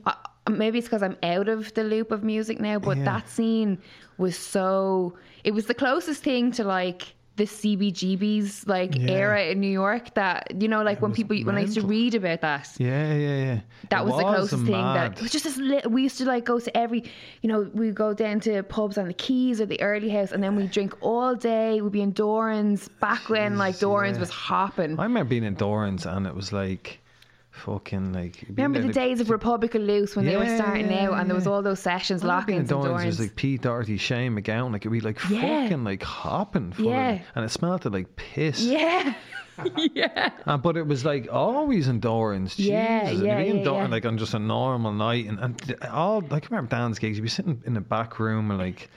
[0.05, 0.13] uh,
[0.49, 3.05] maybe it's because I'm out of the loop of music now, but Yeah.
[3.05, 3.77] that scene
[4.17, 5.15] was so.
[5.45, 9.11] It was the closest thing to like the CBGB's like Yeah.
[9.11, 11.85] era in New York that you know, like when was people when I used to
[11.85, 12.69] read about that.
[12.77, 13.59] Yeah, yeah, yeah.
[13.89, 14.71] That It was, the closest thing.
[14.71, 15.91] That it was just this little.
[15.91, 17.03] We used to like go to every,
[17.41, 20.41] you know, we go down to pubs on the Quays or the Early House, and
[20.41, 21.81] then we drink all day.
[21.81, 24.21] We'd be in Doran's back when like Doran's yeah.
[24.21, 24.97] was hopping.
[24.99, 26.99] I remember being in Dorans and it was like
[27.55, 28.45] fucking like.
[28.49, 31.35] Remember the days of Republic of Loose when they were starting yeah, out, and there
[31.35, 33.97] was all those sessions, I remember in lock-ins and Dorans, It was like Pete Doherty,
[33.97, 35.63] Shane MacGowan, like it'd be like Yeah.
[35.63, 37.19] fucking like hopping, full Yeah.
[37.35, 38.61] and it smelled like piss.
[38.61, 39.13] yeah,
[39.93, 40.31] yeah.
[40.45, 42.59] Uh, but it was like always in.
[42.59, 43.23] Yeah, Jesus.
[43.23, 43.95] yeah, and you'd be in yeah, Doran, yeah.
[43.95, 47.17] like on just a normal night, and, and all like I remember Dan's gigs.
[47.17, 48.89] You'd be sitting in the back room and like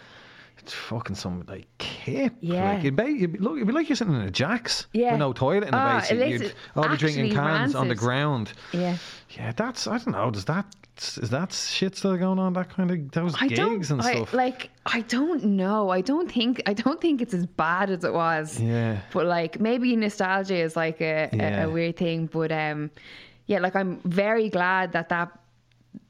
[0.59, 2.35] it's fucking some like kip.
[2.41, 2.73] Yeah.
[2.75, 5.13] like, you'd be, you'd be, look, it'd be like you're sitting in a Jack's Yeah.
[5.13, 6.11] with no toilet in the Ah, base.
[6.11, 8.53] it You'd all be drinking cans on the ground.
[8.73, 8.97] Yeah.
[9.31, 10.31] Yeah, that's I don't know.
[10.31, 10.67] Does that
[10.99, 12.55] is that shit still going on?
[12.55, 14.33] That kind of those I gigs and I, stuff.
[14.35, 14.71] like.
[14.87, 15.91] I don't know.
[15.91, 16.61] I don't think.
[16.67, 18.59] I don't think it's as bad as it was.
[18.59, 18.99] yeah.
[19.13, 21.65] But like maybe nostalgia is like a, Yeah.
[21.65, 22.27] a, a weird thing.
[22.27, 22.91] But um,
[23.47, 25.38] yeah, like I'm very glad that that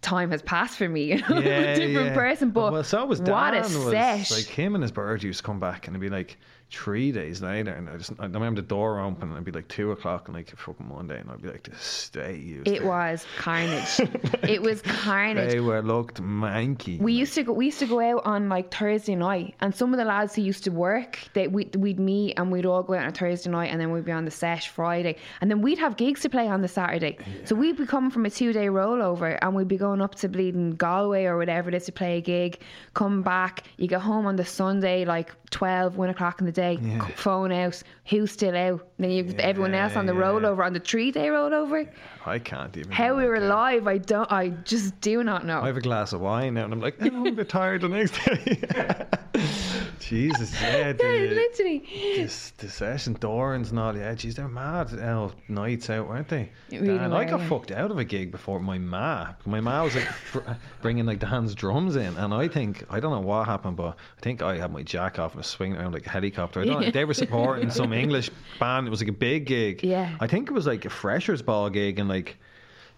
[0.00, 0.98] time has passed for me.
[1.08, 1.40] You know?
[1.40, 2.14] Yeah, a different yeah.
[2.14, 2.50] person.
[2.50, 3.34] But well, so was Dan.
[3.34, 4.30] what a was, set!
[4.30, 6.36] Like him and his bird used to come back and it'd be like
[6.70, 9.68] three days later, and I just I remember the door open and it'd be like
[9.68, 13.26] two o'clock on like fucking Monday, and I'd be like, "This state you." it was
[13.38, 14.00] carnage.
[14.42, 15.50] it was carnage.
[15.50, 16.98] They were looked manky.
[17.00, 17.52] We used to go.
[17.52, 20.42] We used to go out on like Thursday night, and some of the lads who
[20.42, 23.50] used to work, they we we'd meet and we'd all go out on a Thursday
[23.50, 26.28] night, and then we'd be on the set Friday, and then we'd have gigs to
[26.28, 27.16] play on the Saturday.
[27.44, 30.28] So we'd be coming from a two day rollover, and we'd be going up to
[30.28, 32.60] bleeding Galway or whatever it is to play a gig.
[32.94, 36.78] Come back, you get home on the Sunday like 12, 1 o'clock in the day.
[36.82, 37.06] Yeah.
[37.14, 37.80] Phone out,
[38.10, 38.80] who's still out?
[38.98, 40.22] Then you everyone else on the yeah.
[40.22, 41.88] rollover on the three day rollover.
[42.28, 42.92] I can't even.
[42.92, 44.30] How we were alive, I don't.
[44.30, 45.60] I just do not know.
[45.60, 47.80] I have a glass of wine now, and I'm like, oh, I'm a bit tired
[47.80, 49.06] the next day.
[50.00, 51.84] Jesus, yeah, the, literally.
[52.16, 56.50] this, the session, Dorans and all, yeah, geez, they're mad oh, nights out, weren't they?
[56.70, 57.48] Really Dan, I got yeah.
[57.48, 59.34] fucked out of a gig before my ma.
[59.44, 60.40] My ma was like br-
[60.80, 64.20] bringing like Dan's drums in, and I think I don't know what happened, but I
[64.22, 66.60] think I had my jack off and was swinging around like a helicopter.
[66.60, 68.86] I don't know, they were supporting some English band.
[68.86, 69.84] It was like a big gig.
[69.84, 70.16] Yeah.
[70.20, 72.17] I think it was like a freshers ball gig and like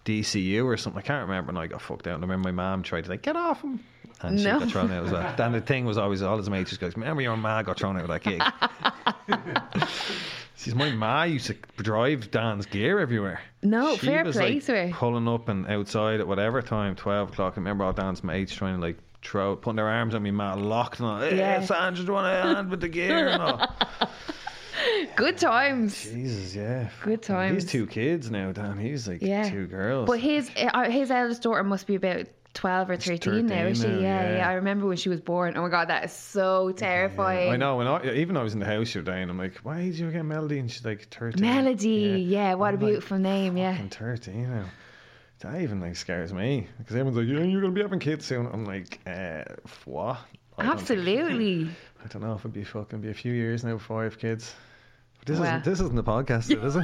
[0.05, 0.99] DCU or something.
[1.01, 1.49] I can't remember.
[1.51, 2.15] And I got fucked out.
[2.15, 3.79] And I remember my mom tried to like get off him.
[4.21, 4.59] And she No.
[4.59, 5.33] got thrown out as well.
[5.37, 7.97] Then the thing was always all his mates just goes, Remember your ma got thrown
[7.97, 9.87] out of that gig.
[10.57, 13.41] She's my ma used to drive Dan's gear everywhere.
[13.63, 14.91] No, she fair was play like to her.
[14.93, 17.53] pulling up and outside at whatever time, twelve o'clock.
[17.55, 20.53] I remember all Dan's mates trying to like throw putting their arms on me, ma
[20.53, 21.61] locked and all, hey, Yeah.
[21.61, 23.75] Sandra, do you want a hand with the gear and all?
[25.15, 26.03] Good times.
[26.03, 26.89] Jesus, yeah.
[27.03, 28.77] Good Fucking- He's two kids now, Dan.
[28.77, 29.49] He's like Yeah.
[29.49, 30.07] two girls.
[30.07, 33.87] But his uh, his eldest daughter must be about twelve or thirteen, now, is she?
[33.87, 34.49] now, yeah, yeah, yeah.
[34.49, 35.55] I remember when she was born.
[35.55, 37.51] Oh my god, that is so terrifying.
[37.51, 37.77] I know.
[37.77, 39.81] When I, even I was in the house the other day, and I'm like, "Why
[39.83, 41.41] did you get Melody?" And she's like, 13.
[41.41, 43.73] Melody, yeah, what a I'm like, beautiful name, yeah.
[43.73, 44.65] Fucking 13 now.
[45.39, 48.45] That even like scares me because everyone's like, "Yeah, you're gonna be having kids soon."
[48.47, 49.43] I'm like, uh,
[49.85, 50.17] "What?"
[50.57, 51.67] I don't Absolutely.
[52.03, 54.19] I don't know if it'd be fucking be a few years now before I have
[54.19, 54.53] kids.
[55.21, 55.49] But this Well.
[55.49, 56.83] isn't this isn't the podcast, is it?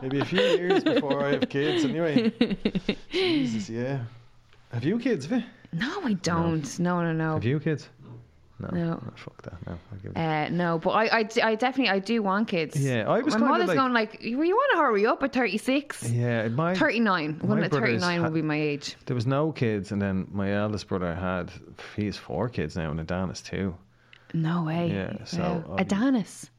[0.02, 2.30] It'd a few years before I have kids anyway.
[3.10, 4.00] Jesus, yeah.
[4.72, 5.26] Have you kids?
[5.26, 5.46] Have you?
[5.72, 6.78] No, I don't.
[6.78, 7.34] No, no, no.
[7.34, 7.88] Have you kids?
[8.58, 8.68] No.
[8.72, 9.00] No.
[9.06, 9.66] Oh, fuck that.
[9.66, 9.72] No.
[9.92, 10.18] I'll give it.
[10.18, 12.74] Uh, no, but I, I, d- I definitely, I do want kids.
[12.80, 15.32] Yeah, I was My mother's like- going like, well, you want to hurry up at
[15.34, 16.10] 36?
[16.10, 17.40] yeah, my 39.
[17.42, 18.96] my One at brothers 39 ha- will be my age.
[19.06, 21.50] There was no kids, and then my eldest brother had
[21.96, 23.74] he has four kids now, and Dan is two.
[24.34, 24.90] No way.
[24.92, 25.72] Yeah, so, Wow.
[25.74, 26.50] um, Adonis.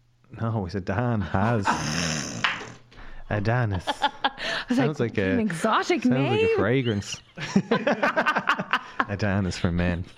[0.41, 1.65] No, he said Dan has
[3.29, 3.85] Adonis.
[4.69, 6.31] Sounds like, like a- an exotic Sounds name.
[6.31, 7.21] like a fragrance.
[9.09, 10.03] Adonis for men.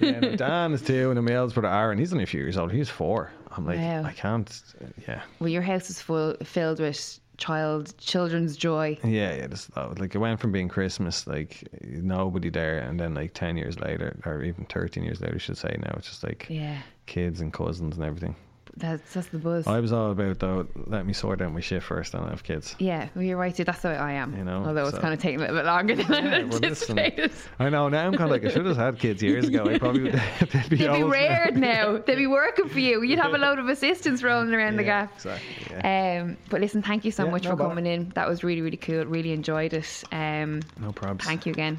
[0.00, 2.40] yeah, no, Dan is two, and then my eldest brother Aaron, he's only a few
[2.40, 2.70] years old.
[2.72, 3.30] He's four.
[3.50, 4.04] I'm like, Wow.
[4.04, 4.62] I can't.
[5.08, 8.96] Yeah, well, your house is full, filled with child, children's joy.
[9.02, 9.46] Yeah, yeah.
[9.48, 13.56] Just oh, like it went from being Christmas, like nobody there, and then like ten
[13.56, 16.78] years later, or even thirteen years later, I should say now, it's just like Yeah,
[17.06, 18.36] kids and cousins and everything.
[18.76, 19.66] That's that's the buzz.
[19.66, 20.66] I was all about though.
[20.86, 22.74] Let me sort out my shit first, and I have kids.
[22.78, 23.54] yeah, well, you're right.
[23.54, 23.64] Too.
[23.64, 24.36] That's the way I am.
[24.36, 26.44] You know, although it's so- kind of taking a little bit longer than I Yeah,
[26.44, 27.32] listen, anticipated.
[27.58, 28.06] I know now.
[28.06, 29.66] I'm kind of like I should have had kids years ago.
[29.66, 30.12] I probably would.
[30.40, 31.98] they'd be, They'd be old now.
[31.98, 33.02] They'd be working for you.
[33.02, 35.14] You'd have a load of assistants rolling around the Yeah, gap.
[35.16, 35.66] Exactly.
[35.70, 36.22] Yeah.
[36.22, 37.68] Um, but listen, thank you so much no for bother.
[37.74, 38.10] coming in.
[38.14, 39.04] That was really, really cool.
[39.04, 40.04] Really enjoyed it.
[40.12, 41.24] Um, no problems.
[41.24, 41.78] thank you again.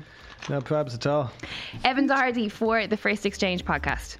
[0.49, 1.31] No problems at all.
[1.83, 4.19] Evan Doherty for the First Exchange podcast.